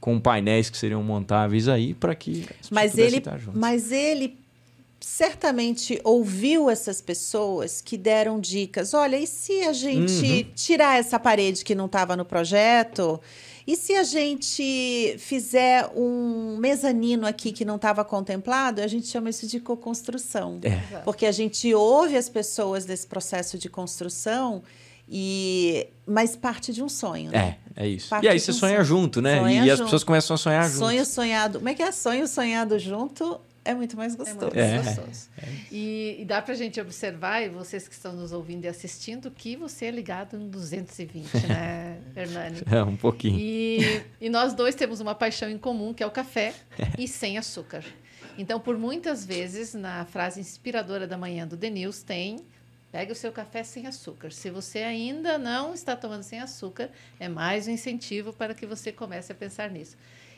com 0.00 0.18
painéis 0.18 0.68
que 0.68 0.76
seriam 0.76 1.00
montáveis 1.02 1.68
aí 1.68 1.94
para 1.94 2.12
que 2.14 2.44
as 2.60 2.68
Mas 2.70 2.98
ele, 2.98 3.18
estar 3.18 3.38
juntas. 3.38 3.60
mas 3.60 3.92
ele 3.92 4.36
certamente 5.00 6.00
ouviu 6.04 6.68
essas 6.70 7.00
pessoas 7.00 7.80
que 7.80 7.96
deram 7.96 8.40
dicas. 8.40 8.94
Olha, 8.94 9.16
e 9.16 9.26
se 9.26 9.62
a 9.62 9.72
gente 9.72 10.46
Uhum. 10.48 10.54
tirar 10.54 10.98
essa 10.98 11.18
parede 11.20 11.64
que 11.64 11.74
não 11.74 11.86
estava 11.86 12.16
no 12.16 12.24
projeto? 12.24 13.20
E 13.66 13.76
se 13.76 13.94
a 13.94 14.02
gente 14.02 15.14
fizer 15.18 15.88
um 15.94 16.56
mezanino 16.56 17.26
aqui 17.26 17.52
que 17.52 17.64
não 17.64 17.76
estava 17.76 18.04
contemplado? 18.04 18.80
A 18.80 18.86
gente 18.88 19.06
chama 19.06 19.30
isso 19.30 19.46
de 19.46 19.60
co-construção. 19.60 20.58
É. 20.62 20.98
Porque 21.04 21.26
a 21.26 21.32
gente 21.32 21.72
ouve 21.74 22.16
as 22.16 22.28
pessoas 22.28 22.84
desse 22.84 23.06
processo 23.06 23.56
de 23.58 23.68
construção 23.68 24.62
e 25.14 25.86
mas 26.06 26.34
parte 26.34 26.72
de 26.72 26.82
um 26.82 26.88
sonho, 26.88 27.30
né? 27.30 27.58
É, 27.76 27.84
é 27.84 27.88
isso. 27.88 28.08
Parte 28.08 28.24
e 28.24 28.28
aí 28.28 28.40
você 28.40 28.50
um 28.50 28.54
sonha 28.54 28.74
sonho. 28.76 28.84
junto, 28.84 29.20
né? 29.20 29.38
Sonha 29.38 29.64
e 29.66 29.70
as 29.70 29.76
junto. 29.78 29.86
pessoas 29.88 30.04
começam 30.04 30.34
a 30.34 30.38
sonhar 30.38 30.64
junto. 30.64 30.78
Sonho 30.78 31.04
sonhado. 31.04 31.58
Como 31.58 31.68
é 31.68 31.74
que 31.74 31.82
é? 31.82 31.92
Sonho 31.92 32.26
sonhado 32.26 32.78
junto 32.78 33.38
é 33.64 33.74
muito 33.74 33.96
mais 33.96 34.14
É 34.14 34.16
gostoso. 34.16 34.40
muito 34.40 34.56
É. 34.58 34.78
gostoso. 34.78 35.28
E, 35.70 36.16
e 36.18 36.24
dá 36.24 36.40
pra 36.42 36.54
gente 36.54 36.80
observar, 36.80 37.42
e 37.42 37.48
vocês 37.50 37.86
que 37.86 37.94
estão 37.94 38.12
nos 38.14 38.32
ouvindo 38.32 38.64
e 38.64 38.68
assistindo, 38.68 39.30
que 39.30 39.54
você 39.54 39.84
é 39.84 39.90
ligado 39.90 40.36
no 40.38 40.48
220, 40.48 41.46
né, 41.46 41.98
Hernani? 42.16 42.62
É, 42.70 42.82
um 42.82 42.96
pouquinho. 42.96 43.38
E, 43.38 44.02
e 44.20 44.28
nós 44.30 44.54
dois 44.54 44.74
temos 44.74 44.98
uma 45.00 45.14
paixão 45.14 45.48
em 45.48 45.58
comum, 45.58 45.92
que 45.94 46.02
é 46.02 46.06
o 46.06 46.10
café 46.10 46.54
e 46.98 47.06
sem 47.06 47.36
açúcar. 47.38 47.84
Então, 48.38 48.58
por 48.58 48.76
muitas 48.78 49.24
vezes, 49.24 49.74
na 49.74 50.06
frase 50.06 50.40
inspiradora 50.40 51.06
da 51.06 51.16
manhã 51.18 51.46
do 51.46 51.56
Denils, 51.56 52.02
tem 52.02 52.38
pegue 52.92 53.10
o 53.10 53.14
seu 53.16 53.32
café 53.32 53.64
sem 53.64 53.86
açúcar. 53.86 54.30
Se 54.30 54.50
você 54.50 54.80
ainda 54.80 55.38
não 55.38 55.72
está 55.72 55.96
tomando 55.96 56.22
sem 56.22 56.38
açúcar, 56.40 56.90
é 57.18 57.26
mais 57.28 57.66
um 57.66 57.70
incentivo 57.70 58.32
para 58.34 58.54
que 58.54 58.66
você 58.66 58.92
comece 58.92 59.32
a 59.32 59.34
pensar 59.34 59.70
nisso. 59.70 59.96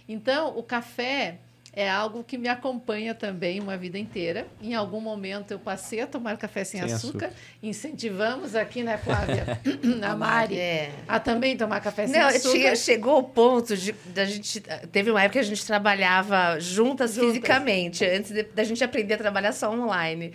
Então, 0.09 0.57
o 0.57 0.63
café 0.63 1.39
é 1.77 1.91
algo 1.91 2.23
que 2.23 2.39
me 2.39 2.47
acompanha 2.47 3.13
também 3.17 3.59
uma 3.59 3.77
vida 3.77 3.99
inteira. 3.99 4.47
Em 4.63 4.75
algum 4.75 5.01
momento 5.01 5.51
eu 5.51 5.59
passei 5.59 6.01
a 6.01 6.07
tomar 6.07 6.37
café 6.37 6.63
sem, 6.63 6.81
Sem 6.81 6.93
açúcar. 6.93 7.27
açúcar. 7.27 7.41
Incentivamos 7.61 8.55
aqui, 8.55 8.85
né, 8.85 8.97
Flávia? 8.99 9.61
a 10.09 10.15
Mari. 10.15 10.57
É. 10.57 10.93
A 11.09 11.19
também 11.19 11.57
tomar 11.57 11.81
café 11.81 12.07
sem 12.07 12.21
Não, 12.21 12.29
açúcar. 12.29 12.53
tinha- 12.53 12.77
chegou 12.77 13.19
o 13.19 13.25
ponto 13.25 13.77
de 13.77 13.91
da 14.15 14.25
gente. 14.25 14.61
Teve 14.93 15.11
uma 15.11 15.21
época 15.21 15.33
que 15.33 15.39
a 15.41 15.49
gente 15.49 15.67
trabalhava 15.67 16.61
juntas, 16.61 17.15
Juntas. 17.15 17.31
fisicamente, 17.31 18.05
antes 18.05 18.31
de- 18.31 18.45
da 18.45 18.63
gente 18.63 18.85
aprender 18.85 19.15
a 19.15 19.19
trabalhar 19.19 19.53
só 19.53 19.73
online. 19.73 20.33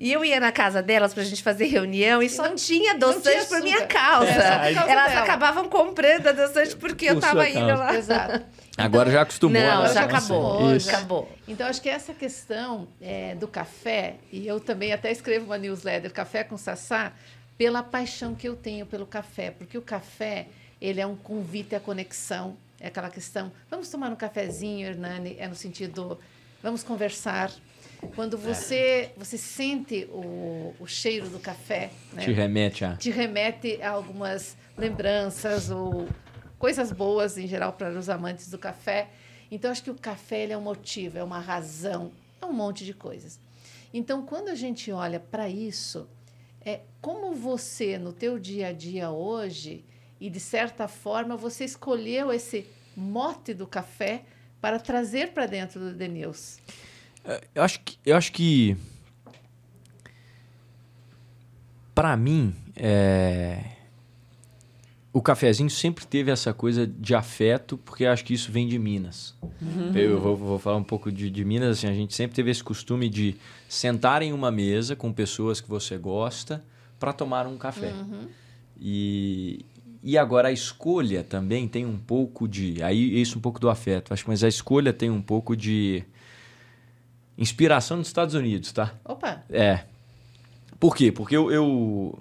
E 0.00 0.10
eu 0.10 0.24
ia 0.24 0.40
na 0.40 0.50
casa 0.50 0.82
delas 0.82 1.12
pra 1.12 1.22
gente 1.22 1.42
fazer 1.42 1.66
reunião 1.66 2.22
e, 2.22 2.30
só 2.30 2.44
não- 2.48 2.54
tinha 2.54 2.92
adoçante 2.94 3.46
por 3.46 3.60
minha 3.60 3.86
causa. 3.86 4.30
É, 4.30 4.72
causa 4.74 4.90
Elas 4.90 5.10
dela. 5.10 5.20
acabavam 5.24 5.68
comprando 5.68 6.26
adoçante 6.26 6.74
porque 6.76 7.04
eu 7.04 7.14
Por 7.16 7.20
tava 7.20 7.40
sua 7.42 7.48
indo 7.50 7.66
causa. 7.66 7.74
lá. 7.76 7.94
Exato. 7.96 8.44
Agora 8.78 9.10
já 9.10 9.20
acostumou. 9.20 9.60
Não, 9.60 9.68
ela 9.68 9.92
já 9.92 10.04
acabou. 10.04 10.74
Isso. 10.74 10.88
Acabou. 10.88 11.30
Então, 11.46 11.66
acho 11.66 11.82
que 11.82 11.88
essa 11.90 12.14
questão 12.14 12.88
é, 12.98 13.34
do 13.34 13.46
café, 13.46 14.14
e 14.32 14.46
eu 14.48 14.58
também 14.58 14.90
até 14.94 15.12
escrevo 15.12 15.44
uma 15.44 15.58
newsletter, 15.58 16.10
Café 16.10 16.44
com 16.44 16.56
Sassá, 16.56 17.12
pela 17.58 17.82
paixão 17.82 18.34
que 18.34 18.48
eu 18.48 18.56
tenho 18.56 18.86
pelo 18.86 19.04
café, 19.04 19.50
porque 19.50 19.76
o 19.76 19.82
café, 19.82 20.46
ele 20.80 20.98
é 20.98 21.06
um 21.06 21.14
convite 21.14 21.74
à 21.74 21.80
conexão, 21.80 22.56
é 22.80 22.86
aquela 22.86 23.10
questão, 23.10 23.52
vamos 23.70 23.90
tomar 23.90 24.10
um 24.10 24.16
cafezinho, 24.16 24.86
Hernani, 24.88 25.36
é 25.38 25.46
no 25.46 25.54
sentido, 25.54 26.18
vamos 26.62 26.82
conversar. 26.82 27.50
Quando 28.14 28.38
você, 28.38 29.10
você 29.16 29.36
sente 29.36 30.08
o, 30.10 30.74
o 30.80 30.86
cheiro 30.86 31.28
do 31.28 31.38
café, 31.38 31.90
né? 32.12 32.22
Te 32.22 32.32
remete 32.32 32.84
a. 32.84 32.96
te 32.96 33.10
remete 33.10 33.80
a 33.82 33.90
algumas 33.90 34.56
lembranças 34.76 35.70
ou 35.70 36.08
coisas 36.58 36.92
boas 36.92 37.36
em 37.38 37.46
geral 37.46 37.72
para 37.72 37.90
os 37.98 38.08
amantes 38.08 38.50
do 38.50 38.58
café. 38.58 39.08
Então 39.50 39.70
acho 39.70 39.82
que 39.82 39.90
o 39.90 39.94
café 39.94 40.42
ele 40.42 40.52
é 40.52 40.58
um 40.58 40.62
motivo, 40.62 41.18
é 41.18 41.24
uma 41.24 41.40
razão, 41.40 42.12
é 42.40 42.46
um 42.46 42.52
monte 42.52 42.84
de 42.84 42.94
coisas. 42.94 43.38
Então 43.92 44.24
quando 44.24 44.48
a 44.48 44.54
gente 44.54 44.90
olha 44.92 45.20
para 45.20 45.48
isso, 45.48 46.08
é 46.64 46.80
como 47.00 47.34
você 47.34 47.98
no 47.98 48.12
teu 48.12 48.38
dia 48.38 48.68
a 48.68 48.72
dia 48.72 49.10
hoje 49.10 49.84
e 50.20 50.28
de 50.28 50.40
certa 50.40 50.86
forma 50.86 51.36
você 51.36 51.64
escolheu 51.64 52.32
esse 52.32 52.66
mote 52.96 53.54
do 53.54 53.66
café 53.66 54.22
para 54.60 54.78
trazer 54.78 55.32
para 55.32 55.46
dentro 55.46 55.80
do 55.80 55.94
Denils. 55.94 56.58
Eu 57.54 57.62
acho 57.62 57.80
que. 57.80 57.98
Eu 58.04 58.16
acho 58.16 58.32
que 58.32 58.76
para 62.00 62.16
mim, 62.16 62.54
é, 62.74 63.62
o 65.12 65.20
cafezinho 65.20 65.68
sempre 65.68 66.06
teve 66.06 66.30
essa 66.30 66.54
coisa 66.54 66.86
de 66.86 67.14
afeto, 67.14 67.76
porque 67.76 68.06
acho 68.06 68.24
que 68.24 68.32
isso 68.32 68.50
vem 68.50 68.66
de 68.66 68.78
Minas. 68.78 69.34
Eu 69.94 70.18
vou, 70.18 70.34
vou 70.34 70.58
falar 70.58 70.78
um 70.78 70.82
pouco 70.82 71.12
de, 71.12 71.28
de 71.28 71.44
Minas. 71.44 71.76
Assim, 71.76 71.88
a 71.88 71.92
gente 71.92 72.14
sempre 72.14 72.34
teve 72.34 72.50
esse 72.50 72.64
costume 72.64 73.06
de 73.06 73.36
sentar 73.68 74.22
em 74.22 74.32
uma 74.32 74.50
mesa 74.50 74.96
com 74.96 75.12
pessoas 75.12 75.60
que 75.60 75.68
você 75.68 75.98
gosta 75.98 76.64
para 76.98 77.12
tomar 77.12 77.46
um 77.46 77.58
café. 77.58 77.92
E, 78.80 79.66
e 80.02 80.16
agora 80.16 80.48
a 80.48 80.52
escolha 80.52 81.22
também 81.22 81.68
tem 81.68 81.84
um 81.84 81.98
pouco 81.98 82.48
de. 82.48 82.82
Aí 82.82 83.20
isso 83.20 83.36
um 83.36 83.42
pouco 83.42 83.60
do 83.60 83.68
afeto, 83.68 84.14
acho, 84.14 84.24
mas 84.26 84.42
a 84.42 84.48
escolha 84.48 84.90
tem 84.90 85.10
um 85.10 85.20
pouco 85.20 85.54
de 85.54 86.02
inspiração 87.40 87.96
nos 87.96 88.06
Estados 88.06 88.34
Unidos, 88.36 88.70
tá? 88.70 88.94
Opa, 89.04 89.42
É. 89.50 89.80
Por 90.78 90.94
quê? 90.96 91.10
Porque 91.12 91.36
eu, 91.36 91.50
eu- 91.50 92.18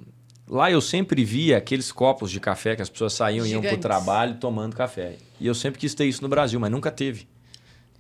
lá 0.48 0.70
eu 0.72 0.82
sempre 0.82 1.24
via 1.24 1.58
aqueles 1.58 1.92
copos 1.92 2.30
de 2.32 2.40
café 2.40 2.76
que 2.76 2.82
as 2.82 2.90
pessoas 2.90 3.14
saíam 3.14 3.46
e 3.46 3.52
iam 3.52 3.62
pro 3.62 3.70
Gigantes. 3.70 3.82
trabalho 3.82 4.36
tomando 4.36 4.76
café. 4.76 5.16
E 5.40 5.46
eu 5.48 5.54
sempre 5.56 5.80
quis 5.80 5.94
ter 5.94 6.06
isso 6.06 6.22
no 6.22 6.28
Brasil, 6.28 6.60
mas 6.60 6.70
nunca 6.72 6.90
teve. 6.92 7.28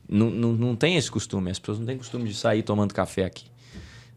Não, 0.07 0.29
não, 0.29 0.51
não 0.53 0.75
tem 0.75 0.97
esse 0.97 1.09
costume, 1.11 1.51
as 1.51 1.59
pessoas 1.59 1.79
não 1.79 1.85
têm 1.85 1.97
costume 1.97 2.27
de 2.27 2.33
sair 2.35 2.63
tomando 2.63 2.93
café 2.93 3.23
aqui. 3.25 3.45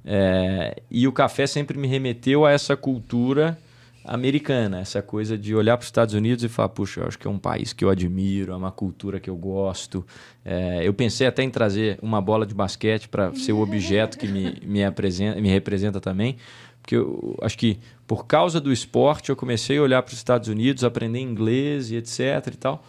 É, 0.05 0.83
e 0.91 1.07
o 1.07 1.13
café 1.13 1.47
sempre 1.47 1.79
me 1.79 1.87
remeteu 1.87 2.45
a 2.45 2.51
essa 2.51 2.77
cultura 2.77 3.57
americana, 4.05 4.81
essa 4.81 5.01
coisa 5.01 5.39
de 5.39 5.55
olhar 5.55 5.77
para 5.77 5.83
os 5.83 5.89
Estados 5.89 6.15
Unidos 6.15 6.43
e 6.45 6.49
falar, 6.49 6.71
puxa, 6.71 7.01
eu 7.01 7.07
acho 7.07 7.19
que 7.19 7.27
é 7.27 7.31
um 7.31 7.39
país 7.39 7.73
que 7.73 7.85
eu 7.85 7.91
admiro, 7.91 8.53
é 8.53 8.57
uma 8.57 8.73
cultura 8.73 9.21
que 9.21 9.31
eu 9.31 9.37
gosto. 9.37 10.05
É, 10.45 10.87
eu 10.87 10.93
pensei 10.93 11.27
até 11.27 11.43
em 11.43 11.51
trazer 11.51 11.99
uma 12.03 12.21
bola 12.21 12.45
de 12.45 12.55
basquete 12.55 13.09
para 13.09 13.35
ser 13.35 13.53
o 13.53 13.61
objeto 13.61 14.19
que 14.19 14.27
me, 14.27 14.61
me, 14.65 14.85
apresenta, 14.85 15.41
me 15.41 15.49
representa 15.49 16.01
também, 16.01 16.37
porque 16.81 16.97
eu 16.97 17.39
acho 17.43 17.57
que 17.57 17.79
por 18.07 18.27
causa 18.27 18.61
do 18.61 18.73
esporte 18.73 19.31
eu 19.31 19.37
comecei 19.37 19.79
a 19.79 19.83
olhar 19.83 20.03
para 20.03 20.13
os 20.13 20.19
Estados 20.19 20.49
Unidos, 20.49 20.83
aprender 20.83 21.21
inglês 21.21 21.91
e 21.91 21.97
etc 21.97 22.49
e 22.53 22.57
tal. 22.57 22.85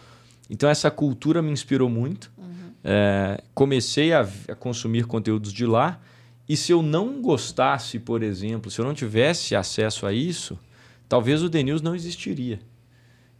Então 0.50 0.68
essa 0.68 0.90
cultura 0.90 1.40
me 1.40 1.50
inspirou 1.50 1.88
muito. 1.88 2.30
É, 2.82 3.42
comecei 3.54 4.12
a, 4.12 4.28
a 4.48 4.54
consumir 4.54 5.06
conteúdos 5.06 5.52
de 5.52 5.64
lá. 5.64 5.98
E 6.46 6.56
se 6.56 6.72
eu 6.72 6.82
não 6.82 7.22
gostasse, 7.22 7.98
por 7.98 8.22
exemplo, 8.22 8.70
se 8.70 8.78
eu 8.78 8.84
não 8.84 8.92
tivesse 8.92 9.56
acesso 9.56 10.04
a 10.04 10.12
isso, 10.12 10.58
talvez 11.14 11.44
o 11.44 11.48
The 11.48 11.62
News 11.62 11.80
não 11.80 11.94
existiria. 11.94 12.58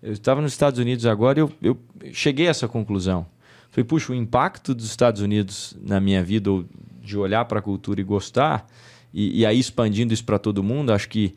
Eu 0.01 0.13
estava 0.13 0.41
nos 0.41 0.53
Estados 0.53 0.79
Unidos 0.79 1.07
agora 1.07 1.41
e 1.41 1.43
eu, 1.43 1.53
eu 1.61 1.77
cheguei 2.13 2.47
a 2.47 2.51
essa 2.51 2.69
conclusão. 2.69 3.27
Falei, 3.69 3.85
puxa, 3.85 4.13
o 4.13 4.15
impacto 4.15 4.73
dos 4.73 4.87
Estados 4.87 5.21
Unidos 5.21 5.77
na 5.83 5.99
minha 5.99 6.23
vida, 6.23 6.53
ou 6.53 6.65
de 7.03 7.19
olhar 7.19 7.45
para 7.47 7.59
a 7.59 7.63
cultura 7.63 8.01
e 8.01 8.05
gostar, 8.05 8.65
e, 9.13 9.41
e 9.41 9.45
aí 9.45 9.59
expandindo 9.59 10.15
isso 10.15 10.25
para 10.25 10.39
todo 10.39 10.63
mundo, 10.63 10.93
acho 10.93 11.09
que 11.09 11.35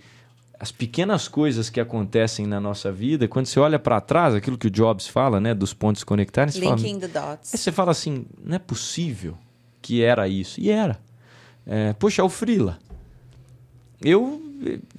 as 0.60 0.72
pequenas 0.72 1.28
coisas 1.28 1.72
que 1.72 1.80
acontecem 1.80 2.46
na 2.46 2.62
nossa 2.62 2.92
vida, 2.92 3.28
quando 3.28 3.48
você 3.48 3.60
olha 3.60 3.80
para 3.80 4.00
trás, 4.00 4.36
aquilo 4.36 4.60
que 4.60 4.68
o 4.68 4.72
Jobs 4.72 5.08
fala, 5.08 5.40
né, 5.40 5.56
dos 5.56 5.74
pontos 5.74 6.04
conectados, 6.04 6.54
você 6.54 6.62
fala, 6.62 6.76
Linking 6.76 7.00
the 7.00 7.08
dots. 7.08 7.52
Aí 7.52 7.58
você 7.58 7.72
fala 7.72 7.90
assim, 7.90 8.28
não 8.44 8.58
é 8.58 8.60
possível 8.60 9.36
que 9.82 10.04
era 10.04 10.28
isso. 10.28 10.62
E 10.62 10.70
era. 10.70 11.00
É, 11.66 11.94
poxa, 11.94 12.24
o 12.24 12.30
Frila. 12.30 12.78
Eu 14.00 14.47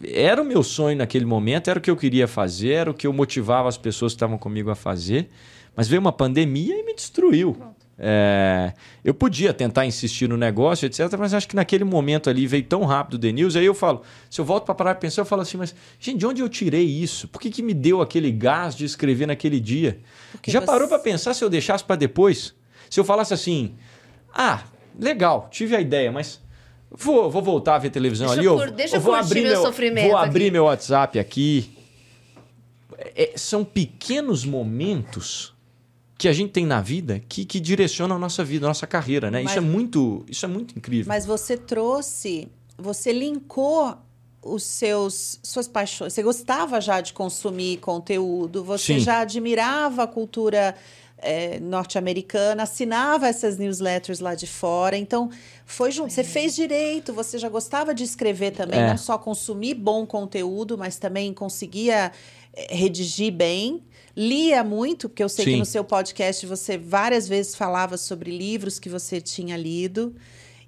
era 0.05 0.41
o 0.41 0.45
meu 0.45 0.63
sonho 0.63 0.97
naquele 0.97 1.25
momento, 1.25 1.69
era 1.69 1.79
o 1.79 1.83
que 1.83 1.91
eu 1.91 1.97
queria 1.97 2.27
fazer, 2.29 2.71
era 2.71 2.91
o 2.91 2.95
que 2.95 3.07
eu 3.07 3.13
motivava 3.13 3.69
as 3.69 3.77
pessoas 3.77 4.13
que 4.13 4.17
estavam 4.17 4.39
comigo 4.39 4.71
a 4.71 4.75
fazer. 4.75 5.29
Mas 5.77 5.89
veio 5.89 6.01
uma 6.01 6.13
pandemia 6.13 6.75
e 6.79 6.83
me 6.85 6.95
destruiu. 6.95 7.57
É, 8.01 8.75
eu 9.05 9.13
podia 9.13 9.53
tentar 9.53 9.85
insistir 9.85 10.29
no 10.29 10.37
negócio, 10.37 10.87
etc., 10.87 11.13
mas 11.19 11.35
acho 11.35 11.49
que 11.49 11.57
naquele 11.57 11.83
momento 11.83 12.31
ali 12.31 12.47
veio 12.47 12.63
tão 12.63 12.85
rápido 12.85 13.15
o 13.15 13.19
The 13.19 13.33
News. 13.33 13.57
Aí 13.57 13.65
eu 13.65 13.75
falo, 13.75 14.03
se 14.31 14.41
eu 14.41 14.45
volto 14.45 14.65
para 14.65 14.75
parar 14.75 14.91
e 14.93 14.95
pensar, 14.95 15.23
eu 15.23 15.27
falo 15.27 15.43
assim, 15.43 15.57
mas, 15.57 15.75
gente, 15.99 16.19
de 16.19 16.27
onde 16.27 16.41
eu 16.41 16.49
tirei 16.49 16.85
isso? 16.85 17.27
Por 17.27 17.41
que, 17.41 17.51
que 17.51 17.63
me 17.63 17.75
deu 17.75 18.01
aquele 18.01 18.31
gás 18.31 18.77
de 18.77 18.85
escrever 18.85 19.27
naquele 19.27 19.59
dia? 19.59 19.99
Porque 20.31 20.51
Já 20.51 20.61
você- 20.61 20.67
parou 20.67 20.87
para 20.87 20.99
pensar 21.01 21.35
se 21.35 21.43
eu 21.45 21.51
deixasse 21.51 21.83
para 21.83 21.97
depois? 21.97 22.55
Se 22.89 23.01
eu 23.01 23.05
falasse 23.05 23.35
assim, 23.35 23.75
ah, 24.33 24.63
legal, 24.99 25.49
tive 25.51 25.75
a 25.75 25.81
ideia, 25.81 26.13
mas 26.13 26.41
vou, 26.91 27.31
vou 27.31 27.43
voltar 27.43 27.75
a 27.77 27.79
ver 27.79 27.91
televisão 27.91 28.27
Deixa 28.29 28.41
ali. 28.41 28.47
eu 28.47 28.57
cur- 28.57 28.71
deixa 28.71 28.97
eu 28.97 29.01
vou 29.01 29.15
abrir 29.15 29.43
meu 29.43 29.51
meu 29.53 29.63
sofrimento 29.63 30.09
Vou 30.09 30.17
abrir 30.17 30.45
aqui. 30.45 30.51
meu 30.51 30.65
WhatsApp 30.65 31.19
aqui. 31.19 31.71
É, 33.15 33.33
são 33.37 33.65
pequenos 33.65 34.45
momentos 34.45 35.55
que 36.19 36.27
a 36.27 36.33
gente 36.33 36.51
tem 36.51 36.67
na 36.67 36.81
vida 36.81 37.23
que, 37.29 37.45
que 37.45 37.61
direcionam 37.61 38.17
a 38.17 38.19
nossa 38.19 38.43
vida, 38.45 38.67
a 38.67 38.69
nossa 38.69 38.87
carreira, 38.87 39.31
né? 39.31 39.41
Mas- 39.43 39.51
Isso 39.53 39.59
é 39.59 39.63
muito, 39.63 40.25
isso 40.29 40.45
é 40.45 40.49
muito 40.49 40.77
incrível. 40.77 41.07
Mas 41.07 41.25
você 41.25 41.57
trouxe, 41.57 42.49
você 42.77 43.13
linkou 43.13 43.95
os 44.43 44.63
seus 44.65 45.39
suas 45.43 45.69
paixões. 45.69 46.13
Você 46.13 46.23
gostava 46.23 46.81
já 46.81 47.01
de 47.01 47.13
consumir 47.13 47.77
conteúdo, 47.79 48.65
você 48.65 48.95
Sim. 48.95 49.01
já 49.01 49.21
admirava 49.21 50.05
a 50.05 50.07
cultura 50.07 50.75
é, 51.21 51.59
norte-americana, 51.61 52.63
assinava 52.63 53.27
essas 53.29 53.59
newsletters 53.59 54.21
lá 54.21 54.35
de 54.35 54.47
fora. 54.47 54.97
Então, 54.97 55.31
foi 55.67 55.91
junto. 55.91 56.13
Você 56.13 56.25
fez 56.25 56.55
direito, 56.55 57.13
você 57.13 57.39
já 57.39 57.49
gostava 57.49 57.95
de 57.95 58.05
escrever 58.05 58.53
também, 58.53 58.81
É. 58.81 58.89
não 58.89 58.97
só 58.99 59.19
consumir 59.19 59.75
bom 59.75 60.07
conteúdo, 60.07 60.77
mas 60.79 60.97
também 60.99 61.33
conseguia 61.35 62.13
eh, 62.55 62.75
redigir 62.75 63.33
bem. 63.33 63.83
Lia 64.17 64.65
muito, 64.65 65.09
porque 65.09 65.23
eu 65.23 65.29
sei 65.29 65.45
que 65.45 65.51
Sim. 65.53 65.59
no 65.59 65.65
seu 65.65 65.85
podcast 65.85 66.45
você 66.47 66.77
várias 66.77 67.29
vezes 67.29 67.55
falava 67.55 67.97
sobre 67.97 68.37
livros 68.37 68.79
que 68.79 68.89
você 68.89 69.21
tinha 69.21 69.57
lido. 69.57 70.15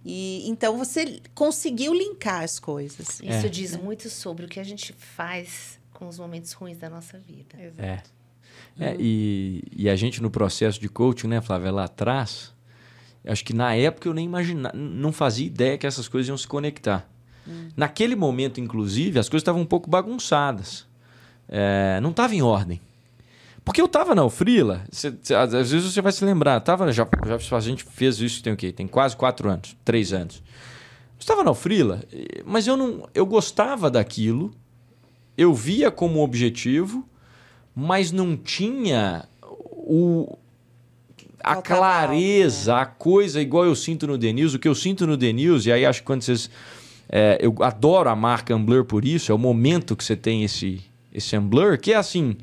E 0.04 0.48
então 0.48 0.78
você 0.78 1.20
conseguiu 1.34 1.92
linkar 1.92 2.42
as 2.42 2.58
coisas. 2.58 3.20
Isso 3.20 3.46
É. 3.46 3.48
diz 3.48 3.76
muito 3.76 4.08
sobre 4.08 4.46
o 4.46 4.48
que 4.48 4.58
a 4.60 4.64
gente 4.64 4.92
faz 4.94 5.78
com 5.92 6.08
os 6.08 6.18
momentos 6.18 6.52
ruins 6.52 6.78
da 6.78 6.88
nossa 6.88 7.18
vida. 7.18 7.56
Exato. 7.60 8.10
É. 8.80 8.96
E, 8.98 9.62
e 9.76 9.88
a 9.90 9.94
gente 9.94 10.22
no 10.22 10.30
processo 10.30 10.80
de 10.80 10.88
coaching, 10.88 11.28
né, 11.28 11.40
Flávia, 11.40 11.70
lá 11.70 11.84
atrás, 11.84 12.52
acho 13.26 13.44
que 13.44 13.52
na 13.52 13.74
época 13.74 14.08
eu 14.08 14.14
nem 14.14 14.24
imaginava, 14.24 14.74
não 14.76 15.12
fazia 15.12 15.46
ideia 15.46 15.76
que 15.76 15.86
essas 15.86 16.08
coisas 16.08 16.28
iam 16.28 16.36
se 16.38 16.48
conectar. 16.48 17.08
Naquele 17.76 18.14
momento, 18.14 18.60
inclusive, 18.60 19.18
as 19.18 19.28
coisas 19.28 19.42
estavam 19.42 19.60
um 19.62 19.66
pouco 19.66 19.90
bagunçadas. 19.90 20.86
É, 21.48 21.98
não 22.00 22.10
estava 22.10 22.32
em 22.34 22.42
ordem. 22.42 22.80
Porque 23.64 23.80
eu 23.80 23.86
estava 23.86 24.14
na 24.14 24.24
Ufrila, 24.24 24.84
cê- 24.90 25.12
cê- 25.22 25.34
às 25.34 25.50
vezes 25.52 25.82
você 25.92 26.00
vai 26.00 26.12
se 26.12 26.24
lembrar, 26.24 26.60
tava, 26.60 26.90
já, 26.92 27.06
já 27.40 27.56
a 27.56 27.60
gente 27.60 27.82
fez 27.84 28.20
isso 28.20 28.42
tem 28.42 28.52
o 28.52 28.56
quê? 28.56 28.70
Tem 28.72 28.86
quase 28.86 29.16
quatro 29.16 29.50
anos, 29.50 29.76
três 29.84 30.12
anos. 30.12 30.36
Eu 30.36 31.20
estava 31.20 31.42
na 31.44 31.50
Ufrila, 31.50 32.02
mas 32.46 32.66
eu 32.66 32.76
não, 32.76 33.08
eu 33.14 33.26
gostava 33.26 33.90
daquilo, 33.90 34.52
eu 35.36 35.52
via 35.52 35.90
como 35.90 36.22
objetivo, 36.22 37.06
mas 37.74 38.12
não 38.12 38.36
tinha 38.36 39.24
o, 39.42 40.36
a 41.42 41.54
Faltava 41.54 41.62
clareza, 41.62 42.76
a 42.76 42.86
coisa 42.86 43.40
igual 43.40 43.64
eu 43.64 43.74
sinto 43.74 44.06
no 44.06 44.18
The 44.18 44.32
News. 44.32 44.54
O 44.54 44.58
que 44.58 44.68
eu 44.68 44.74
sinto 44.74 45.06
no 45.06 45.16
The 45.16 45.32
News, 45.32 45.66
e 45.66 45.72
aí 45.72 45.86
acho 45.86 46.00
que 46.00 46.06
quando 46.06 46.22
vocês. 46.22 46.50
é, 47.08 47.38
eu 47.40 47.54
adoro 47.60 48.08
a 48.08 48.16
marca 48.16 48.54
Ambler 48.54 48.84
por 48.84 49.04
isso, 49.04 49.32
é 49.32 49.34
o 49.34 49.38
momento 49.38 49.96
que 49.96 50.04
você 50.04 50.14
tem 50.14 50.44
esse, 50.44 50.80
esse 51.12 51.34
Ambler, 51.34 51.80
que 51.80 51.92
é 51.92 51.96
assim. 51.96 52.36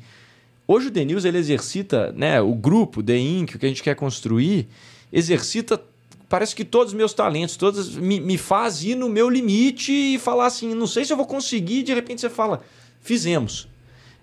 Hoje 0.66 0.88
o 0.88 0.90
The 0.90 1.04
News 1.04 1.24
ele 1.24 1.38
exercita, 1.38 2.12
né, 2.12 2.42
o 2.42 2.54
grupo, 2.54 3.02
The 3.02 3.16
Inc., 3.16 3.54
o 3.54 3.58
que 3.58 3.64
a 3.64 3.68
gente 3.70 3.82
quer 3.82 3.94
construir, 3.94 4.68
exercita, 5.10 5.82
parece 6.28 6.54
que 6.54 6.62
todos 6.62 6.92
os 6.92 6.96
meus 6.96 7.14
talentos, 7.14 7.56
todas 7.56 7.96
me, 7.96 8.20
me 8.20 8.36
faz 8.36 8.84
ir 8.84 8.94
no 8.94 9.08
meu 9.08 9.30
limite 9.30 9.90
e 9.90 10.18
falar 10.18 10.44
assim, 10.44 10.74
não 10.74 10.86
sei 10.86 11.06
se 11.06 11.12
eu 11.12 11.16
vou 11.16 11.24
conseguir, 11.24 11.84
de 11.84 11.94
repente 11.94 12.20
você 12.20 12.28
fala, 12.28 12.60
fizemos. 13.00 13.66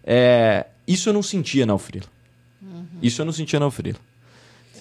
É, 0.04 0.68
isso 0.88 1.10
eu 1.10 1.14
não 1.14 1.24
sentia 1.24 1.66
na 1.66 1.74
Alfrila. 1.74 2.06
Isso 3.02 3.22
eu 3.22 3.26
não 3.26 3.34
sentia 3.34 3.60
na 3.60 3.66
Alfrila. 3.66 4.00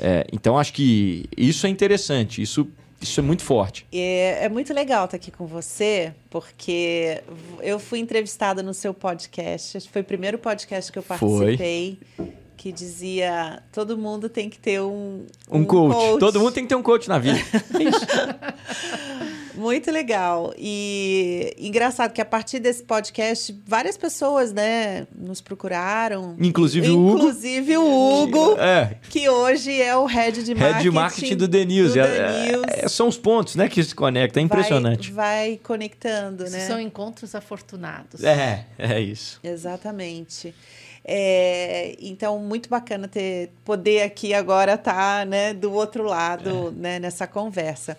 É, 0.00 0.26
então 0.32 0.59
acho 0.59 0.72
que 0.72 1.28
isso 1.36 1.66
é 1.66 1.70
interessante, 1.70 2.42
isso, 2.42 2.68
isso 3.00 3.20
é 3.20 3.22
muito 3.22 3.42
forte. 3.42 3.86
É, 3.92 4.44
é 4.44 4.48
muito 4.48 4.72
legal 4.72 5.05
estar 5.05 5.16
aqui 5.16 5.30
com 5.30 5.46
você, 5.46 6.12
porque 6.30 7.22
eu 7.61 7.78
fui 7.78 7.98
entrevistada 7.98 8.62
no 8.62 8.74
seu 8.74 8.92
podcast. 8.92 9.88
Foi 9.90 10.02
o 10.02 10.05
primeiro 10.05 10.38
podcast 10.38 10.90
que 10.90 10.98
eu 10.98 11.02
Foi. 11.02 11.98
Que 12.64 12.72
dizia: 12.72 13.62
todo 13.70 13.98
mundo 13.98 14.26
tem 14.26 14.48
que 14.48 14.58
ter 14.58 14.80
um, 14.80 15.26
Um, 15.50 15.66
coach. 15.66 16.18
Todo 16.18 16.40
mundo 16.40 16.50
tem 16.50 16.62
que 16.64 16.70
ter 16.70 16.74
um 16.74 16.82
coach 16.82 17.06
na 17.10 17.18
vida. 17.18 17.38
Muito 19.54 19.90
legal. 19.92 20.54
E 20.56 21.54
engraçado 21.58 22.14
que 22.14 22.22
a 22.22 22.24
partir 22.24 22.60
desse 22.60 22.82
podcast, 22.82 23.54
várias 23.66 23.98
pessoas, 23.98 24.50
né, 24.50 25.06
nos 25.14 25.42
procuraram. 25.42 26.34
Inclusive 26.40 26.88
o 26.90 27.06
Hugo. 27.06 27.18
Inclusive 27.18 27.76
o 27.76 28.22
Hugo, 28.22 28.58
É, 28.58 28.96
que 29.10 29.28
hoje 29.28 29.82
é 29.82 29.94
o 29.94 30.06
head 30.06 30.42
de 30.42 30.54
marketing, 30.54 30.72
Head 30.72 30.82
de 30.84 30.90
marketing 30.90 31.36
do 31.36 31.46
The 31.46 31.64
News. 31.66 31.92
do 31.92 32.00
É- 32.00 32.06
The 32.06 32.16
é- 32.16 32.46
News. 32.52 32.64
é- 32.68 32.88
são 32.88 33.08
os 33.08 33.18
pontos 33.18 33.56
né, 33.56 33.68
que 33.68 33.84
se 33.84 33.94
conectam. 33.94 34.40
É 34.42 34.44
impressionante. 34.46 35.12
Vai, 35.12 35.48
vai 35.50 35.60
conectando, 35.62 36.44
né? 36.44 36.66
são 36.66 36.80
encontros 36.80 37.34
afortunados. 37.34 38.24
É, 38.24 38.64
é 38.78 38.98
isso. 39.00 39.38
Exatamente. 39.44 40.54
É, 41.05 41.96
então, 42.00 42.38
muito 42.38 42.68
bacana 42.68 43.07
ter 43.07 43.50
poder 43.64 44.02
aqui 44.02 44.32
agora 44.32 44.74
estar 44.74 45.26
né, 45.26 45.52
do 45.52 45.70
outro 45.72 46.05
lado 46.05 46.72
né, 46.76 46.98
nessa 46.98 47.26
conversa. 47.26 47.96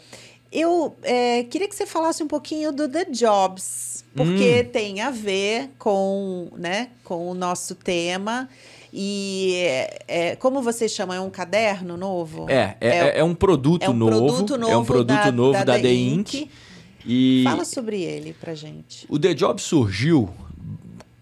Eu 0.52 0.96
é, 1.04 1.44
queria 1.44 1.68
que 1.68 1.76
você 1.76 1.86
falasse 1.86 2.24
um 2.24 2.28
pouquinho 2.28 2.72
do 2.72 2.88
The 2.88 3.06
Jobs, 3.06 4.04
porque 4.16 4.64
tem 4.64 5.02
a 5.02 5.12
ver 5.12 5.70
com, 5.78 6.48
né, 6.58 6.90
com 7.04 7.30
o 7.30 7.34
nosso 7.34 7.76
tema. 7.76 8.50
E 8.98 9.56
é, 9.58 10.00
é, 10.08 10.36
como 10.38 10.62
vocês 10.62 10.92
chamam? 10.92 11.18
É 11.18 11.20
um 11.20 11.30
caderno 11.30 11.98
novo? 11.98 12.50
É, 12.50 12.78
é, 12.80 12.88
é, 12.90 13.20
é 13.20 13.24
um 13.24 13.36
produto 13.36 13.84
é 13.84 13.90
um 13.90 13.94
novo. 13.94 14.12
produto 14.28 14.58
novo 14.58 14.72
é 14.72 14.78
um 14.78 14.86
produto 14.86 15.08
da- 15.08 15.32
novo 15.32 15.52
da 15.54 15.64
da, 15.66 15.74
The 15.74 15.82
The 15.82 15.94
Inc. 15.94 16.34
Inc. 16.34 16.50
E 17.06 17.44
Fala 17.44 17.66
sobre 17.66 18.02
ele 18.02 18.34
pra 18.34 18.56
gente. 18.56 19.06
o 19.10 19.20
The 19.20 19.34
Job 19.34 19.62
surgiu 19.62 20.30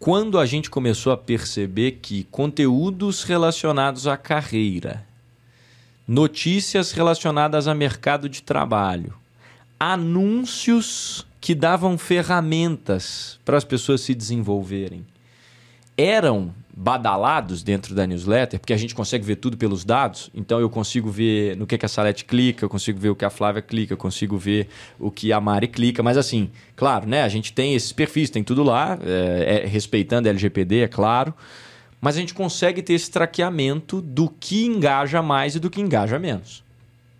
quando 0.03 0.37
a 0.37 0.45
gente 0.45 0.69
começou 0.69 1.13
a 1.13 1.17
perceber 1.17 1.99
que 2.01 2.25
conteúdos 2.25 3.23
relacionados 3.23 4.05
à 4.05 4.17
carreira, 4.17 5.07
notícias 6.05 6.91
relacionadas 6.91 7.69
a 7.69 7.73
mercado 7.73 8.27
de 8.27 8.43
trabalho, 8.43 9.13
anúncios 9.79 11.25
que 11.39 11.55
davam 11.55 11.97
ferramentas 11.97 13.39
para 13.45 13.55
as 13.55 13.63
pessoas 13.63 14.01
se 14.01 14.13
desenvolverem, 14.13 15.05
eram 15.97 16.53
badalados 16.75 17.61
dentro 17.61 17.93
da 17.93 18.07
newsletter, 18.07 18.59
porque 18.59 18.73
a 18.73 18.77
gente 18.77 18.95
consegue 18.95 19.23
ver 19.23 19.35
tudo 19.35 19.55
pelos 19.55 19.85
dados, 19.85 20.31
então 20.33 20.59
eu 20.59 20.69
consigo 20.69 21.09
ver 21.11 21.55
no 21.55 21.67
que, 21.67 21.77
que 21.77 21.85
a 21.85 21.89
Salete 21.89 22.25
clica, 22.25 22.65
eu 22.65 22.69
consigo 22.69 22.99
ver 22.99 23.09
o 23.09 23.15
que 23.15 23.23
a 23.23 23.29
Flávia 23.29 23.61
clica, 23.61 23.93
eu 23.93 23.97
consigo 23.97 24.37
ver 24.37 24.67
o 24.99 25.11
que 25.11 25.31
a 25.31 25.39
Mari 25.39 25.67
clica, 25.67 26.01
mas 26.01 26.17
assim, 26.17 26.49
claro, 26.75 27.07
né? 27.07 27.21
A 27.21 27.29
gente 27.29 27.53
tem 27.53 27.75
esses 27.75 27.91
perfis, 27.91 28.31
tem 28.31 28.43
tudo 28.43 28.63
lá, 28.63 28.97
é, 29.03 29.63
é, 29.63 29.67
respeitando 29.67 30.27
a 30.27 30.31
LGPD, 30.31 30.79
é 30.79 30.87
claro, 30.87 31.33
mas 32.01 32.17
a 32.17 32.19
gente 32.19 32.33
consegue 32.33 32.81
ter 32.81 32.93
esse 32.93 33.11
traqueamento 33.11 34.01
do 34.01 34.27
que 34.27 34.65
engaja 34.65 35.21
mais 35.21 35.55
e 35.55 35.59
do 35.59 35.69
que 35.69 35.79
engaja 35.79 36.17
menos. 36.17 36.63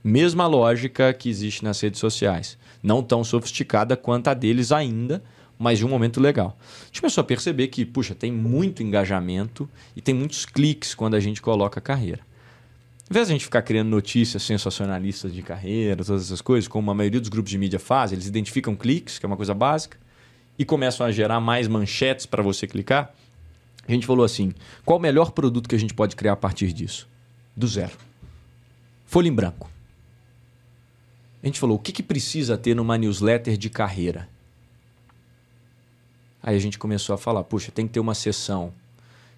Mesma 0.04 0.48
lógica 0.48 1.14
que 1.14 1.30
existe 1.30 1.64
nas 1.64 1.80
redes 1.80 2.00
sociais. 2.00 2.58
Não 2.82 3.02
tão 3.02 3.24
sofisticada 3.24 3.96
quanto 3.96 4.28
a 4.28 4.34
deles 4.34 4.74
ainda, 4.74 5.24
mas 5.58 5.78
de 5.78 5.86
um 5.86 5.90
momento 5.90 6.20
legal. 6.20 6.58
A 6.82 6.86
gente 6.86 7.02
começou 7.02 7.22
a 7.22 7.26
perceber 7.26 7.68
que, 7.68 7.86
puxa, 7.86 8.14
tem 8.14 8.32
muito 8.32 8.84
engajamento 8.84 9.70
e 9.96 10.02
tem 10.02 10.14
muitos 10.14 10.46
cliques 10.46 10.94
quando 10.94 11.16
a 11.16 11.20
gente 11.20 11.42
coloca 11.42 11.80
a 11.80 11.82
carreira. 11.82 12.22
Em 13.10 13.14
vez 13.14 13.28
de 13.28 13.34
a 13.34 13.36
gente 13.36 13.46
ficar 13.46 13.62
criando 13.62 13.90
notícias 13.90 14.44
sensacionalistas 14.44 15.34
de 15.34 15.42
carreira, 15.42 16.04
todas 16.04 16.24
essas 16.24 16.42
coisas, 16.42 16.68
como 16.68 16.90
a 16.90 16.94
maioria 16.94 17.20
dos 17.20 17.30
grupos 17.30 17.52
de 17.52 17.58
mídia 17.58 17.80
faz, 17.80 18.12
eles 18.12 18.28
identificam 18.28 18.76
cliques, 18.76 19.20
que 19.20 19.26
é 19.26 19.28
uma 19.28 19.38
coisa 19.38 19.54
básica, 19.54 19.98
e 20.58 20.66
começam 20.66 21.06
a 21.06 21.12
gerar 21.12 21.40
mais 21.40 21.68
manchetes 21.68 22.26
para 22.26 22.42
você 22.42 22.66
clicar. 22.66 23.14
A 23.88 23.92
gente 23.92 24.06
falou 24.06 24.26
assim: 24.26 24.54
qual 24.86 24.98
o 24.98 25.02
melhor 25.02 25.32
produto 25.32 25.68
que 25.68 25.76
a 25.76 25.80
gente 25.80 25.94
pode 25.94 26.16
criar 26.16 26.34
a 26.34 26.38
partir 26.38 26.72
disso? 26.72 27.08
Do 27.56 27.68
zero. 27.68 27.92
Folha 29.06 29.28
em 29.28 29.34
branco. 29.34 29.70
A 31.42 31.46
gente 31.46 31.60
falou: 31.60 31.78
o 31.78 31.80
que, 31.80 31.92
que 31.92 32.02
precisa 32.02 32.58
ter 32.58 32.76
numa 32.76 32.98
newsletter 32.98 33.58
de 33.58 33.70
carreira? 33.70 34.30
Aí 36.44 36.58
a 36.58 36.60
gente 36.60 36.78
começou 36.78 37.16
a 37.16 37.18
falar: 37.18 37.44
puxa, 37.46 37.72
tem 37.72 37.88
que 37.88 37.94
ter 37.94 38.02
uma 38.02 38.14
sessão 38.14 38.74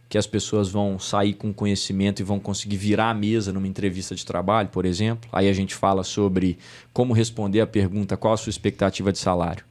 que 0.10 0.18
as 0.18 0.26
pessoas 0.28 0.70
vão 0.70 0.99
sair 0.99 1.34
com 1.34 1.53
conhecimento 1.53 2.20
e 2.20 2.24
vão 2.24 2.39
conseguir 2.39 2.78
virar 2.78 3.12
a 3.12 3.14
mesa 3.14 3.53
numa 3.53 3.68
entrevista 3.68 4.16
de 4.16 4.26
trabalho, 4.26 4.70
por 4.70 4.86
exemplo. 4.86 5.30
Aí 5.32 5.47
a 5.47 5.53
gente 5.53 5.76
fala 5.76 6.03
sobre 6.03 6.58
como 6.91 7.14
responder 7.14 7.62
a 7.62 7.68
pergunta: 7.68 8.18
qual 8.18 8.34
a 8.34 8.38
sua 8.38 8.49
expectativa 8.49 9.12
de 9.12 9.20
salário? 9.20 9.64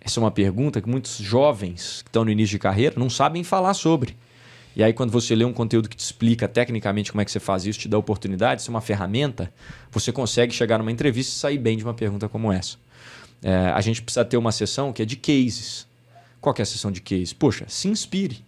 Essa 0.00 0.20
é 0.20 0.22
uma 0.22 0.30
pergunta 0.30 0.80
que 0.80 0.88
muitos 0.88 1.16
jovens 1.18 2.02
que 2.02 2.08
estão 2.08 2.24
no 2.24 2.30
início 2.30 2.52
de 2.52 2.58
carreira 2.58 2.94
não 2.98 3.08
sabem 3.08 3.44
falar 3.44 3.74
sobre. 3.74 4.16
E 4.76 4.82
aí, 4.82 4.92
quando 4.92 5.10
você 5.10 5.34
lê 5.36 5.44
um 5.44 5.52
conteúdo 5.52 5.88
que 5.88 5.96
te 5.96 6.00
explica 6.00 6.48
tecnicamente 6.48 7.12
como 7.12 7.22
é 7.22 7.24
que 7.24 7.30
você 7.30 7.38
faz 7.38 7.64
isso, 7.64 7.78
te 7.78 7.88
dá 7.88 7.96
oportunidade, 7.96 8.60
isso 8.60 8.70
é 8.70 8.74
uma 8.74 8.80
ferramenta, 8.80 9.52
você 9.90 10.10
consegue 10.10 10.52
chegar 10.52 10.78
numa 10.78 10.90
entrevista 10.90 11.30
e 11.30 11.34
sair 11.38 11.58
bem 11.58 11.76
de 11.76 11.84
uma 11.84 11.94
pergunta 11.94 12.28
como 12.28 12.52
essa. 12.52 12.76
É, 13.40 13.70
a 13.72 13.80
gente 13.80 14.02
precisa 14.02 14.24
ter 14.24 14.36
uma 14.36 14.50
sessão 14.50 14.92
que 14.92 15.00
é 15.00 15.04
de 15.04 15.16
cases. 15.16 15.86
Qual 16.44 16.54
é 16.58 16.60
a 16.60 16.66
sessão 16.66 16.92
de 16.92 17.00
cases? 17.00 17.32
Poxa, 17.32 17.64
se 17.68 17.88
inspire. 17.88 18.44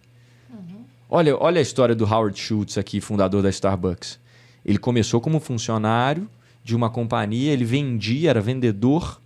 Olha, 1.09 1.35
olha 1.35 1.57
a 1.57 1.61
história 1.63 1.95
do 1.95 2.05
Howard 2.05 2.39
Schultz 2.39 2.77
aqui, 2.77 3.01
fundador 3.01 3.41
da 3.41 3.49
Starbucks. 3.49 4.19
Ele 4.63 4.77
começou 4.77 5.19
como 5.19 5.39
funcionário 5.39 6.29
de 6.63 6.75
uma 6.75 6.91
companhia, 6.91 7.51
ele 7.51 7.65
vendia, 7.65 8.29
era 8.29 8.39
vendedor. 8.39 9.19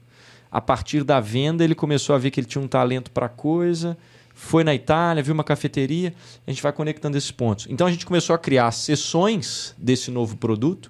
A 0.49 0.61
partir 0.61 1.03
da 1.03 1.19
venda, 1.19 1.65
ele 1.65 1.75
começou 1.75 2.15
a 2.15 2.17
ver 2.17 2.31
que 2.31 2.39
ele 2.39 2.47
tinha 2.47 2.63
um 2.63 2.67
talento 2.67 3.11
para 3.11 3.27
coisa. 3.27 3.97
Foi 4.33 4.63
na 4.63 4.73
Itália, 4.73 5.21
viu 5.21 5.33
uma 5.33 5.43
cafeteria. 5.43 6.13
A 6.47 6.49
gente 6.49 6.63
vai 6.63 6.71
conectando 6.71 7.17
esses 7.17 7.29
pontos. 7.29 7.67
Então 7.69 7.85
a 7.85 7.91
gente 7.91 8.05
começou 8.05 8.33
a 8.33 8.39
criar 8.39 8.71
sessões 8.71 9.75
desse 9.77 10.09
novo 10.09 10.37
produto 10.37 10.89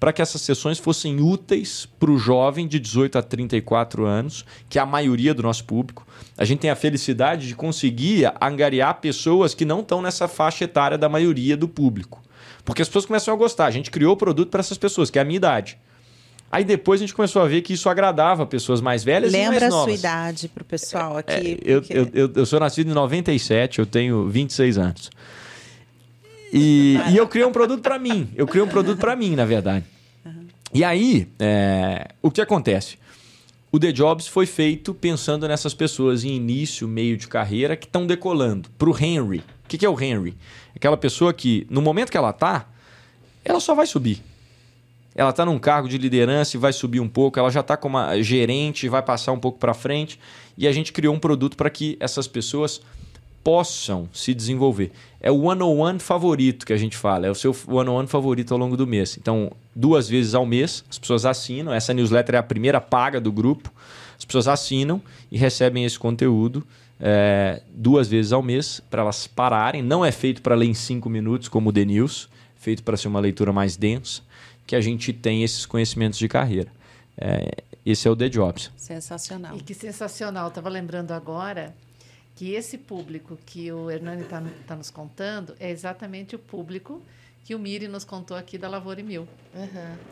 para 0.00 0.14
que 0.14 0.22
essas 0.22 0.40
sessões 0.40 0.78
fossem 0.78 1.20
úteis 1.20 1.86
para 1.98 2.10
o 2.10 2.16
jovem 2.16 2.66
de 2.66 2.78
18 2.78 3.18
a 3.18 3.22
34 3.22 4.06
anos, 4.06 4.46
que 4.66 4.78
é 4.78 4.82
a 4.82 4.86
maioria 4.86 5.34
do 5.34 5.42
nosso 5.42 5.64
público. 5.64 6.06
A 6.38 6.44
gente 6.44 6.60
tem 6.60 6.70
a 6.70 6.76
felicidade 6.76 7.48
de 7.48 7.54
conseguir 7.56 8.32
angariar 8.40 9.00
pessoas 9.00 9.54
que 9.54 9.64
não 9.64 9.80
estão 9.80 10.00
nessa 10.00 10.28
faixa 10.28 10.64
etária 10.64 10.96
da 10.96 11.08
maioria 11.08 11.56
do 11.56 11.66
público. 11.68 12.22
Porque 12.64 12.80
as 12.80 12.88
pessoas 12.88 13.06
começam 13.06 13.34
a 13.34 13.36
gostar. 13.36 13.66
A 13.66 13.70
gente 13.72 13.90
criou 13.90 14.12
o 14.12 14.16
produto 14.16 14.48
para 14.50 14.60
essas 14.60 14.78
pessoas, 14.78 15.10
que 15.10 15.18
é 15.18 15.22
a 15.22 15.24
minha 15.24 15.36
idade. 15.36 15.76
Aí 16.50 16.64
depois 16.64 17.00
a 17.00 17.02
gente 17.02 17.14
começou 17.14 17.42
a 17.42 17.46
ver 17.46 17.60
que 17.62 17.72
isso 17.74 17.88
agradava 17.90 18.46
pessoas 18.46 18.80
mais 18.80 19.02
velhas 19.04 19.32
Lembra 19.32 19.56
e 19.56 19.60
mais 19.60 19.62
a 19.64 19.68
novas. 19.68 19.84
sua 19.84 19.98
idade 19.98 20.48
pro 20.48 20.64
pessoal 20.64 21.16
aqui. 21.18 21.58
É, 21.62 21.72
eu, 21.74 21.80
porque- 21.82 21.98
eu, 21.98 22.10
eu, 22.14 22.32
eu 22.36 22.46
sou 22.46 22.58
nascido 22.60 22.88
em 22.90 22.94
97, 22.94 23.80
eu 23.80 23.86
tenho 23.86 24.28
26 24.28 24.78
anos. 24.78 25.10
E, 26.52 26.98
e 27.10 27.16
eu 27.16 27.26
criei 27.28 27.46
um 27.46 27.52
produto 27.52 27.82
para 27.82 27.98
mim. 27.98 28.30
Eu 28.34 28.46
criei 28.46 28.64
um 28.64 28.68
produto 28.68 28.98
para 28.98 29.14
mim, 29.14 29.34
na 29.36 29.44
verdade. 29.44 29.84
E 30.72 30.84
aí, 30.84 31.28
é, 31.38 32.08
o 32.22 32.30
que 32.30 32.40
acontece? 32.40 32.96
O 33.70 33.78
The 33.78 33.92
Jobs 33.92 34.26
foi 34.26 34.46
feito 34.46 34.94
pensando 34.94 35.46
nessas 35.46 35.74
pessoas 35.74 36.24
em 36.24 36.34
início, 36.34 36.88
meio 36.88 37.18
de 37.18 37.28
carreira, 37.28 37.76
que 37.76 37.84
estão 37.84 38.06
decolando. 38.06 38.70
Para 38.78 38.88
o 38.88 38.96
Henry. 38.98 39.40
O 39.64 39.68
que, 39.68 39.76
que 39.76 39.84
é 39.84 39.88
o 39.88 40.00
Henry? 40.00 40.34
Aquela 40.74 40.96
pessoa 40.96 41.34
que, 41.34 41.66
no 41.68 41.82
momento 41.82 42.10
que 42.10 42.16
ela 42.16 42.32
tá, 42.32 42.66
ela 43.44 43.60
só 43.60 43.74
vai 43.74 43.86
subir. 43.86 44.22
Ela 45.14 45.30
está 45.30 45.44
num 45.44 45.58
cargo 45.58 45.86
de 45.86 45.98
liderança 45.98 46.56
e 46.56 46.60
vai 46.60 46.72
subir 46.72 47.00
um 47.00 47.08
pouco, 47.08 47.38
ela 47.38 47.50
já 47.50 47.60
está 47.60 47.76
como 47.76 47.98
gerente, 48.22 48.88
vai 48.88 49.02
passar 49.02 49.32
um 49.32 49.38
pouco 49.38 49.58
para 49.58 49.74
frente. 49.74 50.18
E 50.56 50.66
a 50.66 50.72
gente 50.72 50.90
criou 50.90 51.14
um 51.14 51.18
produto 51.18 51.54
para 51.54 51.68
que 51.68 51.98
essas 52.00 52.26
pessoas 52.26 52.80
possam 53.42 54.08
se 54.12 54.34
desenvolver. 54.34 54.92
É 55.20 55.30
o 55.30 55.42
one-on-one 55.42 55.98
favorito 55.98 56.66
que 56.66 56.72
a 56.72 56.76
gente 56.76 56.96
fala, 56.96 57.26
é 57.26 57.30
o 57.30 57.34
seu 57.34 57.54
one-on-one 57.66 58.06
favorito 58.06 58.52
ao 58.52 58.58
longo 58.58 58.76
do 58.76 58.86
mês. 58.86 59.16
Então, 59.16 59.50
duas 59.74 60.08
vezes 60.08 60.34
ao 60.34 60.46
mês, 60.46 60.84
as 60.88 60.98
pessoas 60.98 61.24
assinam. 61.24 61.72
Essa 61.72 61.92
newsletter 61.94 62.34
é 62.34 62.38
a 62.38 62.42
primeira 62.42 62.80
paga 62.80 63.20
do 63.20 63.32
grupo. 63.32 63.72
As 64.18 64.24
pessoas 64.24 64.48
assinam 64.48 65.00
e 65.30 65.38
recebem 65.38 65.84
esse 65.84 65.98
conteúdo 65.98 66.64
é, 67.00 67.62
duas 67.70 68.08
vezes 68.08 68.32
ao 68.32 68.42
mês 68.42 68.80
para 68.90 69.02
elas 69.02 69.26
pararem. 69.26 69.82
Não 69.82 70.04
é 70.04 70.12
feito 70.12 70.42
para 70.42 70.54
ler 70.54 70.66
em 70.66 70.74
cinco 70.74 71.08
minutos, 71.08 71.48
como 71.48 71.70
o 71.70 71.72
The 71.72 71.84
News, 71.84 72.28
feito 72.56 72.82
para 72.82 72.96
ser 72.96 73.08
uma 73.08 73.20
leitura 73.20 73.52
mais 73.52 73.76
densa, 73.76 74.22
que 74.66 74.74
a 74.74 74.80
gente 74.80 75.12
tem 75.12 75.42
esses 75.42 75.64
conhecimentos 75.64 76.18
de 76.18 76.28
carreira. 76.28 76.70
É, 77.16 77.62
esse 77.84 78.06
é 78.06 78.10
o 78.10 78.16
The 78.16 78.28
Jobs. 78.28 78.70
Sensacional. 78.76 79.56
E 79.56 79.60
que 79.60 79.74
sensacional. 79.74 80.48
Estava 80.48 80.68
lembrando 80.68 81.12
agora 81.12 81.74
que 82.38 82.54
esse 82.54 82.78
público 82.78 83.36
que 83.44 83.72
o 83.72 83.90
Hernani 83.90 84.22
está 84.22 84.76
nos 84.76 84.92
contando 84.92 85.56
é 85.58 85.70
exatamente 85.72 86.36
o 86.36 86.38
público 86.38 87.02
que 87.42 87.52
o 87.52 87.58
Miri 87.58 87.88
nos 87.88 88.04
contou 88.04 88.36
aqui 88.36 88.56
da 88.56 88.68
Lavoura 88.68 89.00
e 89.00 89.02
Mil. 89.02 89.26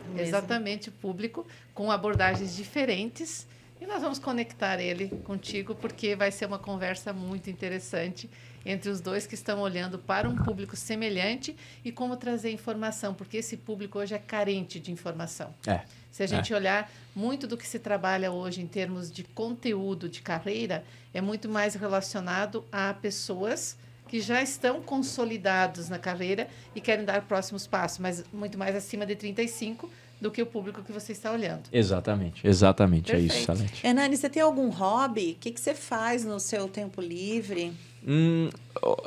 Mesmo. 0.09 0.19
Exatamente 0.19 0.89
o 0.89 0.91
público 0.91 1.47
com 1.73 1.89
abordagens 1.89 2.53
diferentes. 2.53 3.47
E 3.79 3.85
nós 3.85 4.01
vamos 4.01 4.19
conectar 4.19 4.77
ele 4.81 5.07
contigo, 5.23 5.73
porque 5.73 6.17
vai 6.17 6.29
ser 6.29 6.47
uma 6.47 6.59
conversa 6.59 7.13
muito 7.13 7.49
interessante 7.49 8.29
entre 8.65 8.89
os 8.89 8.99
dois 8.99 9.25
que 9.25 9.35
estão 9.35 9.61
olhando 9.61 9.97
para 9.97 10.27
um 10.27 10.35
público 10.35 10.75
semelhante 10.75 11.55
e 11.85 11.93
como 11.93 12.17
trazer 12.17 12.51
informação, 12.51 13.13
porque 13.13 13.37
esse 13.37 13.55
público 13.55 13.99
hoje 13.99 14.13
é 14.13 14.19
carente 14.19 14.81
de 14.81 14.91
informação. 14.91 15.53
É. 15.65 15.81
Se 16.11 16.23
a 16.23 16.27
gente 16.27 16.53
olhar 16.53 16.91
muito 17.15 17.47
do 17.47 17.57
que 17.57 17.67
se 17.67 17.79
trabalha 17.79 18.31
hoje 18.31 18.61
em 18.61 18.67
termos 18.67 19.11
de 19.11 19.23
conteúdo 19.23 20.09
de 20.09 20.21
carreira, 20.21 20.83
é 21.13 21.21
muito 21.21 21.47
mais 21.47 21.75
relacionado 21.75 22.65
a 22.71 22.93
pessoas 22.93 23.77
que 24.07 24.21
já 24.21 24.41
estão 24.41 24.81
consolidados 24.81 25.89
na 25.89 25.99
carreira 25.99 26.47
e 26.73 26.81
querem 26.81 27.05
dar 27.05 27.21
próximos 27.23 27.67
passos, 27.67 27.99
mas 27.99 28.23
muito 28.31 28.57
mais 28.57 28.75
acima 28.75 29.05
de 29.05 29.15
35 29.15 29.89
do 30.19 30.31
que 30.31 30.41
o 30.41 30.45
público 30.45 30.81
que 30.81 30.91
você 30.91 31.11
está 31.11 31.31
olhando. 31.31 31.63
Exatamente, 31.71 32.47
exatamente. 32.47 33.11
É 33.11 33.19
isso, 33.19 33.35
Perfeito. 33.35 33.57
Salete. 33.57 33.87
Hernani, 33.87 34.17
você 34.17 34.29
tem 34.29 34.41
algum 34.41 34.69
hobby? 34.69 35.33
O 35.33 35.35
que, 35.35 35.51
que 35.51 35.59
você 35.59 35.75
faz 35.75 36.25
no 36.25 36.39
seu 36.39 36.67
tempo 36.67 37.01
livre? 37.01 37.73
Hum, 38.07 38.49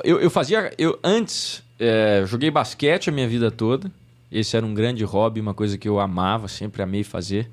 eu, 0.03 0.21
eu 0.21 0.29
fazia. 0.29 0.73
Eu 0.77 0.97
antes 1.03 1.63
é, 1.79 2.23
joguei 2.25 2.49
basquete 2.49 3.09
a 3.09 3.11
minha 3.11 3.27
vida 3.27 3.51
toda. 3.51 3.91
Esse 4.31 4.55
era 4.55 4.65
um 4.65 4.73
grande 4.73 5.03
hobby, 5.03 5.41
uma 5.41 5.53
coisa 5.53 5.77
que 5.77 5.87
eu 5.89 5.99
amava, 5.99 6.47
sempre 6.47 6.81
amei 6.81 7.03
fazer. 7.03 7.51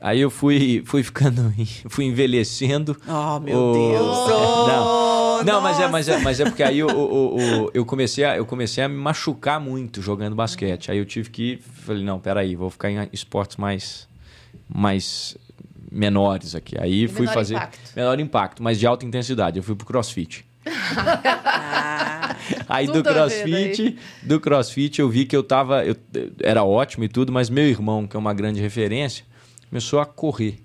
Aí 0.00 0.20
eu 0.20 0.30
fui, 0.30 0.82
fui 0.84 1.02
ficando, 1.02 1.52
fui 1.88 2.04
envelhecendo. 2.04 2.96
Oh, 3.08 3.38
meu 3.40 3.56
O- 3.58 3.72
Deus. 3.72 4.28
É, 4.30 4.96
Oh, 5.38 5.42
não, 5.44 5.54
não 5.56 5.60
mas, 5.60 5.78
é, 5.78 5.88
mas, 5.88 6.08
é, 6.08 6.18
mas 6.18 6.40
é 6.40 6.44
porque 6.46 6.62
aí 6.62 6.78
eu, 6.78 6.88
eu, 6.88 7.36
eu, 7.38 7.70
eu 7.74 7.84
comecei 7.84 8.24
a, 8.24 8.36
eu 8.38 8.46
comecei 8.46 8.82
a 8.82 8.88
me 8.88 8.96
machucar 8.96 9.60
muito 9.60 10.00
jogando 10.00 10.34
basquete. 10.34 10.90
Aí 10.90 10.96
eu 10.98 11.04
tive 11.04 11.28
que. 11.28 11.58
Falei, 11.84 12.02
não, 12.02 12.18
peraí, 12.18 12.56
vou 12.56 12.70
ficar 12.70 12.90
em 12.90 13.06
esportes 13.12 13.58
mais, 13.58 14.08
mais 14.66 15.36
menores 15.92 16.54
aqui. 16.54 16.74
Aí 16.80 17.00
De 17.02 17.08
fui 17.08 17.20
menor 17.26 17.34
fazer. 17.34 17.54
impacto. 17.56 17.78
Menor 17.94 18.18
impacto, 18.20 18.62
mas 18.62 18.78
de 18.78 18.86
alta 18.86 19.04
intensidade. 19.04 19.58
Eu 19.58 19.62
fui 19.62 19.74
pro 19.76 19.86
crossfit. 19.86 20.44
Ah, 20.98 22.15
Aí 22.68 22.86
do 22.86 23.02
CrossFit, 23.02 23.96
do 24.22 24.40
CrossFit 24.40 25.00
eu 25.00 25.08
vi 25.08 25.24
que 25.24 25.36
eu 25.36 25.42
tava, 25.42 25.84
eu, 25.84 25.96
era 26.42 26.64
ótimo 26.64 27.04
e 27.04 27.08
tudo, 27.08 27.32
mas 27.32 27.50
meu 27.50 27.64
irmão, 27.66 28.06
que 28.06 28.16
é 28.16 28.18
uma 28.18 28.34
grande 28.34 28.60
referência, 28.60 29.24
começou 29.68 30.00
a 30.00 30.06
correr 30.06 30.58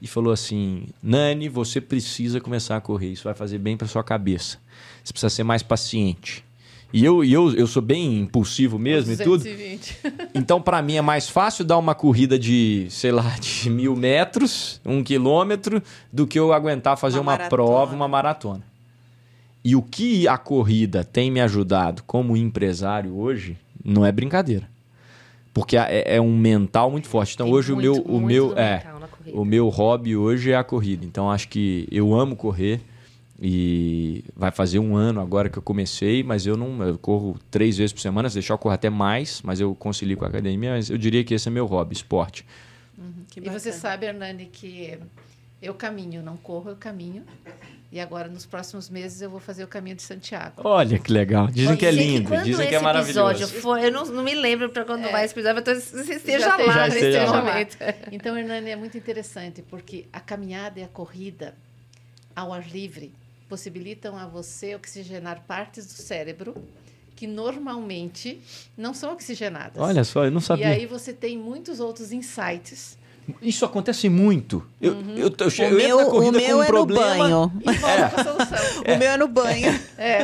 e 0.00 0.06
falou 0.06 0.32
assim: 0.32 0.86
"Nani, 1.02 1.48
você 1.48 1.80
precisa 1.80 2.40
começar 2.40 2.76
a 2.76 2.80
correr, 2.80 3.12
isso 3.12 3.24
vai 3.24 3.34
fazer 3.34 3.58
bem 3.58 3.76
para 3.76 3.86
sua 3.86 4.02
cabeça. 4.02 4.58
Você 5.02 5.12
precisa 5.12 5.30
ser 5.30 5.44
mais 5.44 5.62
paciente". 5.62 6.44
E 6.92 7.02
eu, 7.02 7.24
eu, 7.24 7.54
eu 7.54 7.66
sou 7.66 7.80
bem 7.80 8.20
impulsivo 8.20 8.78
mesmo 8.78 9.14
e 9.14 9.16
tudo. 9.16 9.42
220. 9.42 9.96
Então, 10.34 10.60
para 10.60 10.82
mim, 10.82 10.96
é 10.96 11.00
mais 11.00 11.26
fácil 11.28 11.64
dar 11.64 11.78
uma 11.78 11.94
corrida 11.94 12.38
de, 12.38 12.86
sei 12.90 13.10
lá, 13.10 13.34
de 13.40 13.70
mil 13.70 13.96
metros, 13.96 14.78
um 14.84 15.02
quilômetro, 15.02 15.82
do 16.12 16.26
que 16.26 16.38
eu 16.38 16.52
aguentar 16.52 16.98
fazer 16.98 17.18
Uma 17.18 17.32
uma, 17.32 17.48
prova, 17.48 17.94
uma 17.94 18.06
maratona. 18.06 18.62
E 19.64 19.76
o 19.76 19.82
que 19.82 20.26
a 20.26 20.36
corrida 20.36 21.04
tem 21.04 21.30
me 21.30 21.40
ajudado 21.40 22.02
como 22.04 22.36
empresário 22.36 23.16
hoje, 23.16 23.56
não 23.84 24.04
é 24.04 24.10
brincadeira. 24.10 24.68
Porque 25.54 25.76
é, 25.76 26.16
é 26.16 26.20
um 26.20 26.36
mental 26.36 26.90
muito 26.90 27.08
forte. 27.08 27.34
Então, 27.34 27.46
Tem 27.46 27.54
hoje 27.54 27.72
o 27.72 27.76
muito, 27.76 27.92
meu, 27.92 28.16
o 28.16 28.20
meu, 28.20 28.58
é, 28.58 28.84
o 29.32 29.44
meu 29.44 29.68
hobby 29.68 30.16
hoje 30.16 30.50
é 30.50 30.56
a 30.56 30.64
corrida. 30.64 31.04
Então, 31.04 31.30
acho 31.30 31.48
que 31.48 31.86
eu 31.90 32.14
amo 32.14 32.34
correr. 32.34 32.80
E 33.44 34.24
vai 34.36 34.52
fazer 34.52 34.78
um 34.78 34.94
ano 34.94 35.20
agora 35.20 35.48
que 35.48 35.58
eu 35.58 35.62
comecei, 35.62 36.22
mas 36.22 36.46
eu 36.46 36.56
não 36.56 36.80
eu 36.86 36.96
corro 36.96 37.36
três 37.50 37.76
vezes 37.76 37.92
por 37.92 37.98
semana, 37.98 38.28
se 38.28 38.34
deixar 38.34 38.54
eu 38.54 38.58
corro 38.58 38.72
até 38.72 38.88
mais, 38.88 39.42
mas 39.42 39.58
eu 39.58 39.74
concilio 39.74 40.16
com 40.16 40.24
a 40.24 40.28
academia, 40.28 40.70
mas 40.70 40.88
eu 40.88 40.96
diria 40.96 41.24
que 41.24 41.34
esse 41.34 41.48
é 41.48 41.50
meu 41.50 41.66
hobby, 41.66 41.92
esporte. 41.92 42.46
que 43.28 43.40
E 43.40 43.50
você 43.50 43.72
sabe, 43.72 44.06
Hernani, 44.06 44.46
que 44.46 44.96
eu 45.60 45.74
caminho, 45.74 46.22
não 46.22 46.36
corro, 46.36 46.70
eu 46.70 46.76
caminho. 46.76 47.24
E 47.92 48.00
agora, 48.00 48.26
nos 48.26 48.46
próximos 48.46 48.88
meses, 48.88 49.20
eu 49.20 49.28
vou 49.28 49.38
fazer 49.38 49.62
o 49.64 49.68
caminho 49.68 49.94
de 49.94 50.02
Santiago. 50.02 50.62
Olha 50.64 50.98
que 50.98 51.12
legal. 51.12 51.48
Dizem 51.48 51.76
que 51.76 51.84
é 51.84 51.90
lindo, 51.90 52.26
quando 52.30 52.42
dizem 52.44 52.66
que 52.66 52.74
é 52.74 52.80
maravilhoso. 52.80 53.46
for, 53.48 53.78
eu 53.78 53.92
não, 53.92 54.06
não 54.06 54.22
me 54.24 54.34
lembro 54.34 54.70
para 54.70 54.82
quando 54.86 55.10
vai 55.10 55.26
esse 55.26 55.34
episódio, 55.34 55.62
mas 55.66 55.90
você 55.90 56.14
esteja 56.14 56.38
Já 56.38 56.56
lá 56.56 56.84
nesse 56.84 56.96
esteja 56.96 57.24
lá. 57.30 57.44
momento. 57.44 57.76
Então, 58.10 58.36
Hernani, 58.38 58.70
é 58.70 58.76
muito 58.76 58.96
interessante, 58.96 59.60
porque 59.60 60.06
a 60.10 60.20
caminhada 60.20 60.80
e 60.80 60.82
a 60.82 60.88
corrida 60.88 61.54
ao 62.34 62.50
ar 62.50 62.66
livre 62.66 63.12
possibilitam 63.46 64.16
a 64.16 64.26
você 64.26 64.74
oxigenar 64.74 65.42
partes 65.46 65.84
do 65.86 65.92
cérebro 65.92 66.54
que 67.14 67.26
normalmente 67.26 68.40
não 68.74 68.94
são 68.94 69.12
oxigenadas. 69.12 69.76
Olha 69.76 70.02
só, 70.02 70.24
eu 70.24 70.30
não 70.30 70.38
E 70.40 70.42
sabia. 70.42 70.68
aí 70.68 70.86
você 70.86 71.12
tem 71.12 71.36
muitos 71.36 71.78
outros 71.78 72.10
insights. 72.10 72.96
Isso 73.40 73.64
acontece 73.64 74.08
muito. 74.08 74.66
Eu, 74.80 74.94
eu, 75.16 75.32
eu, 75.38 75.46
O 75.46 75.50
chego- 75.50 75.74
eu 75.74 75.80
entro 75.80 75.88
meu, 75.88 75.96
na 75.98 76.06
o 76.06 76.10
corrida 76.10 76.38
meu 76.38 76.48
com 76.48 76.54
um 76.56 76.62
é 76.62 76.66
problema. 76.66 77.28
no 77.28 77.48
banho. 77.48 77.52
E 77.60 77.78
volta 77.78 78.08
para 78.08 78.20
a 78.20 78.24
solução. 78.24 78.82
O 78.94 78.98
meu 78.98 79.10
é 79.10 79.16
no 79.16 79.28
banho. 79.28 79.80
É. 79.96 80.22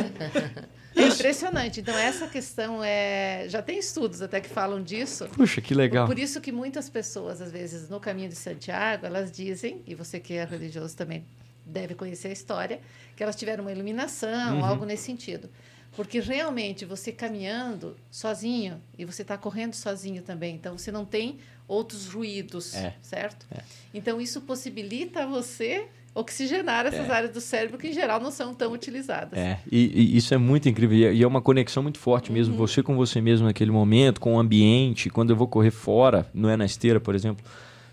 É 0.95 1.07
impressionante. 1.07 1.79
Então, 1.79 1.97
essa 1.97 2.27
questão 2.27 2.83
é. 2.83 3.45
Já 3.47 3.61
tem 3.61 3.77
estudos 3.79 4.21
até 4.21 4.41
que 4.41 4.49
falam 4.49 4.83
disso. 4.83 5.25
Puxa, 5.27 5.61
que 5.61 5.73
legal. 5.73 6.05
Por 6.05 6.19
isso 6.19 6.41
que 6.41 6.51
muitas 6.51 6.89
pessoas, 6.89 7.41
às 7.41 7.51
vezes, 7.51 7.89
no 7.89 7.99
caminho 7.99 8.27
de 8.29 8.35
Santiago, 8.35 9.05
elas 9.05 9.31
dizem, 9.31 9.81
e 9.87 9.95
você 9.95 10.19
que 10.19 10.33
é 10.33 10.43
religioso 10.43 10.95
também 10.97 11.23
deve 11.65 11.93
conhecer 11.95 12.29
a 12.29 12.31
história, 12.31 12.79
que 13.15 13.23
elas 13.23 13.35
tiveram 13.35 13.63
uma 13.63 13.71
iluminação, 13.71 14.57
Uhum. 14.57 14.65
algo 14.65 14.85
nesse 14.85 15.03
sentido. 15.03 15.49
Porque 15.95 16.19
realmente 16.19 16.83
você 16.85 17.11
caminhando 17.11 17.95
sozinho 18.11 18.81
e 18.97 19.05
você 19.05 19.21
está 19.21 19.37
correndo 19.37 19.73
sozinho 19.75 20.21
também, 20.21 20.55
então 20.55 20.77
você 20.77 20.91
não 20.91 21.05
tem 21.05 21.39
outros 21.69 22.07
ruídos, 22.07 22.75
É. 22.75 22.93
certo? 23.01 23.45
Então 23.93 24.19
isso 24.19 24.41
possibilita 24.41 25.25
você 25.25 25.85
oxigenar 26.15 26.85
essas 26.87 27.09
áreas 27.09 27.31
do 27.31 27.39
cérebro 27.39 27.77
que 27.77 27.87
em 27.87 27.93
geral 27.93 28.19
não 28.19 28.31
são 28.31 28.53
tão 28.53 28.73
utilizadas. 28.73 29.37
É, 29.39 29.59
e, 29.71 29.77
e 30.13 30.17
isso 30.17 30.33
é 30.33 30.37
muito 30.37 30.67
incrível. 30.67 30.97
E 30.97 31.05
é- 31.05 31.13
E 31.13 31.23
é 31.23 31.27
uma 31.27 31.41
conexão 31.41 31.81
muito 31.83 31.99
forte 31.99 32.31
mesmo. 32.31 32.57
Você 32.57 32.81
com 32.83 32.95
você 32.95 33.21
mesmo 33.21 33.45
naquele 33.45 33.71
momento, 33.71 34.19
com 34.19 34.33
o 34.35 34.39
ambiente. 34.39 35.09
Quando 35.09 35.29
eu 35.29 35.35
vou 35.35 35.47
correr 35.47 35.71
fora, 35.71 36.27
não 36.33 36.49
é 36.49 36.57
na 36.57 36.65
esteira, 36.65 36.99
por 36.99 37.13
exemplo, 37.15 37.45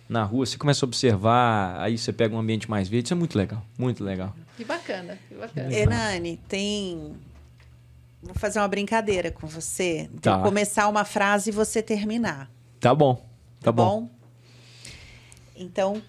na 0.09 0.25
rua, 0.25 0.47
você 0.47 0.57
começa 0.57 0.85
a 0.85 0.89
observar, 0.89 1.79
aí 1.81 1.99
você 1.99 2.13
pega 2.13 2.35
um 2.35 2.39
ambiente 2.39 2.69
mais 2.71 2.89
verde. 2.89 3.07
Isso 3.09 3.15
é 3.15 3.17
muito 3.17 3.37
legal, 3.37 3.63
muito 3.79 4.03
legal. 4.03 4.35
Que 4.57 4.65
bacana, 4.65 5.19
que 5.29 5.35
bacana. 5.35 5.73
Hernani, 5.73 6.41
tem. 6.49 7.13
Vou 8.23 8.35
fazer 8.35 8.59
uma 8.59 8.67
brincadeira 8.69 9.31
com 9.31 9.47
você. 9.47 10.09
Tá. 10.23 10.41
começar 10.41 10.89
uma 10.89 11.05
frase 11.05 11.51
e 11.51 11.53
você 11.53 11.83
terminar. 11.83 12.51
Tá 12.81 12.95
bom, 12.95 13.23
tá, 13.61 13.73
bom. 13.73 14.09
Então, 15.55 16.03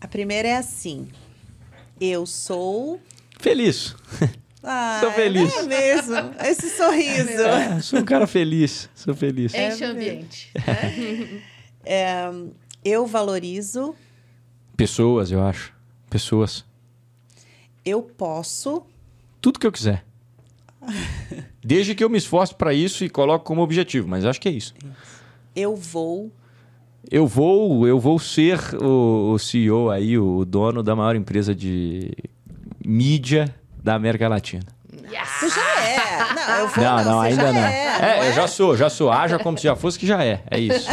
a 0.00 0.06
primeira 0.06 0.48
é 0.48 0.56
assim. 0.56 1.08
Eu 2.00 2.26
sou. 2.26 3.00
Feliz. 3.38 3.94
Ah, 4.62 4.98
Sou 5.02 5.10
feliz. 5.12 5.52
É 5.56 5.62
mesmo. 5.62 6.16
Esse 6.44 6.70
sorriso. 6.70 7.42
É, 7.42 7.80
sou 7.80 7.98
um 8.00 8.04
cara 8.04 8.26
feliz, 8.26 8.88
sou 8.94 9.14
feliz. 9.14 9.52
Enche 9.54 9.84
o 9.84 9.88
ambiente. 9.90 10.50
né? 10.54 11.42
É, 11.84 12.30
eu 12.84 13.04
valorizo, 13.08 13.92
Pessoas, 14.76 15.32
eu 15.32 15.42
acho. 15.42 15.74
Pessoas. 16.08 16.64
eu 17.84 18.00
posso, 18.04 18.86
Tudo 19.40 19.58
que 19.58 19.66
eu 19.66 19.72
quiser. 19.72 20.04
Desde 21.60 21.96
que 21.96 22.04
eu 22.04 22.08
me 22.08 22.18
esforce 22.18 22.54
para 22.54 22.72
isso 22.72 23.04
e 23.04 23.10
coloque 23.10 23.44
como 23.44 23.62
objetivo, 23.62 24.06
mas 24.06 24.24
acho 24.24 24.40
que 24.40 24.48
é 24.48 24.52
isso. 24.52 24.74
eu 25.56 25.74
vou, 25.74 26.30
Eu 27.10 27.26
vou, 27.26 27.86
eu 27.86 27.98
vou 27.98 28.18
ser 28.18 28.58
o, 28.82 29.32
o 29.32 29.38
CEO 29.38 29.90
aí, 29.90 30.18
o 30.18 30.44
dono 30.44 30.82
da 30.82 30.96
maior 30.96 31.14
empresa 31.16 31.54
de 31.54 32.10
mídia 32.84 33.54
da 33.82 33.94
América 33.94 34.28
Latina. 34.28 34.62
Tu 35.40 35.48
já 35.48 35.80
é. 35.80 36.34
Não, 36.34 36.56
eu 36.58 36.68
vou 36.68 36.84
Não, 36.84 36.96
não, 36.96 37.04
não, 37.04 37.20
você 37.20 37.28
ainda 37.28 37.42
já 37.42 37.52
não. 37.52 37.60
É, 37.60 38.18
É, 38.18 38.28
eu 38.28 38.32
já 38.32 38.46
sou, 38.46 38.76
já 38.76 38.88
sou. 38.88 39.10
Haja 39.10 39.38
como 39.38 39.58
se 39.58 39.64
já 39.64 39.74
fosse 39.74 39.98
que 39.98 40.06
já 40.06 40.24
é. 40.24 40.42
É 40.50 40.58
isso. 40.58 40.88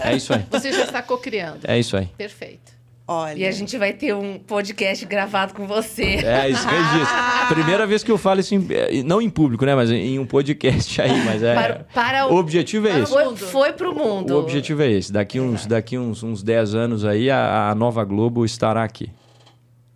É, 0.00 0.14
isso 0.14 0.32
aí. 0.34 0.44
Você 0.50 0.72
já 0.72 0.84
está 0.84 1.02
cocriando. 1.02 1.60
É 1.64 1.78
isso 1.78 1.96
aí. 1.96 2.06
Perfeito. 2.16 2.79
Olha, 3.12 3.36
E 3.38 3.44
a 3.44 3.50
gente 3.50 3.76
vai 3.76 3.92
ter 3.92 4.14
um 4.14 4.38
podcast 4.38 5.04
gravado 5.04 5.52
com 5.52 5.66
você. 5.66 6.04
É 6.24 6.48
isso, 6.48 6.64
registro. 6.66 7.16
Primeira 7.48 7.84
vez 7.86 8.04
que 8.04 8.10
eu 8.12 8.16
falo 8.16 8.38
isso, 8.38 8.54
em- 8.54 8.66
eh, 8.70 9.02
não 9.02 9.20
em 9.20 9.28
público, 9.28 9.66
né? 9.66 9.74
Mas 9.74 9.90
em 9.90 10.16
um 10.18 10.24
podcast 10.24 11.02
aí. 11.02 11.24
Mas 11.24 11.42
é. 11.42 11.54
Para, 11.54 11.74
para 11.92 12.26
O 12.28 12.34
o. 12.34 12.36
objetivo 12.38 12.86
é 12.86 12.92
para 12.92 13.00
esse. 13.00 13.12
Foi, 13.12 13.36
foi 13.36 13.72
pro 13.72 13.92
mundo. 13.92 14.32
O 14.34 14.38
objetivo 14.38 14.82
é 14.82 14.90
esse. 14.92 15.12
Daqui 15.12 15.40
uns, 15.40 15.66
daqui 15.66 15.98
uns, 15.98 16.22
uns 16.22 16.40
10 16.42 16.74
anos 16.76 17.04
aí, 17.04 17.28
a, 17.30 17.70
a 17.70 17.74
nova 17.74 18.04
Globo 18.04 18.44
estará 18.44 18.84
aqui. 18.84 19.10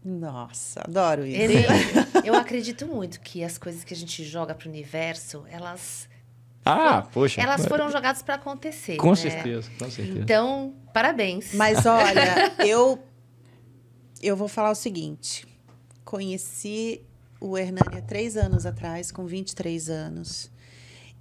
nossa, 0.04 0.80
adoro 0.84 1.24
isso. 1.24 1.40
Ele- 1.40 1.64
eu 2.24 2.34
acredito 2.34 2.86
muito 2.86 3.20
que 3.20 3.42
as 3.44 3.56
coisas 3.58 3.84
que 3.84 3.94
a 3.94 3.96
gente 3.96 4.24
joga 4.24 4.54
pro 4.54 4.68
universo, 4.68 5.44
elas, 5.50 6.08
Ah, 6.64 7.06
poxa. 7.12 7.40
elas 7.40 7.64
foram 7.66 7.90
jogadas 7.90 8.22
para 8.22 8.34
acontecer. 8.34 8.96
Com 8.96 9.10
né? 9.10 9.16
certeza, 9.16 9.70
com 9.78 9.90
certeza. 9.90 10.18
Então, 10.18 10.74
parabéns. 10.94 11.52
Mas 11.52 11.84
olha, 11.84 12.54
eu 12.66 12.98
eu 14.22 14.34
vou 14.34 14.48
falar 14.48 14.70
o 14.70 14.74
seguinte. 14.74 15.46
Conheci 16.02 17.02
o 17.38 17.58
Hernani 17.58 17.98
há 17.98 18.00
três 18.00 18.38
anos 18.38 18.64
atrás, 18.64 19.12
com 19.12 19.26
23 19.26 19.90
anos. 19.90 20.50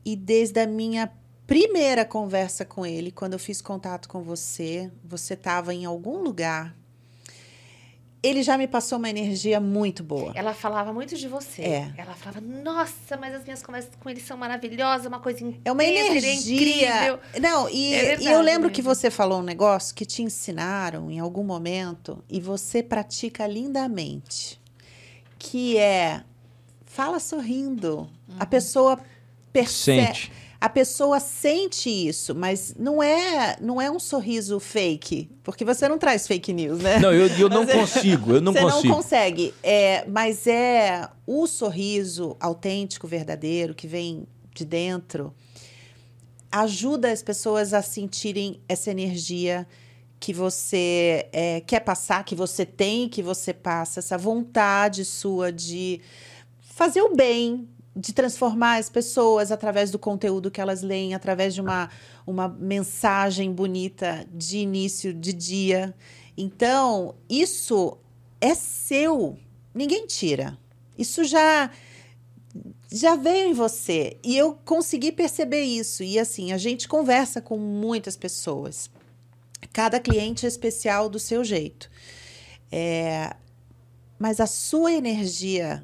E 0.06 0.16
desde 0.16 0.62
a 0.62 0.68
minha 0.68 1.12
primeira 1.46 2.06
conversa 2.06 2.64
com 2.64 2.86
ele, 2.86 3.12
quando 3.12 3.34
eu 3.34 3.40
fiz 3.40 3.62
contato 3.62 4.08
com 4.08 4.22
você, 4.22 4.90
você 5.04 5.34
estava 5.34 5.74
em 5.74 5.84
algum 5.84 6.20
lugar. 6.22 6.74
Ele 8.24 8.42
já 8.42 8.58
me 8.58 8.68
passou 8.68 8.98
uma 8.98 9.10
energia 9.10 9.60
muito 9.60 10.02
boa. 10.02 10.32
Ela 10.34 10.54
falava 10.54 10.94
muito 10.94 11.16
de 11.18 11.28
você. 11.28 11.62
É. 11.62 11.94
Ela 11.98 12.14
falava, 12.14 12.40
nossa, 12.40 13.18
mas 13.18 13.36
as 13.36 13.44
minhas 13.44 13.62
conversas 13.62 13.92
com 14.00 14.10
ele 14.10 14.22
são 14.22 14.38
maravilhosas, 14.38 15.06
uma 15.06 15.20
coisa 15.20 15.40
incrível. 15.44 15.62
É 15.66 15.72
uma 15.74 15.84
energia. 15.84 17.20
Não, 17.42 17.70
e, 17.70 17.94
É 17.94 17.98
e 17.98 18.06
verdade 18.08 18.32
eu 18.32 18.42
lembro 18.42 18.70
que 18.70 18.82
mesmo. 18.82 18.96
você 18.96 19.12
falou 19.12 19.40
um 19.40 19.44
negócio 19.44 19.94
que 19.94 20.06
te 20.06 20.24
ensinaram 20.24 21.12
em 21.12 21.20
algum 21.20 21.44
momento 21.44 22.24
e 22.30 22.40
você 22.40 22.82
pratica 22.82 23.46
lindamente. 23.46 24.58
Que 25.38 25.78
é 25.78 26.24
fala 26.86 27.20
sorrindo. 27.20 28.10
A 28.40 28.46
pessoa 28.46 28.98
percebe. 29.52 30.06
Sente. 30.08 30.32
A 30.64 30.70
pessoa 30.70 31.20
sente 31.20 31.90
isso, 31.90 32.34
mas 32.34 32.74
não 32.80 33.04
é, 33.04 33.58
não 33.60 33.82
é 33.82 33.92
um 33.92 34.00
sorriso 34.00 34.62
fake, 34.62 35.30
porque 35.44 35.66
você 35.66 35.90
não 35.90 35.98
traz 35.98 36.26
fake 36.26 36.54
news, 36.54 36.80
né? 36.80 37.00
Não, 37.00 37.12
eu, 37.12 37.28
eu 37.28 37.50
não 37.50 37.64
é- 37.64 37.74
consigo, 37.74 38.36
eu 38.36 38.40
não 38.40 38.54
você 38.54 38.62
consigo. 38.62 38.88
não 38.88 38.96
consegue. 38.96 39.54
É, 39.62 40.06
mas 40.08 40.48
é 40.48 41.06
o 41.28 41.46
sorriso 41.48 42.38
autêntico, 42.40 43.06
verdadeiro, 43.06 43.76
que 43.76 43.86
vem 43.88 44.26
de 44.56 44.64
dentro, 44.64 45.34
ajuda 46.50 47.12
as 47.12 47.22
pessoas 47.22 47.74
a 47.74 47.82
sentirem 47.82 48.62
essa 48.70 48.90
energia 48.90 49.68
que 50.18 50.32
você 50.32 51.28
é, 51.34 51.60
quer 51.60 51.82
passar, 51.82 52.24
que 52.24 52.36
você 52.36 52.66
tem, 52.66 53.10
que 53.10 53.22
você 53.22 53.54
passa, 53.54 54.00
essa 54.00 54.18
vontade 54.18 55.04
sua 55.04 55.52
de 55.52 56.00
fazer 56.62 57.02
o 57.02 57.14
bem, 57.14 57.68
de 57.96 58.12
transformar 58.14 58.78
as 58.78 58.90
pessoas 58.90 59.52
através 59.52 59.92
do 59.92 60.00
conteúdo 60.00 60.50
que 60.50 60.60
elas 60.60 60.82
leem, 60.82 61.14
através 61.14 61.54
de 61.54 61.62
uma, 61.62 61.90
uma 62.26 62.48
mensagem 62.48 63.52
bonita 63.52 64.26
de 64.34 64.58
início 64.58 65.14
de 65.14 65.32
dia. 65.32 65.94
Então, 66.36 67.16
isso 67.30 67.98
é 68.42 68.56
seu, 68.56 69.38
ninguém 69.74 70.08
tira. 70.08 70.58
Isso 70.98 71.24
já 71.24 71.72
já 72.92 73.16
veio 73.16 73.50
em 73.50 73.54
você 73.54 74.18
e 74.24 74.38
eu 74.38 74.54
consegui 74.64 75.12
perceber 75.12 75.64
isso. 75.64 76.04
E 76.04 76.20
assim, 76.20 76.52
a 76.52 76.58
gente 76.58 76.88
conversa 76.88 77.42
com 77.42 77.58
muitas 77.58 78.16
pessoas. 78.16 78.90
Cada 79.72 80.00
cliente 80.00 80.46
é 80.46 80.50
especial 80.50 81.10
do 81.10 81.18
seu 81.18 81.44
jeito. 81.44 81.90
É, 82.72 83.36
mas 84.20 84.40
a 84.40 84.46
sua 84.46 84.92
energia 84.92 85.84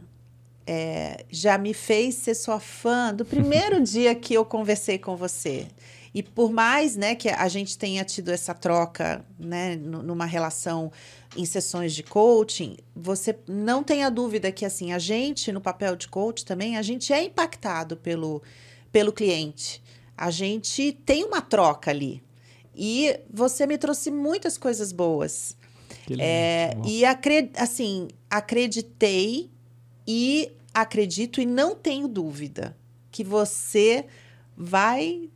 é, 0.72 1.26
já 1.32 1.58
me 1.58 1.74
fez 1.74 2.14
ser 2.16 2.36
sua 2.36 2.60
fã 2.60 3.12
do 3.12 3.26
primeiro 3.26 3.82
dia 3.94 4.14
que 4.14 4.36
eu 4.36 4.46
conversei 4.46 5.00
com 5.00 5.16
você. 5.16 5.66
E 6.14 6.22
por 6.22 6.52
mais 6.52 6.96
né, 6.96 7.16
que 7.16 7.28
a 7.30 7.48
gente 7.48 7.76
tenha 7.78 8.04
tido 8.04 8.30
essa 8.30 8.54
troca 8.54 9.26
né, 9.40 9.76
nu- 9.76 10.04
numa 10.04 10.26
relação 10.26 10.92
em 11.36 11.46
sessões 11.46 11.94
de 11.94 12.04
coaching, 12.04 12.78
você 12.96 13.36
não 13.48 13.84
tenha 13.84 14.10
dúvida 14.12 14.52
que 14.52 14.66
assim 14.66 14.92
a 14.94 15.00
gente 15.00 15.52
no 15.52 15.62
papel 15.62 15.96
de 15.96 16.08
coach 16.08 16.46
também 16.46 16.78
a 16.78 16.82
gente 16.84 17.12
é 17.14 17.24
impactado 17.24 17.98
pelo, 17.98 18.42
pelo 18.92 19.12
cliente. 19.12 19.82
A 20.18 20.30
gente 20.32 20.92
tem 21.06 21.24
uma 21.24 21.42
troca 21.42 21.90
ali. 21.92 22.22
E 22.76 23.20
você 23.32 23.66
me 23.66 23.78
trouxe 23.78 24.10
muitas 24.12 24.58
coisas 24.58 24.92
boas. 24.92 25.56
É, 26.20 26.76
e 26.86 27.06
acre- 27.06 27.52
assim, 27.56 28.08
acreditei 28.30 29.50
e 30.08 30.52
acredito 30.74 31.42
e 31.42 31.46
não 31.46 31.76
tenho 31.76 32.08
dúvida 32.08 32.76
que 33.12 33.24
você 33.24 34.06
vai 34.56 35.30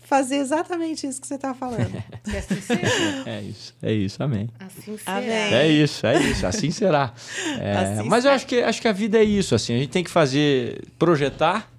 fazer 0.00 0.36
exatamente 0.36 1.06
isso 1.06 1.20
que 1.20 1.26
você 1.26 1.34
está 1.34 1.52
falando. 1.54 1.92
Que 2.24 2.36
assim 2.36 2.60
seja. 2.60 3.22
É 3.26 3.42
isso, 3.42 3.74
é 3.82 3.92
isso, 3.92 4.22
amém. 4.22 4.48
Assim 4.58 4.96
será. 4.98 5.16
Amém. 5.18 5.30
É 5.54 5.68
isso, 5.68 6.06
é 6.06 6.22
isso, 6.22 6.46
assim 6.46 6.70
será. 6.70 7.14
É, 7.60 7.72
Assim 7.72 8.08
mas 8.08 8.24
eu 8.24 8.28
será. 8.30 8.34
acho 8.34 8.46
que, 8.46 8.60
acho 8.62 8.80
que 8.82 8.88
a 8.88 8.92
vida 8.92 9.18
é 9.18 9.24
isso, 9.24 9.54
assim, 9.54 9.74
a 9.74 9.78
gente 9.78 9.90
tem 9.90 10.02
que 10.04 10.10
fazer, 10.10 10.84
projetar, 10.98 11.70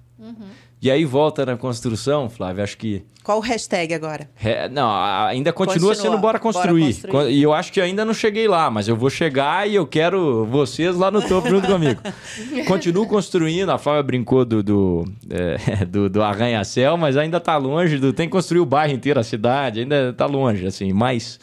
e 0.80 0.90
aí 0.90 1.04
volta 1.04 1.44
na 1.44 1.56
construção, 1.56 2.28
Flávio, 2.30 2.62
acho 2.62 2.76
que... 2.78 3.04
Qual 3.24 3.38
o 3.38 3.40
hashtag 3.42 3.92
agora? 3.92 4.30
É, 4.42 4.68
não, 4.70 4.90
ainda 5.26 5.52
continua, 5.52 5.88
Continua. 5.90 5.94
sendo 5.94 6.12
bora 6.12 6.20
Bora 6.20 6.38
construir. 6.38 6.84
construir. 6.94 7.10
Con- 7.12 7.28
E 7.28 7.42
eu 7.42 7.52
acho 7.52 7.70
que 7.72 7.78
ainda 7.80 8.02
não 8.04 8.14
cheguei 8.14 8.48
lá, 8.48 8.70
mas 8.70 8.88
eu 8.88 8.96
vou 8.96 9.10
chegar 9.10 9.68
e 9.68 9.74
eu 9.74 9.86
quero 9.86 10.46
vocês 10.46 10.96
lá 10.96 11.10
no 11.10 11.20
topo 11.20 11.46
junto 11.48 11.66
comigo. 11.66 12.00
Continuo 12.66 13.06
construindo, 13.06 13.70
a 13.70 13.76
Flávia 13.76 14.02
brincou 14.02 14.44
do, 14.46 14.62
do, 14.62 15.04
é, 15.28 15.84
do, 15.84 16.08
do 16.08 16.22
arranha-céu, 16.22 16.96
mas 16.96 17.16
ainda 17.18 17.38
tá 17.38 17.56
longe, 17.58 17.98
do, 17.98 18.12
tem 18.14 18.26
que 18.26 18.32
construir 18.32 18.60
o 18.60 18.66
bairro 18.66 18.94
inteiro, 18.94 19.20
a 19.20 19.24
cidade, 19.24 19.80
ainda 19.80 20.12
tá 20.12 20.24
longe, 20.26 20.66
assim, 20.66 20.92
mas... 20.92 21.38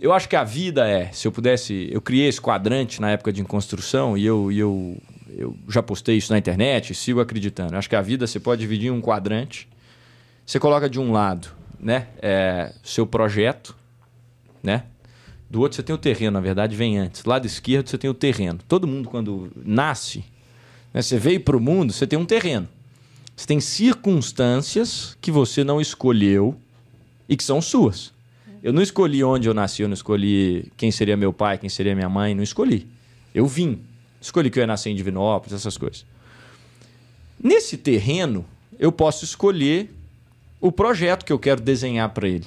Eu 0.00 0.12
acho 0.12 0.28
que 0.28 0.34
a 0.34 0.42
vida 0.42 0.84
é, 0.88 1.10
se 1.12 1.28
eu 1.28 1.30
pudesse, 1.30 1.88
eu 1.92 2.00
criei 2.00 2.26
esse 2.26 2.40
quadrante 2.40 3.00
na 3.00 3.12
época 3.12 3.32
de 3.32 3.40
construção 3.44 4.18
e 4.18 4.26
eu, 4.26 4.50
e 4.50 4.58
eu, 4.58 4.96
eu 5.36 5.56
já 5.68 5.82
postei 5.82 6.16
isso 6.16 6.32
na 6.32 6.38
internet 6.38 6.94
sigo 6.94 7.20
acreditando. 7.20 7.76
Acho 7.76 7.88
que 7.88 7.96
a 7.96 8.02
vida 8.02 8.26
você 8.26 8.38
pode 8.38 8.60
dividir 8.60 8.88
em 8.88 8.90
um 8.90 9.00
quadrante. 9.00 9.68
Você 10.44 10.58
coloca 10.58 10.88
de 10.88 10.98
um 10.98 11.12
lado, 11.12 11.48
né, 11.78 12.08
é, 12.20 12.72
seu 12.82 13.06
projeto, 13.06 13.76
né? 14.62 14.84
Do 15.48 15.60
outro 15.60 15.76
você 15.76 15.82
tem 15.82 15.94
o 15.94 15.98
terreno, 15.98 16.32
na 16.32 16.40
verdade 16.40 16.74
vem 16.74 16.98
antes. 16.98 17.24
Lado 17.24 17.46
esquerdo 17.46 17.88
você 17.88 17.98
tem 17.98 18.08
o 18.08 18.14
terreno. 18.14 18.58
Todo 18.66 18.86
mundo 18.86 19.08
quando 19.08 19.52
nasce, 19.56 20.24
né, 20.92 21.02
você 21.02 21.18
veio 21.18 21.40
para 21.40 21.56
o 21.56 21.60
mundo, 21.60 21.92
você 21.92 22.06
tem 22.06 22.18
um 22.18 22.24
terreno. 22.24 22.68
Você 23.36 23.46
tem 23.46 23.60
circunstâncias 23.60 25.16
que 25.20 25.30
você 25.30 25.64
não 25.64 25.80
escolheu 25.80 26.56
e 27.28 27.36
que 27.36 27.44
são 27.44 27.60
suas. 27.60 28.12
Eu 28.62 28.72
não 28.72 28.80
escolhi 28.80 29.24
onde 29.24 29.48
eu 29.48 29.54
nasci, 29.54 29.82
eu 29.82 29.88
não 29.88 29.94
escolhi 29.94 30.70
quem 30.76 30.92
seria 30.92 31.16
meu 31.16 31.32
pai, 31.32 31.58
quem 31.58 31.68
seria 31.68 31.94
minha 31.94 32.08
mãe, 32.08 32.34
não 32.34 32.42
escolhi. 32.42 32.86
Eu 33.34 33.46
vim. 33.46 33.80
Escolhi 34.22 34.50
que 34.50 34.58
eu 34.58 34.62
ia 34.62 34.66
nascer 34.66 34.90
em 34.90 34.94
Divinópolis, 34.94 35.52
essas 35.52 35.76
coisas. 35.76 36.06
Nesse 37.42 37.76
terreno, 37.76 38.46
eu 38.78 38.92
posso 38.92 39.24
escolher 39.24 39.92
o 40.60 40.70
projeto 40.70 41.24
que 41.24 41.32
eu 41.32 41.38
quero 41.38 41.60
desenhar 41.60 42.08
para 42.10 42.28
ele. 42.28 42.46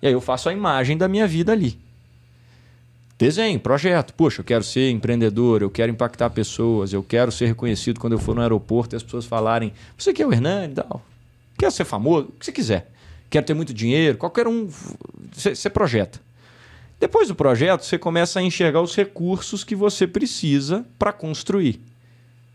E 0.00 0.06
aí 0.06 0.12
eu 0.12 0.20
faço 0.20 0.48
a 0.48 0.52
imagem 0.52 0.96
da 0.96 1.08
minha 1.08 1.26
vida 1.26 1.50
ali. 1.52 1.76
Desenho, 3.18 3.58
projeto. 3.58 4.14
Poxa, 4.14 4.40
eu 4.40 4.44
quero 4.44 4.62
ser 4.62 4.90
empreendedor, 4.90 5.60
eu 5.60 5.68
quero 5.68 5.90
impactar 5.90 6.30
pessoas, 6.30 6.92
eu 6.92 7.02
quero 7.02 7.32
ser 7.32 7.46
reconhecido 7.46 7.98
quando 7.98 8.12
eu 8.12 8.18
for 8.20 8.36
no 8.36 8.40
aeroporto 8.40 8.94
e 8.94 8.96
as 8.96 9.02
pessoas 9.02 9.24
falarem: 9.24 9.72
Você 9.96 10.12
quer 10.12 10.24
o 10.24 10.32
Hernani? 10.32 10.74
Não. 10.76 11.02
Quer 11.58 11.72
ser 11.72 11.84
famoso? 11.84 12.28
O 12.28 12.32
que 12.38 12.44
você 12.46 12.52
quiser. 12.52 12.92
Quero 13.28 13.44
ter 13.44 13.54
muito 13.54 13.74
dinheiro, 13.74 14.16
qualquer 14.16 14.46
um. 14.46 14.68
Você 15.32 15.68
projeta. 15.68 16.20
Depois 17.00 17.28
do 17.28 17.34
projeto, 17.34 17.84
você 17.84 17.96
começa 17.96 18.40
a 18.40 18.42
enxergar 18.42 18.82
os 18.82 18.94
recursos 18.94 19.62
que 19.62 19.76
você 19.76 20.06
precisa 20.06 20.84
para 20.98 21.12
construir. 21.12 21.80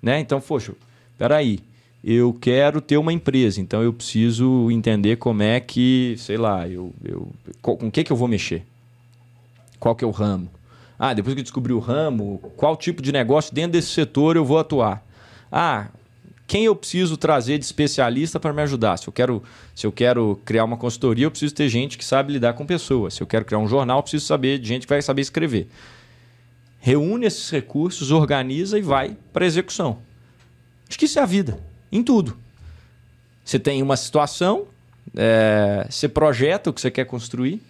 Né? 0.01 0.19
Então, 0.19 0.41
poxa, 0.41 0.73
peraí, 1.17 1.59
eu 2.03 2.33
quero 2.33 2.81
ter 2.81 2.97
uma 2.97 3.13
empresa, 3.13 3.61
então 3.61 3.81
eu 3.81 3.93
preciso 3.93 4.69
entender 4.69 5.15
como 5.15 5.41
é 5.41 5.61
que, 5.61 6.15
sei 6.17 6.35
lá, 6.35 6.67
eu, 6.67 6.93
eu, 7.01 7.31
com 7.61 7.87
o 7.87 7.91
que, 7.91 8.03
que 8.03 8.11
eu 8.11 8.17
vou 8.17 8.27
mexer? 8.27 8.65
Qual 9.79 9.95
que 9.95 10.03
é 10.03 10.07
o 10.07 10.11
ramo? 10.11 10.49
Ah, 10.99 11.13
depois 11.13 11.33
que 11.33 11.39
eu 11.39 11.43
descobri 11.43 11.71
o 11.71 11.79
ramo, 11.79 12.39
qual 12.57 12.75
tipo 12.75 13.01
de 13.01 13.13
negócio 13.13 13.53
dentro 13.55 13.71
desse 13.73 13.89
setor 13.89 14.35
eu 14.35 14.43
vou 14.43 14.59
atuar? 14.59 15.01
Ah, 15.49 15.87
quem 16.45 16.65
eu 16.65 16.75
preciso 16.75 17.15
trazer 17.17 17.57
de 17.57 17.65
especialista 17.65 18.39
para 18.39 18.53
me 18.53 18.61
ajudar? 18.61 18.97
Se 18.97 19.07
eu 19.07 19.13
quero, 19.13 19.43
se 19.73 19.85
eu 19.87 19.91
quero 19.91 20.39
criar 20.43 20.65
uma 20.65 20.77
consultoria, 20.77 21.25
eu 21.25 21.31
preciso 21.31 21.53
ter 21.53 21.69
gente 21.69 21.97
que 21.97 22.05
sabe 22.05 22.33
lidar 22.33 22.53
com 22.53 22.65
pessoas. 22.65 23.13
Se 23.13 23.21
eu 23.21 23.27
quero 23.27 23.45
criar 23.45 23.59
um 23.59 23.67
jornal, 23.67 23.99
eu 23.99 24.03
preciso 24.03 24.25
saber 24.25 24.59
de 24.59 24.67
gente 24.67 24.83
que 24.85 24.93
vai 24.93 25.01
saber 25.01 25.21
escrever. 25.21 25.67
Reúne 26.79 27.25
esses 27.25 27.49
recursos, 27.49 28.11
organiza 28.11 28.77
e 28.77 28.81
vai 28.81 29.15
para 29.31 29.45
execução. 29.45 29.99
Acho 30.87 30.99
que 30.99 31.05
isso 31.05 31.17
é 31.17 31.21
a 31.21 31.25
vida, 31.25 31.59
em 31.91 32.03
tudo. 32.03 32.37
Você 33.43 33.57
tem 33.57 33.81
uma 33.81 33.95
situação, 33.95 34.65
é, 35.15 35.87
você 35.89 36.07
projeta 36.07 36.69
o 36.69 36.73
que 36.73 36.81
você 36.81 36.91
quer 36.91 37.05
construir, 37.05 37.61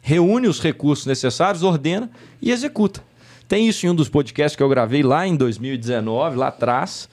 reúne 0.00 0.48
os 0.48 0.60
recursos 0.60 1.06
necessários, 1.06 1.62
ordena 1.62 2.10
e 2.40 2.50
executa. 2.50 3.02
Tem 3.46 3.68
isso 3.68 3.86
em 3.86 3.90
um 3.90 3.94
dos 3.94 4.08
podcasts 4.08 4.56
que 4.56 4.62
eu 4.62 4.68
gravei 4.68 5.02
lá 5.02 5.26
em 5.26 5.36
2019, 5.36 6.36
lá 6.36 6.48
atrás. 6.48 7.08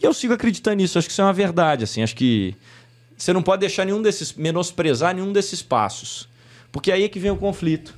E 0.00 0.04
eu 0.04 0.12
sigo 0.12 0.32
acreditando 0.32 0.76
nisso. 0.76 0.98
Acho 0.98 1.08
que 1.08 1.12
isso 1.12 1.20
é 1.20 1.24
uma 1.24 1.32
verdade. 1.32 1.84
Assim. 1.84 2.02
Acho 2.02 2.16
que 2.16 2.54
você 3.16 3.32
não 3.32 3.42
pode 3.42 3.60
deixar 3.60 3.84
nenhum 3.84 4.02
desses. 4.02 4.32
menosprezar 4.34 5.14
nenhum 5.14 5.32
desses 5.32 5.62
passos. 5.62 6.28
Porque 6.70 6.92
aí 6.92 7.04
é 7.04 7.08
que 7.08 7.18
vem 7.18 7.30
o 7.30 7.36
conflito. 7.36 7.94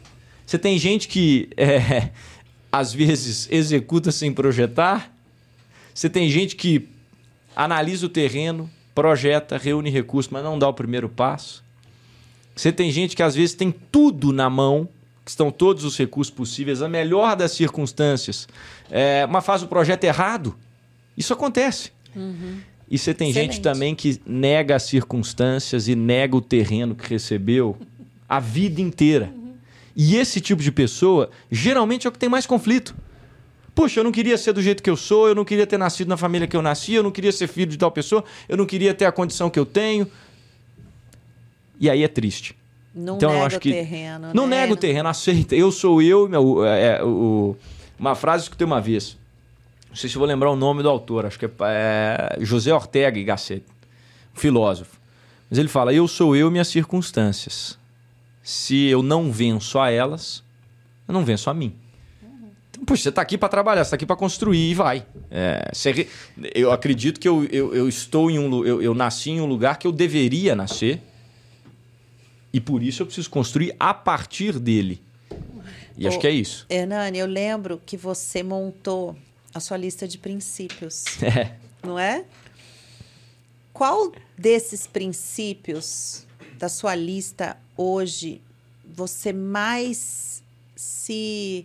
Você 0.46 0.58
tem 0.58 0.78
gente 0.78 1.08
que 1.08 1.48
é, 1.56 2.10
às 2.70 2.92
vezes 2.92 3.48
executa 3.50 4.12
sem 4.12 4.32
projetar. 4.32 5.12
Você 5.92 6.08
tem 6.08 6.30
gente 6.30 6.54
que 6.54 6.88
analisa 7.56 8.06
o 8.06 8.08
terreno, 8.08 8.70
projeta, 8.94 9.58
reúne 9.58 9.90
recursos, 9.90 10.30
mas 10.30 10.44
não 10.44 10.58
dá 10.58 10.68
o 10.68 10.74
primeiro 10.74 11.08
passo. 11.08 11.64
Você 12.54 12.72
tem 12.72 12.90
gente 12.90 13.16
que 13.16 13.22
às 13.22 13.34
vezes 13.34 13.54
tem 13.54 13.72
tudo 13.72 14.32
na 14.32 14.48
mão, 14.48 14.88
que 15.24 15.30
estão 15.30 15.50
todos 15.50 15.84
os 15.84 15.96
recursos 15.96 16.32
possíveis, 16.32 16.82
a 16.82 16.88
melhor 16.88 17.36
das 17.36 17.52
circunstâncias, 17.52 18.48
é, 18.90 19.26
mas 19.26 19.44
faz 19.44 19.62
o 19.62 19.68
projeto 19.68 20.04
errado. 20.04 20.56
Isso 21.18 21.32
acontece. 21.32 21.90
Uhum. 22.14 22.58
E 22.88 22.96
você 22.96 23.12
tem 23.12 23.30
Excelente. 23.30 23.54
gente 23.54 23.62
também 23.62 23.94
que 23.94 24.20
nega 24.24 24.76
as 24.76 24.84
circunstâncias 24.84 25.88
e 25.88 25.96
nega 25.96 26.36
o 26.36 26.40
terreno 26.40 26.94
que 26.94 27.10
recebeu 27.10 27.76
a 28.28 28.38
vida 28.38 28.80
inteira. 28.80 29.30
Uhum. 29.34 29.54
E 29.96 30.16
esse 30.16 30.40
tipo 30.40 30.62
de 30.62 30.70
pessoa 30.70 31.28
geralmente 31.50 32.06
é 32.06 32.08
o 32.08 32.12
que 32.12 32.18
tem 32.18 32.28
mais 32.28 32.46
conflito. 32.46 32.94
Puxa, 33.74 34.00
eu 34.00 34.04
não 34.04 34.12
queria 34.12 34.38
ser 34.38 34.52
do 34.52 34.62
jeito 34.62 34.82
que 34.82 34.88
eu 34.88 34.96
sou, 34.96 35.28
eu 35.28 35.34
não 35.34 35.44
queria 35.44 35.66
ter 35.66 35.76
nascido 35.76 36.08
na 36.08 36.16
família 36.16 36.46
que 36.46 36.56
eu 36.56 36.62
nasci, 36.62 36.94
eu 36.94 37.02
não 37.02 37.10
queria 37.10 37.32
ser 37.32 37.48
filho 37.48 37.70
de 37.70 37.76
tal 37.76 37.90
pessoa, 37.90 38.24
eu 38.48 38.56
não 38.56 38.64
queria 38.64 38.94
ter 38.94 39.04
a 39.04 39.12
condição 39.12 39.50
que 39.50 39.58
eu 39.58 39.66
tenho. 39.66 40.06
E 41.80 41.90
aí 41.90 42.02
é 42.02 42.08
triste. 42.08 42.56
Não 42.94 43.16
então, 43.16 43.30
nega 43.30 43.42
eu 43.42 43.46
acho 43.46 43.60
que 43.60 43.70
o 43.70 43.72
terreno. 43.72 44.30
Não 44.32 44.46
né? 44.46 44.60
nega 44.60 44.72
o 44.72 44.76
terreno, 44.76 45.08
aceita. 45.08 45.54
Eu 45.54 45.70
sou 45.70 46.00
eu. 46.00 46.28
Meu, 46.28 46.64
é, 46.64 46.98
é, 46.98 47.04
o, 47.04 47.56
uma 47.98 48.14
frase 48.14 48.44
que 48.44 48.46
eu 48.46 48.50
escutei 48.50 48.66
uma 48.66 48.80
vez. 48.80 49.17
Não 49.98 50.00
sei 50.00 50.10
se 50.10 50.16
vou 50.16 50.28
lembrar 50.28 50.48
o 50.48 50.54
nome 50.54 50.80
do 50.80 50.88
autor, 50.88 51.26
acho 51.26 51.36
que 51.36 51.44
é, 51.44 51.50
é 51.60 52.36
José 52.44 52.72
Ortega 52.72 53.18
y 53.18 53.24
Gasset, 53.24 53.64
filósofo. 54.32 54.96
Mas 55.50 55.58
ele 55.58 55.66
fala: 55.66 55.92
Eu 55.92 56.06
sou 56.06 56.36
eu 56.36 56.46
e 56.46 56.50
minhas 56.52 56.68
circunstâncias. 56.68 57.76
Se 58.40 58.86
eu 58.86 59.02
não 59.02 59.32
venço 59.32 59.76
a 59.76 59.90
elas, 59.90 60.44
eu 61.08 61.12
não 61.12 61.24
venço 61.24 61.50
a 61.50 61.54
mim. 61.54 61.74
Então, 62.70 62.84
puxa, 62.84 63.02
você 63.02 63.08
está 63.08 63.22
aqui 63.22 63.36
para 63.36 63.48
trabalhar, 63.48 63.82
você 63.82 63.88
está 63.88 63.96
aqui 63.96 64.06
para 64.06 64.14
construir 64.14 64.70
e 64.70 64.74
vai. 64.74 65.04
É, 65.32 65.68
eu 66.54 66.70
acredito 66.70 67.18
que 67.18 67.28
eu, 67.28 67.44
eu, 67.46 67.74
eu 67.74 67.88
estou 67.88 68.30
em 68.30 68.38
um 68.38 68.64
eu, 68.64 68.80
eu 68.80 68.94
nasci 68.94 69.30
em 69.30 69.40
um 69.40 69.46
lugar 69.46 69.80
que 69.80 69.86
eu 69.88 69.90
deveria 69.90 70.54
nascer. 70.54 71.02
E 72.52 72.60
por 72.60 72.84
isso 72.84 73.02
eu 73.02 73.06
preciso 73.06 73.28
construir 73.28 73.74
a 73.80 73.92
partir 73.92 74.60
dele. 74.60 75.02
E 75.96 76.06
acho 76.06 76.20
que 76.20 76.26
é 76.28 76.30
isso. 76.30 76.66
Hernani, 76.70 77.18
eu 77.18 77.26
lembro 77.26 77.82
que 77.84 77.96
você 77.96 78.44
montou 78.44 79.16
a 79.54 79.60
sua 79.60 79.76
lista 79.76 80.06
de 80.06 80.18
princípios. 80.18 81.04
É. 81.22 81.56
Não 81.86 81.96
é? 81.96 82.24
Qual 83.72 84.12
desses 84.36 84.86
princípios 84.86 86.26
da 86.58 86.68
sua 86.68 86.96
lista 86.96 87.56
hoje 87.76 88.42
você 88.84 89.32
mais 89.32 90.42
se 90.74 91.64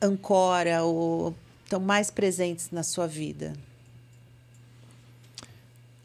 ancora 0.00 0.82
ou 0.82 1.34
estão 1.64 1.80
mais 1.80 2.10
presentes 2.10 2.70
na 2.70 2.82
sua 2.82 3.06
vida? 3.06 3.54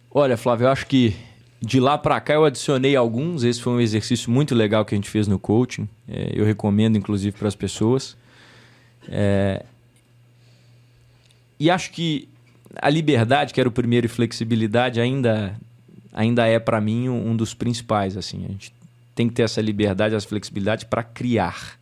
Olha, 0.09 0.37
Flávio, 0.37 0.65
eu 0.65 0.71
acho 0.71 0.87
que 0.87 1.15
de 1.61 1.79
lá 1.79 1.97
para 1.97 2.19
cá 2.21 2.33
eu 2.33 2.45
adicionei 2.45 2.95
alguns. 2.95 3.43
Esse 3.43 3.61
foi 3.61 3.73
um 3.73 3.81
exercício 3.81 4.31
muito 4.31 4.55
legal 4.55 4.85
que 4.85 4.95
a 4.95 4.97
gente 4.97 5.09
fez 5.09 5.27
no 5.27 5.37
coaching. 5.37 5.87
É, 6.07 6.31
eu 6.33 6.45
recomendo, 6.45 6.97
inclusive, 6.97 7.37
para 7.37 7.47
as 7.47 7.55
pessoas. 7.55 8.15
É, 9.07 9.65
e 11.59 11.69
acho 11.69 11.91
que 11.91 12.29
a 12.75 12.89
liberdade, 12.89 13.53
que 13.53 13.59
era 13.59 13.67
o 13.67 13.71
primeiro, 13.71 14.05
e 14.05 14.09
flexibilidade, 14.09 15.01
ainda, 15.01 15.59
ainda 16.13 16.45
é 16.47 16.59
para 16.59 16.79
mim 16.79 17.09
um, 17.09 17.35
dos 17.35 17.53
principais. 17.53 18.15
Assim, 18.15 18.45
a 18.45 18.47
gente 18.47 18.73
tem 19.15 19.27
que 19.27 19.33
ter 19.33 19.43
essa 19.43 19.61
liberdade, 19.61 20.15
essa 20.15 20.27
flexibilidade 20.27 20.85
para 20.85 21.03
criar. 21.03 21.77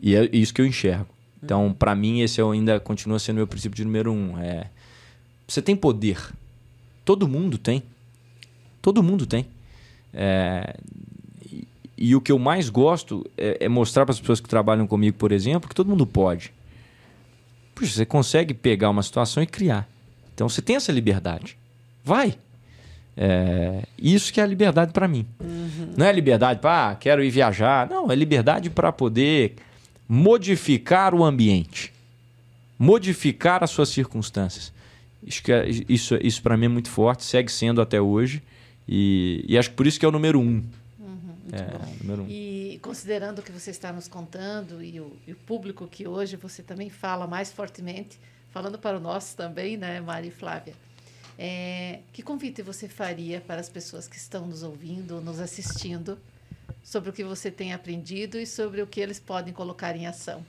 E 0.00 0.14
é 0.14 0.28
isso 0.32 0.52
que 0.52 0.60
eu 0.60 0.66
enxergo. 0.66 1.08
Então, 1.42 1.74
para 1.76 1.94
mim, 1.94 2.20
esse 2.20 2.40
ainda 2.40 2.78
continua 2.78 3.18
sendo 3.18 3.36
meu 3.36 3.46
princípio 3.46 3.76
de 3.76 3.84
número 3.84 4.12
um. 4.12 4.38
É, 4.38 4.70
você 5.46 5.60
tem 5.60 5.74
poder. 5.74 6.18
Todo 7.04 7.28
mundo 7.28 7.58
tem. 7.58 7.82
Todo 8.80 9.02
mundo 9.02 9.26
tem. 9.26 9.46
É, 10.12 10.76
e, 11.50 11.66
e, 11.98 12.16
o 12.16 12.20
que 12.20 12.30
eu 12.30 12.38
mais 12.38 12.68
gosto 12.68 13.26
é, 13.36 13.64
é 13.64 13.68
mostrar 13.68 14.06
para 14.06 14.12
as 14.12 14.20
pessoas 14.20 14.40
que 14.40 14.48
trabalham 14.48 14.86
comigo, 14.86 15.16
por 15.18 15.32
exemplo, 15.32 15.68
que 15.68 15.74
todo 15.74 15.88
mundo 15.88 16.06
pode. 16.06 16.52
Puxa, 17.74 17.92
você 17.92 18.06
consegue 18.06 18.54
pegar 18.54 18.90
uma 18.90 19.02
situação 19.02 19.42
e 19.42 19.46
criar. 19.46 19.88
Então 20.34 20.48
você 20.48 20.62
tem 20.62 20.76
essa 20.76 20.92
liberdade. 20.92 21.56
Vai. 22.04 22.36
É, 23.16 23.82
isso 23.98 24.32
que 24.32 24.40
é 24.40 24.42
a 24.42 24.46
liberdade 24.46 24.92
para 24.92 25.06
mim. 25.06 25.26
Uhum. 25.40 25.94
Não 25.96 26.06
é 26.06 26.12
liberdade 26.12 26.60
para, 26.60 26.90
ah, 26.90 26.94
quero 26.94 27.22
ir 27.22 27.30
viajar. 27.30 27.88
Não, 27.88 28.10
é 28.10 28.14
liberdade 28.14 28.70
para 28.70 28.92
poder 28.92 29.54
modificar 30.08 31.14
o 31.14 31.24
ambiente, 31.24 31.92
modificar 32.78 33.62
as 33.62 33.70
suas 33.70 33.88
circunstâncias. 33.88 34.72
Isso, 35.26 35.42
é, 35.50 35.68
isso, 35.88 36.18
isso 36.20 36.42
para 36.42 36.56
mim 36.56 36.66
é 36.66 36.68
muito 36.68 36.90
forte, 36.90 37.24
segue 37.24 37.50
sendo 37.50 37.80
até 37.80 38.00
hoje. 38.00 38.42
E, 38.86 39.44
e 39.48 39.56
acho 39.56 39.70
que 39.70 39.76
por 39.76 39.86
isso 39.86 39.98
que 39.98 40.04
é 40.04 40.08
o 40.08 40.12
número 40.12 40.38
um. 40.38 40.62
É, 41.52 42.02
número 42.02 42.22
um. 42.22 42.28
E 42.28 42.78
considerando 42.82 43.40
o 43.40 43.42
que 43.42 43.52
você 43.52 43.70
está 43.70 43.92
nos 43.92 44.08
contando 44.08 44.82
e 44.82 44.98
o, 45.00 45.16
e 45.26 45.32
o, 45.32 45.36
público 45.36 45.86
que 45.86 46.06
hoje 46.06 46.36
você 46.36 46.62
também 46.62 46.88
fala 46.88 47.26
mais 47.26 47.52
fortemente, 47.52 48.18
falando 48.50 48.78
para 48.78 48.96
o 48.96 49.00
nosso 49.00 49.36
também, 49.36 49.76
né, 49.76 50.00
Mari 50.00 50.28
e 50.28 50.30
Flávia, 50.30 50.74
é, 51.38 52.00
que 52.12 52.22
convite 52.22 52.62
você 52.62 52.88
faria 52.88 53.40
para 53.40 53.60
as 53.60 53.68
pessoas 53.68 54.08
que 54.08 54.16
estão 54.16 54.46
nos 54.46 54.62
ouvindo, 54.62 55.20
nos 55.20 55.40
assistindo, 55.40 56.18
sobre 56.82 57.10
o 57.10 57.12
que 57.12 57.24
você 57.24 57.50
tem 57.50 57.72
aprendido 57.72 58.38
e 58.38 58.46
sobre 58.46 58.80
o 58.80 58.86
que 58.86 59.00
eles 59.00 59.18
podem 59.18 59.52
colocar 59.52 59.96
em 59.96 60.06
ação? 60.06 60.44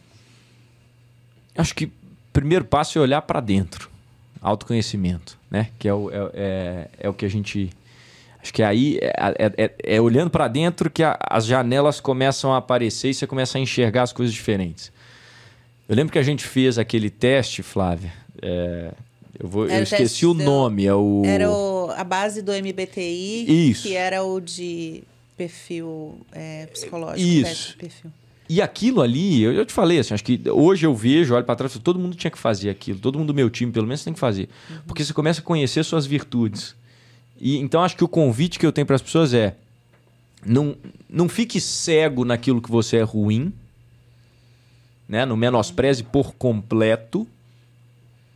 Acho 1.58 1.74
que 1.74 1.86
o 1.86 1.91
primeiro 2.32 2.66
passo 2.66 2.98
é 3.00 3.02
olhar 3.02 3.22
para 3.22 3.39
dentro, 3.39 3.89
autoconhecimento, 4.41 5.39
né? 5.50 5.72
Que 5.80 5.88
é 5.88 5.93
o, 5.93 6.12
é, 6.12 6.32
é, 6.34 6.89
é 7.00 7.10
o 7.10 7.14
que 7.14 7.26
a 7.26 7.30
gente 7.30 7.72
Acho 8.46 8.54
que 8.54 8.62
aí 8.62 9.00
é, 9.02 9.12
é, 9.39 9.54
é, 9.58 9.96
é 9.96 10.00
olhando 10.00 10.30
para 10.30 10.48
dentro 10.48 10.88
que 10.88 11.02
a, 11.02 11.18
as 11.32 11.48
janelas 11.48 12.00
começam 12.00 12.54
a 12.54 12.58
aparecer 12.58 13.10
e 13.10 13.14
você 13.16 13.26
começa 13.26 13.58
a 13.58 13.62
enxergar 13.62 14.04
as 14.04 14.14
coisas 14.14 14.32
diferentes. 14.32 14.91
Eu 15.89 15.96
lembro 15.96 16.14
que 16.14 16.20
a 16.20 16.24
gente 16.24 16.46
fez 16.46 16.78
aquele 16.78 17.10
teste, 17.10 17.64
Flávia. 17.64 18.14
É, 18.39 18.91
eu, 19.39 19.50
vou, 19.50 19.68
eu 19.68 19.82
esqueci 19.82 20.28
o 20.28 20.36
nome. 20.36 20.86
É 20.86 20.93
o... 20.93 21.24
Era 21.26 21.50
o, 21.50 21.89
a 21.89 22.04
base 22.04 22.43
do 22.43 22.52
MBTI, 22.52 23.72
Isso. 23.72 23.82
que 23.82 23.96
era 23.96 24.24
o 24.24 24.39
de 24.39 25.02
perfil 25.36 26.16
é, 26.32 26.68
psicológico. 26.68 27.28
Isso. 27.28 27.76
Perfil. 27.80 28.12
E 28.48 28.62
aquilo 28.62 29.02
ali, 29.02 29.41
eu, 29.41 29.54
eu 29.54 29.66
te 29.66 29.74
falei 29.74 29.98
assim, 29.98 30.14
acho 30.14 30.24
que 30.24 30.39
hoje 30.52 30.86
eu 30.86 30.93
vejo, 30.93 31.34
olho 31.34 31.43
para 31.43 31.56
trás, 31.56 31.76
todo 31.80 31.98
mundo 31.98 32.16
tinha 32.16 32.30
que 32.30 32.38
fazer 32.38 32.70
aquilo, 32.70 33.00
todo 33.00 33.18
mundo 33.18 33.30
do 33.30 33.34
meu 33.34 33.50
time, 33.50 33.72
pelo 33.72 33.88
menos, 33.88 34.04
tem 34.04 34.14
que 34.14 34.20
fazer. 34.20 34.50
Uhum. 34.70 34.78
Porque 34.86 35.04
você 35.04 35.14
começa 35.14 35.41
a 35.41 35.43
conhecer 35.43 35.84
suas 35.84 36.06
virtudes. 36.06 36.76
E 37.39 37.57
então 37.57 37.83
acho 37.83 37.95
que 37.95 38.03
o 38.03 38.07
convite 38.07 38.57
que 38.57 38.65
eu 38.65 38.71
tenho 38.71 38.88
para 38.88 38.95
as 38.95 39.01
pessoas 39.01 39.33
é 39.33 39.55
não, 40.45 40.75
não 41.09 41.27
fique 41.27 41.59
cego 41.59 42.23
naquilo 42.23 42.61
que 42.61 42.69
você 42.69 42.97
é 42.97 43.01
ruim, 43.01 43.51
né? 45.07 45.25
Não 45.25 45.36
menospreze 45.36 46.03
por 46.03 46.33
completo, 46.36 47.27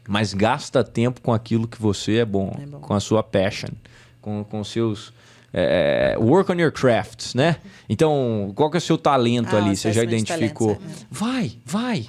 mas 0.07 0.33
gasta 0.33 0.83
tempo 0.83 1.21
com 1.21 1.31
aquilo 1.31 1.67
que 1.67 1.79
você 1.79 2.17
é 2.17 2.25
bom, 2.25 2.55
é 2.59 2.65
bom. 2.65 2.79
com 2.79 2.93
a 2.93 2.99
sua 2.99 3.21
passion, 3.21 3.69
com 4.21 4.43
com 4.43 4.63
seus 4.63 5.13
é, 5.53 6.15
work 6.19 6.51
on 6.51 6.55
your 6.55 6.71
crafts, 6.71 7.33
né? 7.33 7.57
Então, 7.87 8.51
qual 8.55 8.69
que 8.69 8.77
é 8.77 8.79
o 8.79 8.81
seu 8.81 8.97
talento 8.97 9.55
ah, 9.55 9.59
ali? 9.59 9.75
Você 9.75 9.91
já 9.91 10.03
identificou? 10.03 10.75
Talento, 10.75 11.01
é. 11.01 11.05
vai, 11.09 11.51
vai. 11.65 12.07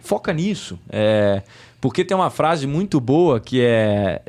Foca 0.00 0.32
nisso. 0.32 0.78
É, 0.88 1.42
Porque 1.80 2.04
tem 2.04 2.16
uma 2.16 2.30
frase 2.30 2.66
muito 2.66 3.00
boa 3.00 3.38
que 3.40 3.60
é 3.60 4.20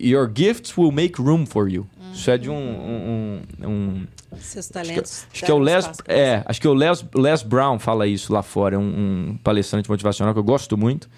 Your 0.00 0.30
gifts 0.34 0.76
will 0.76 0.90
make 0.92 1.20
room 1.20 1.46
for 1.46 1.68
you. 1.70 1.86
Isso 2.12 2.30
é 2.30 2.36
de 2.38 2.50
um, 2.50 2.54
um, 2.56 3.42
um- 3.62 3.68
um- 3.68 4.06
Seus 4.40 4.66
acho 4.66 4.68
que, 4.68 4.72
talentos. 4.72 5.26
acho 5.32 5.44
que 5.44 5.50
é 5.50 5.54
o 5.54 5.58
Les, 5.58 5.90
é, 6.08 6.42
acho 6.44 6.60
que 6.60 6.66
é 6.66 6.70
o 6.70 6.74
Les, 6.74 7.04
Les 7.14 7.42
Brown 7.42 7.78
fala 7.78 8.06
isso 8.06 8.32
lá 8.32 8.42
fora, 8.42 8.74
é 8.74 8.78
um, 8.78 9.30
um 9.30 9.38
palestrante 9.42 9.88
motivacional 9.88 10.34
que 10.34 10.40
eu 10.40 10.44
gosto 10.44 10.76
muito. 10.76 11.08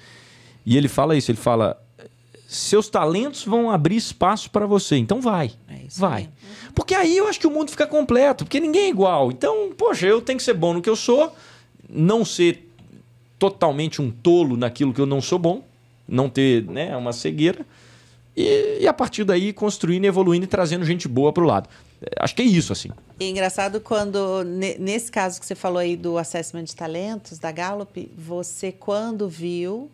E 0.67 0.77
ele 0.77 0.89
fala 0.89 1.17
isso, 1.17 1.31
ele 1.31 1.39
fala 1.39 1.81
seus 2.47 2.89
talentos 2.89 3.45
vão 3.45 3.71
abrir 3.71 3.97
espaço 3.97 4.51
para 4.51 4.67
você, 4.67 4.97
então 4.97 5.21
vai. 5.21 5.53
É 5.69 5.77
vai. 5.97 6.23
mesmo. 6.23 6.33
Porque 6.75 6.95
aí 6.95 7.17
eu 7.17 7.29
acho 7.29 7.41
que 7.41 7.47
o 7.47 7.51
mundo 7.51 7.71
fica 7.71 7.87
completo, 7.87 8.45
porque 8.45 8.61
ninguém 8.61 8.83
é 8.83 8.89
igual. 8.91 9.31
Então, 9.31 9.71
poxa, 9.79 10.07
eu 10.07 10.21
tenho 10.21 10.37
que 10.37 10.43
ser 10.43 10.55
bom 10.55 10.75
no 10.75 10.83
que 10.83 10.91
eu 10.91 10.97
sou, 10.97 11.35
não 11.89 12.25
ser 12.25 12.69
totalmente 13.39 14.03
um 14.03 14.11
tolo 14.11 14.57
naquilo 14.57 14.93
que 14.93 15.01
eu 15.01 15.07
não 15.07 15.21
sou 15.21 15.39
bom, 15.39 15.63
não 16.11 16.29
ter 16.29 16.65
né, 16.65 16.97
uma 16.97 17.13
cegueira. 17.13 17.65
E, 18.37 18.79
e 18.83 18.89
a 18.89 18.93
partir 18.93 19.25
daí 19.25 19.53
construindo, 19.53 20.05
evoluindo 20.05 20.45
e 20.45 20.49
trazendo 20.49 20.85
gente 20.85 21.09
boa 21.09 21.33
pro 21.33 21.45
lado. 21.45 21.69
É, 22.01 22.09
Acho 22.21 22.35
que 22.35 22.43
é 22.43 22.45
isso, 22.45 22.73
assim. 22.73 22.91
E 23.19 23.25
é 23.25 23.29
engraçado 23.29 23.81
quando, 23.81 24.45
ne- 24.45 24.77
nesse 24.79 25.11
caso 25.11 25.39
que 25.41 25.47
você 25.47 25.55
falou 25.55 25.79
aí 25.79 25.97
do 25.97 26.17
assessment 26.17 26.65
de 26.65 26.75
talentos, 26.77 27.39
da 27.39 27.51
Gallup, 27.53 28.11
você 28.17 28.71
quando 28.73 29.29
viu, 29.29 29.91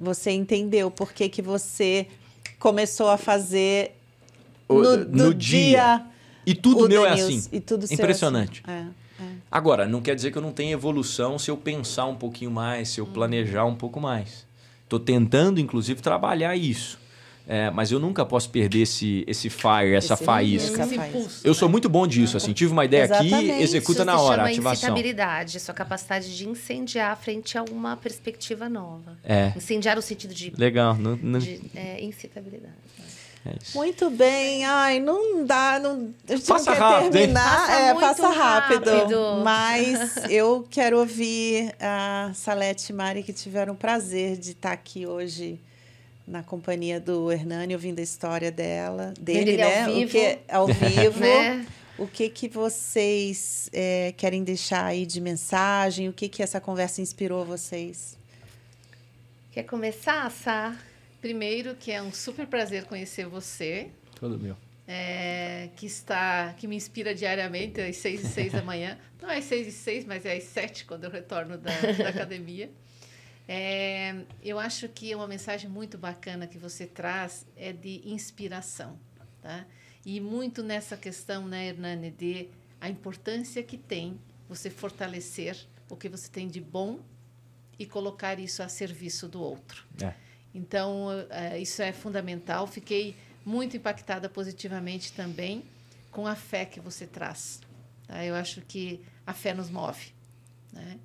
você 0.00 0.30
entendeu 0.30 0.90
por 0.90 1.12
que, 1.12 1.28
que 1.28 1.42
você 1.42 2.06
começou 2.58 3.08
a 3.08 3.16
fazer 3.18 3.92
O- 4.68 4.82
no, 4.82 4.96
no 4.96 5.04
no 5.26 5.34
dia. 5.34 5.60
dia. 5.68 6.06
E 6.46 6.54
tudo 6.54 6.86
o 6.86 6.88
meu 6.88 7.04
é 7.04 7.10
assim. 7.10 7.44
E 7.52 7.60
tudo 7.60 7.86
é 7.88 7.94
Impressionante. 7.94 8.62
assim. 8.66 8.88
É, 9.20 9.22
é. 9.22 9.26
Agora, 9.50 9.86
não 9.86 10.00
quer 10.00 10.14
dizer 10.16 10.32
que 10.32 10.38
eu 10.38 10.42
não 10.42 10.52
tenha 10.52 10.72
evolução 10.72 11.38
se 11.38 11.50
eu 11.50 11.56
pensar 11.56 12.06
um 12.06 12.16
pouquinho 12.16 12.50
mais, 12.50 12.88
se 12.88 13.00
eu 13.00 13.06
planejar 13.06 13.66
um 13.66 13.74
pouco 13.76 14.00
mais. 14.00 14.48
Estou 14.90 14.98
tentando, 14.98 15.60
inclusive, 15.60 16.02
trabalhar 16.02 16.56
isso. 16.56 16.98
É, 17.46 17.70
mas 17.70 17.92
eu 17.92 18.00
nunca 18.00 18.24
posso 18.26 18.50
perder 18.50 18.80
esse, 18.82 19.24
esse 19.26 19.48
fire, 19.48 19.94
essa 19.94 20.14
Esse 20.14 20.24
faísca. 20.24 20.82
Esse 20.82 20.94
impulso, 20.96 21.40
Eu 21.46 21.54
sou 21.54 21.68
né? 21.68 21.72
muito 21.72 21.88
bom 21.88 22.06
disso, 22.08 22.36
assim. 22.36 22.52
Tive 22.52 22.72
uma 22.72 22.84
ideia 22.84 23.04
aqui, 23.04 23.26
Exatamente. 23.28 23.62
executa 23.62 24.00
Isso 24.00 24.04
na 24.04 24.20
hora, 24.20 24.36
chama 24.38 24.48
ativação. 24.48 24.72
incitabilidade, 24.90 25.56
a 25.56 25.60
sua 25.60 25.74
capacidade 25.74 26.36
de 26.36 26.48
incendiar 26.48 27.16
frente 27.16 27.56
a 27.56 27.62
uma 27.62 27.96
perspectiva 27.96 28.68
nova. 28.68 29.16
É, 29.24 29.52
Incendiar 29.56 29.94
no 29.96 30.02
sentido 30.02 30.34
de, 30.34 30.52
legal. 30.56 30.96
Não, 30.96 31.16
não- 31.22 31.38
de 31.38 31.60
é, 31.74 32.02
incitabilidade. 32.04 32.74
É 33.46 33.54
isso. 33.60 33.76
Muito 33.76 34.10
bem. 34.10 34.64
Ai, 34.64 35.00
não 35.00 35.44
dá. 35.44 35.78
Não, 35.78 36.12
a 36.28 36.36
gente 36.36 36.46
Passa 36.46 36.70
não 36.70 36.76
quer 36.76 36.82
rápido, 36.82 37.12
terminar. 37.12 37.56
Passa 37.66 37.72
é, 37.72 37.94
muito 37.94 38.06
passa 38.06 38.28
rápido. 38.28 38.90
rápido. 38.90 39.40
Mas 39.42 40.16
eu 40.30 40.66
quero 40.70 40.98
ouvir 40.98 41.74
a 41.80 42.32
Salete 42.34 42.92
e 42.92 42.94
Mari, 42.94 43.22
que 43.22 43.32
tiveram 43.32 43.72
o 43.72 43.76
prazer 43.76 44.36
de 44.36 44.50
estar 44.50 44.72
aqui 44.72 45.06
hoje 45.06 45.58
na 46.26 46.42
companhia 46.42 47.00
do 47.00 47.32
Hernani, 47.32 47.74
ouvindo 47.74 47.98
a 47.98 48.02
história 48.02 48.52
dela, 48.52 49.14
dele, 49.18 49.52
Ele 49.52 49.62
ao 49.62 49.70
né? 49.70 49.84
vivo. 49.86 50.08
O 50.08 50.10
que, 50.10 50.38
ao 50.48 50.66
vivo. 50.68 51.20
Né? 51.20 51.66
O 51.98 52.06
que, 52.06 52.30
que 52.30 52.48
vocês 52.48 53.68
é, 53.74 54.14
querem 54.16 54.42
deixar 54.42 54.86
aí 54.86 55.04
de 55.04 55.20
mensagem? 55.20 56.08
O 56.08 56.12
que, 56.12 56.28
que 56.28 56.42
essa 56.42 56.58
conversa 56.60 57.02
inspirou 57.02 57.44
vocês? 57.44 58.16
Quer 59.52 59.64
começar, 59.64 60.30
Sá? 60.30 60.74
Primeiro, 61.20 61.74
que 61.74 61.92
é 61.92 62.02
um 62.02 62.12
super 62.12 62.46
prazer 62.46 62.84
conhecer 62.84 63.26
você, 63.26 63.90
Todo 64.18 64.38
meu. 64.38 64.56
é, 64.86 65.68
que 65.76 65.86
está, 65.86 66.54
que 66.54 66.66
me 66.66 66.76
inspira 66.76 67.14
diariamente 67.14 67.80
às 67.80 67.96
seis 67.96 68.22
e 68.24 68.26
seis 68.28 68.52
da 68.52 68.62
manhã. 68.62 68.98
Não 69.20 69.30
é 69.30 69.38
às 69.38 69.44
seis 69.44 69.66
e 69.66 69.72
seis, 69.72 70.04
mas 70.04 70.24
é 70.24 70.36
às 70.36 70.44
sete 70.44 70.84
quando 70.84 71.04
eu 71.04 71.10
retorno 71.10 71.58
da, 71.58 71.70
da 71.98 72.08
academia. 72.10 72.70
É, 73.46 74.14
eu 74.42 74.58
acho 74.58 74.88
que 74.88 75.14
uma 75.14 75.26
mensagem 75.26 75.68
muito 75.68 75.98
bacana 75.98 76.46
que 76.46 76.56
você 76.58 76.86
traz 76.86 77.44
é 77.56 77.72
de 77.72 78.00
inspiração, 78.08 78.98
tá? 79.42 79.66
E 80.06 80.20
muito 80.20 80.62
nessa 80.62 80.96
questão, 80.96 81.46
né, 81.46 81.68
Hernani, 81.68 82.10
de 82.10 82.48
a 82.80 82.88
importância 82.88 83.62
que 83.62 83.76
tem 83.76 84.18
você 84.48 84.70
fortalecer 84.70 85.56
o 85.90 85.96
que 85.96 86.08
você 86.08 86.30
tem 86.30 86.48
de 86.48 86.60
bom 86.60 87.00
e 87.78 87.84
colocar 87.84 88.38
isso 88.38 88.62
a 88.62 88.68
serviço 88.68 89.28
do 89.28 89.42
outro. 89.42 89.84
É. 90.02 90.14
Então, 90.54 91.08
eh, 91.30 91.58
isso 91.60 91.80
é 91.82 91.92
fundamental. 91.92 92.66
Fiquei 92.66 93.14
muito 93.44 93.76
impactada 93.76 94.28
positivamente 94.28 95.12
também 95.12 95.64
com 96.10 96.26
a 96.26 96.34
fé 96.34 96.64
que 96.64 96.80
você 96.80 97.06
traz. 97.06 97.60
tá? 98.06 98.24
Eu 98.24 98.34
acho 98.34 98.60
que 98.62 99.00
a 99.26 99.32
fé 99.32 99.54
nos 99.54 99.70
move. 99.70 100.12
Né? 100.72 100.98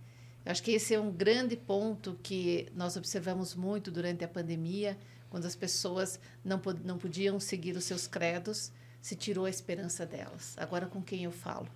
Eu 0.45 0.51
acho 0.51 0.61
que 0.63 0.71
esse 0.71 0.93
é 0.93 0.99
um 0.99 1.11
grande 1.11 1.55
ponto 1.55 2.19
que 2.21 2.67
nós 2.75 2.95
observamos 2.97 3.55
muito 3.55 3.91
durante 3.91 4.23
a 4.23 4.27
pandemia, 4.27 4.97
quando 5.29 5.45
as 5.45 5.55
pessoas 5.55 6.19
não, 6.43 6.61
não 6.83 6.97
podiam 6.97 7.39
seguir 7.39 7.75
os 7.75 7.83
seus 7.83 8.07
credos, 8.07 8.71
se 9.01 9.15
tirou 9.15 9.45
a 9.45 9.49
esperança 9.49 10.05
delas. 10.05 10.55
Agora, 10.57 10.87
com 10.87 11.01
quem 11.01 11.23
eu 11.23 11.31
falo? 11.31 11.67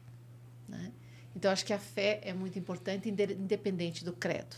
Né? 0.67 0.91
Então, 1.35 1.51
acho 1.51 1.65
que 1.65 1.73
a 1.73 1.79
fé 1.79 2.19
é 2.23 2.33
muito 2.33 2.57
importante, 2.57 3.09
inde- 3.09 3.33
independente 3.33 4.03
do 4.03 4.13
credo. 4.13 4.55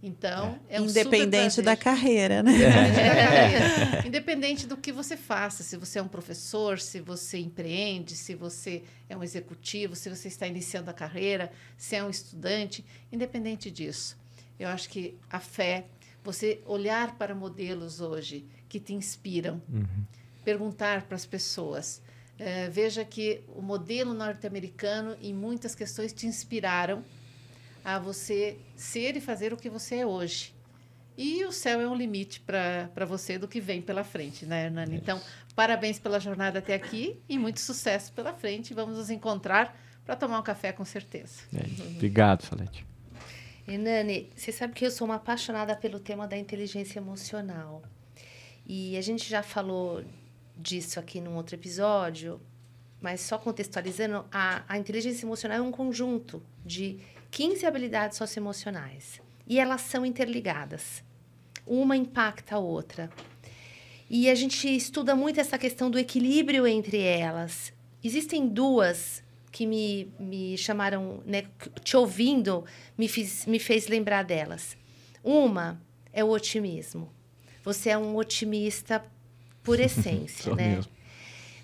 Então, 0.00 0.60
é, 0.68 0.80
um 0.80 0.86
super 0.88 1.00
Independente 1.00 1.60
da 1.60 1.76
carreira, 1.76 2.40
né? 2.42 2.52
É. 2.62 4.02
Independente 4.06 4.66
do 4.66 4.76
que 4.76 4.92
você 4.92 5.16
faça, 5.16 5.64
se 5.64 5.76
você 5.76 5.98
é 5.98 6.02
um 6.02 6.06
professor, 6.08 6.78
se 6.78 7.00
você 7.00 7.38
empreende, 7.38 8.14
se 8.14 8.34
você 8.34 8.84
é 9.08 9.16
um 9.16 9.24
executivo, 9.24 9.96
se 9.96 10.08
você 10.08 10.28
está 10.28 10.46
iniciando 10.46 10.88
a 10.88 10.94
carreira, 10.94 11.50
se 11.76 11.96
é 11.96 12.04
um 12.04 12.10
estudante, 12.10 12.84
independente 13.10 13.70
disso. 13.72 14.16
Eu 14.58 14.68
acho 14.68 14.88
que 14.88 15.16
a 15.28 15.40
fé, 15.40 15.86
você 16.22 16.60
olhar 16.64 17.16
para 17.16 17.34
modelos 17.34 18.00
hoje 18.00 18.44
que 18.68 18.78
te 18.78 18.94
inspiram, 18.94 19.60
perguntar 20.44 21.02
para 21.02 21.16
as 21.16 21.26
pessoas. 21.26 22.00
eh, 22.40 22.68
veja 22.70 23.04
que 23.04 23.42
o 23.48 23.60
modelo 23.60 24.14
norte-americano, 24.14 25.16
em 25.20 25.34
muitas 25.34 25.74
questões, 25.74 26.12
te 26.12 26.24
inspiraram 26.24 27.02
a 27.94 27.98
você 27.98 28.58
ser 28.76 29.16
e 29.16 29.20
fazer 29.20 29.52
o 29.54 29.56
que 29.56 29.70
você 29.70 29.96
é 29.96 30.06
hoje. 30.06 30.54
E 31.16 31.42
o 31.46 31.50
céu 31.50 31.80
é 31.80 31.88
um 31.88 31.94
limite 31.94 32.38
para 32.40 33.06
você 33.06 33.38
do 33.38 33.48
que 33.48 33.60
vem 33.60 33.80
pela 33.80 34.04
frente, 34.04 34.44
né, 34.44 34.66
Hernani? 34.66 34.96
Então, 34.96 35.20
parabéns 35.56 35.98
pela 35.98 36.20
jornada 36.20 36.58
até 36.58 36.74
aqui 36.74 37.18
e 37.26 37.38
muito 37.38 37.60
sucesso 37.60 38.12
pela 38.12 38.34
frente. 38.34 38.74
Vamos 38.74 38.98
nos 38.98 39.08
encontrar 39.08 39.74
para 40.04 40.14
tomar 40.14 40.38
um 40.38 40.42
café 40.42 40.70
com 40.70 40.84
certeza. 40.84 41.40
É, 41.54 41.92
obrigado, 41.96 42.42
Salete. 42.42 42.86
Hernani, 43.66 44.30
você 44.36 44.52
sabe 44.52 44.74
que 44.74 44.84
eu 44.84 44.90
sou 44.90 45.06
uma 45.06 45.16
apaixonada 45.16 45.74
pelo 45.74 45.98
tema 45.98 46.28
da 46.28 46.36
inteligência 46.36 46.98
emocional. 46.98 47.82
E 48.66 48.98
a 48.98 49.00
gente 49.00 49.28
já 49.28 49.42
falou 49.42 50.04
disso 50.54 51.00
aqui 51.00 51.22
num 51.22 51.36
outro 51.36 51.54
episódio, 51.54 52.38
mas 53.00 53.22
só 53.22 53.38
contextualizando, 53.38 54.26
a, 54.30 54.62
a 54.68 54.76
inteligência 54.76 55.24
emocional 55.24 55.56
é 55.56 55.62
um 55.62 55.70
conjunto 55.70 56.42
de 56.64 57.00
15 57.30 57.66
habilidades 57.66 58.16
socioemocionais. 58.16 59.20
E 59.46 59.58
elas 59.58 59.80
são 59.82 60.04
interligadas. 60.04 61.02
Uma 61.66 61.96
impacta 61.96 62.56
a 62.56 62.58
outra. 62.58 63.10
E 64.10 64.28
a 64.30 64.34
gente 64.34 64.68
estuda 64.74 65.14
muito 65.14 65.40
essa 65.40 65.58
questão 65.58 65.90
do 65.90 65.98
equilíbrio 65.98 66.66
entre 66.66 67.00
elas. 67.00 67.72
Existem 68.02 68.48
duas 68.48 69.22
que 69.50 69.66
me, 69.66 70.12
me 70.18 70.56
chamaram, 70.56 71.22
né, 71.26 71.44
te 71.82 71.96
ouvindo, 71.96 72.64
me, 72.96 73.08
fiz, 73.08 73.44
me 73.46 73.58
fez 73.58 73.86
lembrar 73.86 74.22
delas. 74.22 74.76
Uma 75.22 75.80
é 76.12 76.22
o 76.24 76.30
otimismo. 76.30 77.12
Você 77.64 77.90
é 77.90 77.98
um 77.98 78.16
otimista 78.16 79.04
por 79.62 79.78
essência, 79.80 80.54
né? 80.54 80.76
mesmo. 80.76 80.92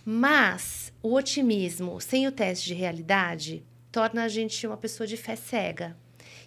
Mas 0.05 0.93
o 1.03 1.15
otimismo 1.15 2.01
sem 2.01 2.27
o 2.27 2.33
teste 2.33 2.67
de 2.67 2.75
realidade 2.75 3.65
torna 3.95 4.25
a 4.25 4.29
gente 4.29 4.67
uma 4.67 4.77
pessoa 4.77 5.07
de 5.07 5.17
fé 5.17 5.37
cega. 5.37 5.97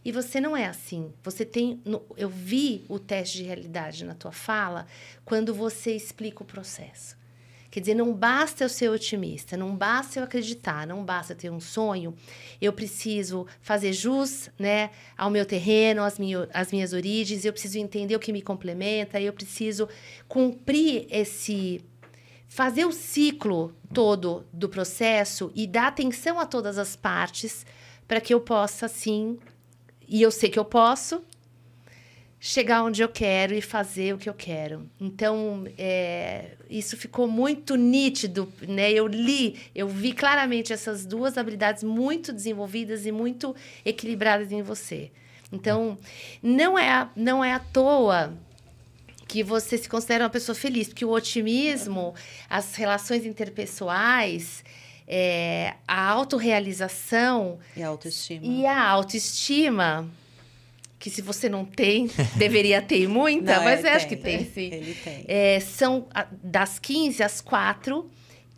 E 0.03 0.11
você 0.11 0.41
não 0.41 0.55
é 0.55 0.65
assim. 0.65 1.13
Você 1.23 1.45
tem. 1.45 1.81
Eu 2.17 2.27
vi 2.27 2.83
o 2.89 2.99
teste 2.99 3.37
de 3.37 3.43
realidade 3.43 4.03
na 4.03 4.13
tua 4.13 4.33
fala 4.33 4.85
quando 5.23 5.53
você 5.53 5.95
explica 5.95 6.43
o 6.43 6.45
processo. 6.45 7.15
Quer 7.71 7.79
dizer, 7.79 7.93
não 7.93 8.13
basta 8.13 8.65
eu 8.65 8.69
ser 8.69 8.89
otimista, 8.89 9.55
não 9.55 9.73
basta 9.75 10.19
eu 10.19 10.23
acreditar, 10.25 10.85
não 10.85 11.05
basta 11.05 11.31
eu 11.31 11.37
ter 11.37 11.49
um 11.49 11.59
sonho. 11.59 12.13
Eu 12.59 12.73
preciso 12.73 13.47
fazer 13.61 13.93
jus 13.93 14.49
né, 14.59 14.89
ao 15.17 15.29
meu 15.29 15.45
terreno, 15.45 16.03
às, 16.03 16.19
minha, 16.19 16.49
às 16.53 16.71
minhas 16.71 16.91
origens, 16.91 17.45
eu 17.45 17.53
preciso 17.53 17.77
entender 17.77 18.15
o 18.15 18.19
que 18.19 18.33
me 18.33 18.41
complementa, 18.41 19.21
eu 19.21 19.31
preciso 19.31 19.87
cumprir 20.27 21.07
esse. 21.09 21.81
Fazer 22.47 22.85
o 22.85 22.91
ciclo 22.91 23.75
todo 23.93 24.45
do 24.51 24.69
processo 24.69 25.51
e 25.53 25.67
dar 25.67 25.87
atenção 25.87 26.39
a 26.39 26.45
todas 26.45 26.77
as 26.77 26.95
partes 26.95 27.65
para 28.07 28.21
que 28.21 28.33
eu 28.33 28.39
possa, 28.39 28.87
sim, 28.87 29.37
e 30.07 30.21
eu 30.21 30.31
sei 30.31 30.49
que 30.49 30.57
eu 30.57 30.65
posso, 30.65 31.21
chegar 32.39 32.83
onde 32.83 33.01
eu 33.01 33.09
quero 33.09 33.53
e 33.53 33.61
fazer 33.61 34.13
o 34.13 34.17
que 34.17 34.29
eu 34.29 34.33
quero. 34.33 34.89
Então, 34.99 35.65
é, 35.77 36.51
isso 36.69 36.95
ficou 36.95 37.27
muito 37.27 37.75
nítido, 37.75 38.51
né? 38.61 38.91
Eu 38.91 39.07
li, 39.07 39.59
eu 39.75 39.87
vi 39.87 40.13
claramente 40.13 40.71
essas 40.71 41.05
duas 41.05 41.37
habilidades 41.37 41.83
muito 41.83 42.31
desenvolvidas 42.31 43.05
e 43.05 43.11
muito 43.11 43.55
equilibradas 43.83 44.51
em 44.51 44.61
você. 44.61 45.11
Então, 45.51 45.97
não 46.41 46.77
é, 46.77 47.09
não 47.15 47.43
é 47.43 47.53
à 47.53 47.59
toa 47.59 48.33
que 49.37 49.43
você 49.43 49.77
se 49.77 49.87
considera 49.87 50.23
uma 50.23 50.29
pessoa 50.31 50.55
feliz, 50.55 50.87
porque 50.87 51.05
o 51.05 51.11
otimismo, 51.11 52.15
as 52.49 52.73
relações 52.75 53.23
interpessoais, 53.23 54.63
é, 55.07 55.75
a 55.87 56.09
autorrealização 56.09 57.59
E 57.75 57.83
a 57.83 57.87
autoestima. 57.87 58.45
e 58.45 58.65
a 58.65 58.81
autoestima, 58.89 60.09
que 60.99 61.09
se 61.11 61.21
você 61.21 61.47
não 61.47 61.63
tem, 61.65 62.09
deveria 62.35 62.81
ter 62.81 63.07
muita, 63.07 63.57
Não, 63.57 63.63
mas 63.63 63.85
acho 63.85 64.07
que 64.07 64.15
tem 64.15 64.43
sim. 64.45 64.71
Ele 64.73 64.95
tem. 64.95 65.23
É, 65.27 65.59
são 65.59 66.07
das 66.43 66.79
15 66.79 67.21
às 67.21 67.39
4 67.39 68.09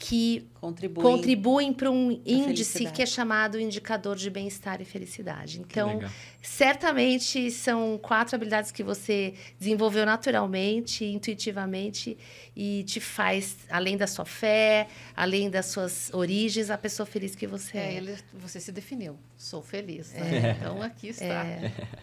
que 0.01 0.47
Contribui. 0.61 1.03
contribuem 1.03 1.73
para 1.73 1.91
um 1.91 2.21
índice 2.25 2.85
que 2.89 3.01
é 3.01 3.05
chamado 3.05 3.59
indicador 3.59 4.15
de 4.15 4.29
bem-estar 4.29 4.81
e 4.81 4.85
felicidade. 4.85 5.59
Então, 5.59 5.99
certamente 6.41 7.51
são 7.51 7.97
quatro 8.01 8.33
habilidades 8.35 8.71
que 8.71 8.81
você 8.81 9.33
desenvolveu 9.59 10.05
naturalmente, 10.05 11.03
intuitivamente 11.03 12.17
e 12.55 12.83
te 12.85 13.01
faz, 13.01 13.57
além 13.69 13.97
da 13.97 14.07
sua 14.07 14.23
fé, 14.23 14.87
além 15.15 15.49
das 15.49 15.65
suas 15.65 16.09
origens, 16.13 16.69
a 16.69 16.77
pessoa 16.77 17.05
feliz 17.05 17.35
que 17.35 17.45
você 17.45 17.77
É, 17.77 17.81
é. 17.81 17.93
ele, 17.95 18.15
você 18.33 18.61
se 18.61 18.71
definiu. 18.71 19.17
Sou 19.37 19.61
feliz. 19.61 20.13
né? 20.13 20.55
Então 20.57 20.81
aqui 20.81 21.09
está. 21.09 21.45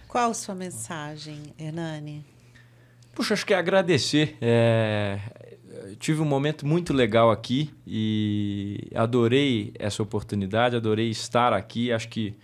Qual 0.07 0.31
a 0.31 0.35
sua 0.35 0.55
mensagem, 0.55 1.43
Hernani? 1.59 2.23
Puxa, 3.15 3.33
acho 3.33 3.47
que 3.47 3.55
é 3.55 3.57
agradecer. 3.57 4.37
É, 4.43 5.19
tive 5.99 6.21
um 6.21 6.25
momento 6.25 6.67
muito 6.67 6.93
legal 6.93 7.31
aqui 7.31 7.71
e 7.87 8.89
adorei 8.95 9.73
essa 9.79 10.03
oportunidade, 10.03 10.77
adorei 10.77 11.11
estar 11.11 11.53
aqui. 11.53 11.93
Acho 11.93 12.09
que 12.09 12.35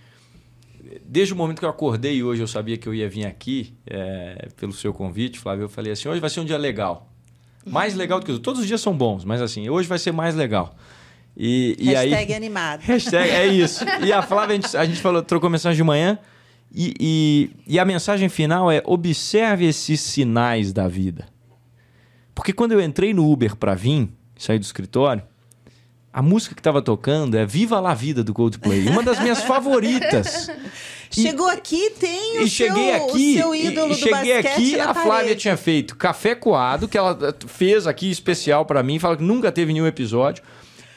desde 1.05 1.32
o 1.34 1.36
momento 1.36 1.59
que 1.59 1.64
eu 1.64 1.70
acordei 1.70 2.22
hoje, 2.22 2.43
eu 2.43 2.47
sabia 2.47 2.76
que 2.76 2.88
eu 2.88 2.95
ia 2.95 3.09
vir 3.09 3.26
aqui 3.26 3.74
é, 3.86 4.49
pelo 4.57 4.72
seu 4.72 4.93
convite, 4.93 5.38
Flávio. 5.38 5.64
Eu 5.64 5.68
falei 5.68 5.93
assim: 5.93 6.09
hoje 6.09 6.20
vai 6.20 6.30
ser 6.30 6.40
um 6.40 6.45
dia 6.45 6.59
legal. 6.59 7.09
Mais 7.64 7.95
legal 7.95 8.18
do 8.18 8.26
que 8.26 8.30
os 8.30 8.36
outros. 8.36 8.45
Todos 8.45 8.61
os 8.61 8.66
dias 8.66 8.80
são 8.80 8.97
bons, 8.97 9.24
mas 9.24 9.40
assim, 9.40 9.68
hoje 9.68 9.88
vai 9.88 9.99
ser 9.99 10.12
mais 10.12 10.34
legal. 10.34 10.74
E, 11.36 11.76
e 11.78 11.95
aí, 11.95 12.11
Hashtag 12.11 12.34
animado. 12.34 12.80
Hashtag, 12.84 13.30
é 13.30 13.47
isso. 13.47 13.84
E 14.05 14.12
a 14.12 14.20
Flávia, 14.20 14.57
a 14.57 14.61
gente, 14.61 14.76
a 14.76 14.84
gente 14.84 15.01
falou, 15.01 15.22
trocou 15.22 15.49
mensagem 15.49 15.76
de 15.76 15.84
manhã. 15.84 16.18
E, 16.74 16.95
e, 16.99 17.51
e 17.66 17.78
a 17.78 17.84
mensagem 17.84 18.28
final 18.28 18.70
é: 18.70 18.82
observe 18.84 19.66
esses 19.66 20.01
sinais 20.01 20.72
da 20.72 20.88
vida. 20.88 21.31
Porque 22.34 22.52
quando 22.52 22.72
eu 22.72 22.80
entrei 22.80 23.12
no 23.14 23.30
Uber 23.30 23.56
para 23.56 23.74
vir, 23.74 24.08
sair 24.36 24.58
do 24.58 24.64
escritório, 24.64 25.22
a 26.12 26.20
música 26.22 26.54
que 26.54 26.60
estava 26.60 26.82
tocando 26.82 27.36
é 27.36 27.44
Viva 27.46 27.80
la 27.80 27.94
Vida 27.94 28.22
do 28.22 28.34
Coldplay, 28.34 28.88
uma 28.88 29.02
das 29.02 29.20
minhas 29.20 29.42
favoritas. 29.42 30.50
E- 31.14 31.24
Chegou 31.24 31.46
aqui, 31.46 31.90
tem 32.00 32.38
o 32.38 32.42
E 32.44 32.48
cheguei 32.48 32.90
seu, 32.90 33.04
aqui, 33.04 33.34
o 33.34 33.42
seu 33.42 33.54
e- 33.54 33.66
ídolo 33.66 33.86
e, 33.92 33.94
do 33.94 33.94
cheguei 33.96 34.38
aqui, 34.38 34.80
a 34.80 34.94
Flávia 34.94 35.10
parede. 35.12 35.40
tinha 35.40 35.58
feito 35.58 35.94
café 35.94 36.34
coado, 36.34 36.88
que 36.88 36.96
ela 36.96 37.18
fez 37.46 37.86
aqui 37.86 38.10
especial 38.10 38.64
para 38.64 38.82
mim, 38.82 38.98
fala 38.98 39.18
que 39.18 39.22
nunca 39.22 39.52
teve 39.52 39.74
nenhum 39.74 39.86
episódio. 39.86 40.42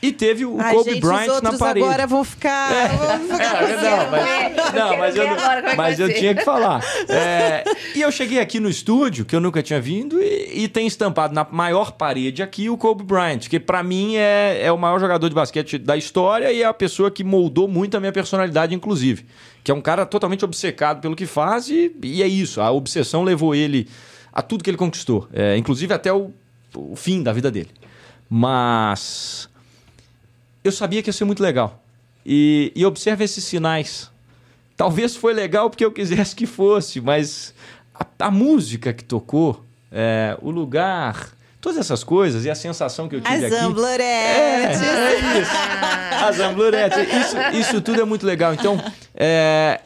E 0.05 0.11
teve 0.11 0.45
o 0.45 0.61
Ai, 0.61 0.75
Kobe 0.75 0.91
gente, 0.91 1.01
Bryant 1.01 1.21
os 1.21 1.27
na 1.27 1.33
outros 1.49 1.57
parede. 1.57 1.83
agora 1.83 2.05
vão 2.05 2.23
ficar... 2.23 2.69
vão 2.89 3.19
ficar 3.37 3.63
É, 3.63 3.75
não, 3.81 4.11
mas, 4.11 4.73
não, 4.75 4.97
mas 4.97 5.15
eu, 5.15 5.23
é 5.23 5.75
mas 5.75 5.99
eu 5.99 6.13
tinha 6.13 6.35
que 6.35 6.43
falar. 6.43 6.83
É, 7.07 7.63
e 7.95 8.01
eu 8.01 8.11
cheguei 8.11 8.39
aqui 8.39 8.59
no 8.59 8.69
estúdio, 8.69 9.25
que 9.25 9.35
eu 9.35 9.39
nunca 9.39 9.63
tinha 9.63 9.79
vindo, 9.79 10.21
e, 10.21 10.63
e 10.63 10.67
tem 10.67 10.85
estampado 10.85 11.33
na 11.33 11.45
maior 11.49 11.91
parede 11.91 12.43
aqui 12.43 12.69
o 12.69 12.77
Kobe 12.77 13.03
Bryant, 13.03 13.47
que 13.47 13.59
pra 13.59 13.81
mim 13.81 14.15
é, 14.15 14.61
é 14.63 14.71
o 14.71 14.77
maior 14.77 14.99
jogador 14.99 15.27
de 15.29 15.35
basquete 15.35 15.77
da 15.77 15.95
história 15.95 16.51
e 16.51 16.61
é 16.61 16.65
a 16.65 16.73
pessoa 16.73 17.09
que 17.09 17.23
moldou 17.23 17.67
muito 17.67 17.95
a 17.95 17.99
minha 17.99 18.11
personalidade, 18.11 18.75
inclusive. 18.75 19.25
Que 19.63 19.71
é 19.71 19.73
um 19.73 19.81
cara 19.81 20.05
totalmente 20.05 20.43
obcecado 20.43 20.99
pelo 21.01 21.15
que 21.15 21.25
faz 21.25 21.69
e, 21.69 21.91
e 22.03 22.21
é 22.21 22.27
isso. 22.27 22.61
A 22.61 22.71
obsessão 22.71 23.23
levou 23.23 23.55
ele 23.55 23.87
a 24.33 24.41
tudo 24.41 24.63
que 24.63 24.69
ele 24.69 24.77
conquistou, 24.77 25.27
é, 25.33 25.57
inclusive 25.57 25.93
até 25.93 26.11
o, 26.11 26.31
o 26.75 26.95
fim 26.95 27.23
da 27.23 27.31
vida 27.31 27.49
dele. 27.49 27.69
Mas 28.29 29.49
eu 30.65 30.71
sabia 30.71 31.01
que 31.03 31.09
ia 31.09 31.13
ser 31.13 31.25
muito 31.25 31.43
legal. 31.43 31.83
E, 32.25 32.71
e 32.75 32.83
observe 32.85 33.23
esses 33.23 33.43
sinais. 33.43 34.09
Talvez 34.75 35.15
foi 35.15 35.31
legal 35.31 35.69
porque 35.69 35.85
eu 35.85 35.91
quisesse 35.91 36.35
que 36.35 36.47
fosse, 36.47 36.99
mas 36.99 37.53
a, 37.93 38.25
a 38.25 38.31
música 38.31 38.91
que 38.91 39.03
tocou, 39.03 39.63
é, 39.91 40.35
o 40.41 40.49
lugar, 40.49 41.29
todas 41.61 41.77
essas 41.77 42.03
coisas 42.03 42.45
e 42.45 42.49
a 42.49 42.55
sensação 42.55 43.07
que 43.07 43.15
eu 43.15 43.21
tive 43.21 43.35
As 43.35 43.43
aqui. 43.43 43.55
É, 43.55 43.59
ambloretes. 43.59 44.81
é 44.81 45.39
isso. 45.39 45.51
As 46.27 46.39
ambluretes. 46.39 46.97
Isso, 46.97 47.37
isso 47.59 47.81
tudo 47.81 48.01
é 48.01 48.05
muito 48.05 48.25
legal. 48.25 48.53
Então, 48.53 48.81
é, 49.13 49.81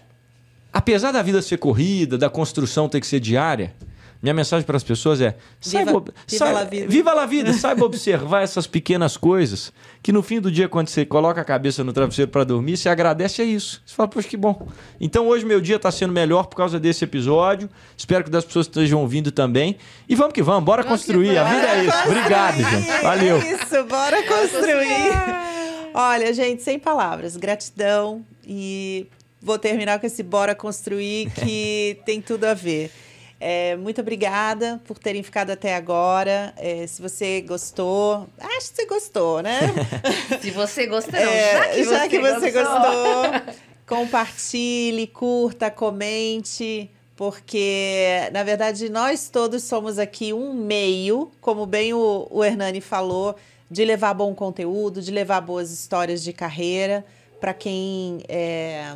apesar 0.72 1.12
da 1.12 1.22
vida 1.22 1.42
ser 1.42 1.58
corrida, 1.58 2.18
da 2.18 2.30
construção 2.30 2.88
ter 2.88 3.02
que 3.02 3.08
ser 3.08 3.20
diária, 3.20 3.76
minha 4.22 4.34
mensagem 4.34 4.66
para 4.66 4.76
as 4.78 4.84
pessoas 4.84 5.22
é: 5.22 5.36
saiba, 5.62 5.92
Viva- 5.92 6.04
viva 6.28 6.38
saiba- 6.46 6.60
la 6.60 6.64
vida. 6.66 6.88
Viva 6.88 7.14
la 7.14 7.26
vida, 7.26 7.54
saiba 7.54 7.86
observar 7.86 8.42
essas 8.44 8.68
pequenas 8.68 9.16
coisas 9.16 9.72
que 10.04 10.12
no 10.12 10.22
fim 10.22 10.40
do 10.42 10.52
dia, 10.52 10.68
quando 10.68 10.88
você 10.90 11.06
coloca 11.06 11.40
a 11.42 11.46
cabeça 11.46 11.84
no 11.84 11.94
travesseiro 11.94 12.30
para 12.32 12.44
dormir, 12.44 12.78
você 12.78 12.90
agradece 12.90 13.42
a 13.42 13.46
isso. 13.46 13.82
Você 13.86 13.96
fala, 13.96 14.08
poxa, 14.10 14.28
que 14.28 14.38
bom. 14.38 14.68
Então 15.00 15.28
hoje 15.28 15.46
meu 15.46 15.60
dia 15.62 15.76
está 15.78 15.92
sendo 15.92 16.12
melhor 16.14 16.48
por 16.48 16.56
causa 16.58 16.80
desse 16.80 17.04
episódio. 17.04 17.70
Espero 17.98 18.24
que 18.24 18.30
das 18.30 18.44
pessoas 18.46 18.66
estejam 18.66 19.00
ouvindo 19.02 19.32
também. 19.32 19.78
E 20.08 20.16
vamos 20.16 20.34
que 20.34 20.42
vamos, 20.44 20.64
bora 20.64 20.84
Vamos 20.84 21.02
que 21.02 21.08
construir. 21.08 21.38
A 21.38 21.44
vida 21.44 21.68
é 21.68 21.86
isso. 21.86 21.98
Obrigado, 22.08 22.58
gente. 22.58 23.02
Valeu. 23.04 23.38
É 23.38 23.52
isso, 23.54 23.84
bora 23.86 24.24
construir. 24.24 25.50
Olha, 25.94 26.34
gente, 26.34 26.62
sem 26.62 26.78
palavras. 26.80 27.36
Gratidão. 27.36 28.24
E 28.46 29.08
vou 29.42 29.58
terminar 29.58 30.00
com 30.00 30.06
esse 30.06 30.24
bora 30.24 30.54
construir 30.56 31.30
que 31.32 31.98
tem 32.06 32.22
tudo 32.22 32.46
a 32.46 32.54
ver. 32.54 32.92
É, 33.40 33.76
muito 33.78 34.02
obrigada 34.02 34.82
por 34.86 35.00
terem 35.00 35.24
ficado 35.24 35.52
até 35.52 35.74
agora. 35.76 36.54
É, 36.58 36.86
se 36.86 37.02
você 37.02 37.40
gostou, 37.42 38.28
acho 38.38 38.72
que 38.72 38.76
você 38.76 38.86
gostou, 38.86 39.42
né? 39.42 39.60
Se 40.42 40.52
você 40.52 40.86
gostou, 40.86 41.18
É, 41.20 41.84
já 41.84 42.08
que 42.08 42.20
você, 42.20 42.52
gostou. 42.52 42.80
gostou, 42.80 43.56
compartilhe, 43.88 45.08
curta, 45.08 45.72
comente, 45.72 46.90
porque, 47.16 48.30
na 48.34 48.44
verdade, 48.44 48.90
nós 48.90 49.30
todos 49.30 49.64
somos 49.64 49.98
aqui 49.98 50.34
um 50.34 50.54
meio, 50.54 51.32
como 51.40 51.66
bem 51.66 51.94
o, 51.94 52.28
o 52.30 52.44
Hernani 52.44 52.82
falou, 52.82 53.36
de 53.72 53.86
levar 53.86 54.14
bom 54.14 54.34
conteúdo, 54.36 55.02
de 55.02 55.12
levar 55.12 55.42
boas 55.42 55.72
histórias 55.72 56.24
de 56.24 56.34
carreira 56.34 57.06
para 57.40 57.54
quem 57.54 58.22
é, 58.28 58.96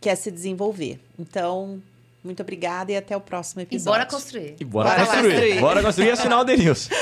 quer 0.00 0.14
se 0.16 0.30
desenvolver. 0.30 1.00
Então, 1.18 1.80
muito 2.22 2.42
obrigada 2.42 2.92
e 2.92 2.96
até 2.96 3.16
o 3.16 3.20
próximo 3.20 3.60
E 3.60 3.64
episódio. 3.64 3.92
bora 3.98 4.06
construir. 4.10 4.56
E 4.60 4.64
bora, 4.64 4.88
Bora 4.90 5.00
construir. 5.06 5.30
construir. 5.32 5.60
Bora 5.60 5.82
construir 5.82 6.06
e 6.06 6.10
assinar 6.12 6.40
o 6.40 6.44
Denilson. 6.44 6.90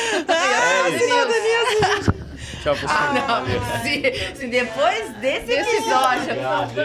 Tchau, 2.63 2.75
pessoal. 2.75 3.15
Não, 3.15 3.47
se, 3.83 4.35
se 4.37 4.47
depois 4.49 5.15
desse 5.17 5.53
episódio. 5.53 6.35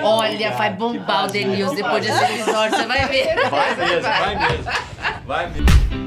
Olha, 0.04 0.52
vai 0.52 0.70
bombar 0.74 1.26
o 1.26 1.28
Denilson 1.28 1.76
depois 1.76 2.06
desse 2.06 2.24
episódio, 2.24 2.78
você 2.78 2.86
vai 2.86 3.08
ver. 3.08 3.50
Vai 3.50 3.76
mesmo, 3.76 4.02
vai 4.02 4.36
mesmo. 4.48 4.66
Vai 5.26 5.50
mesmo. 5.50 6.05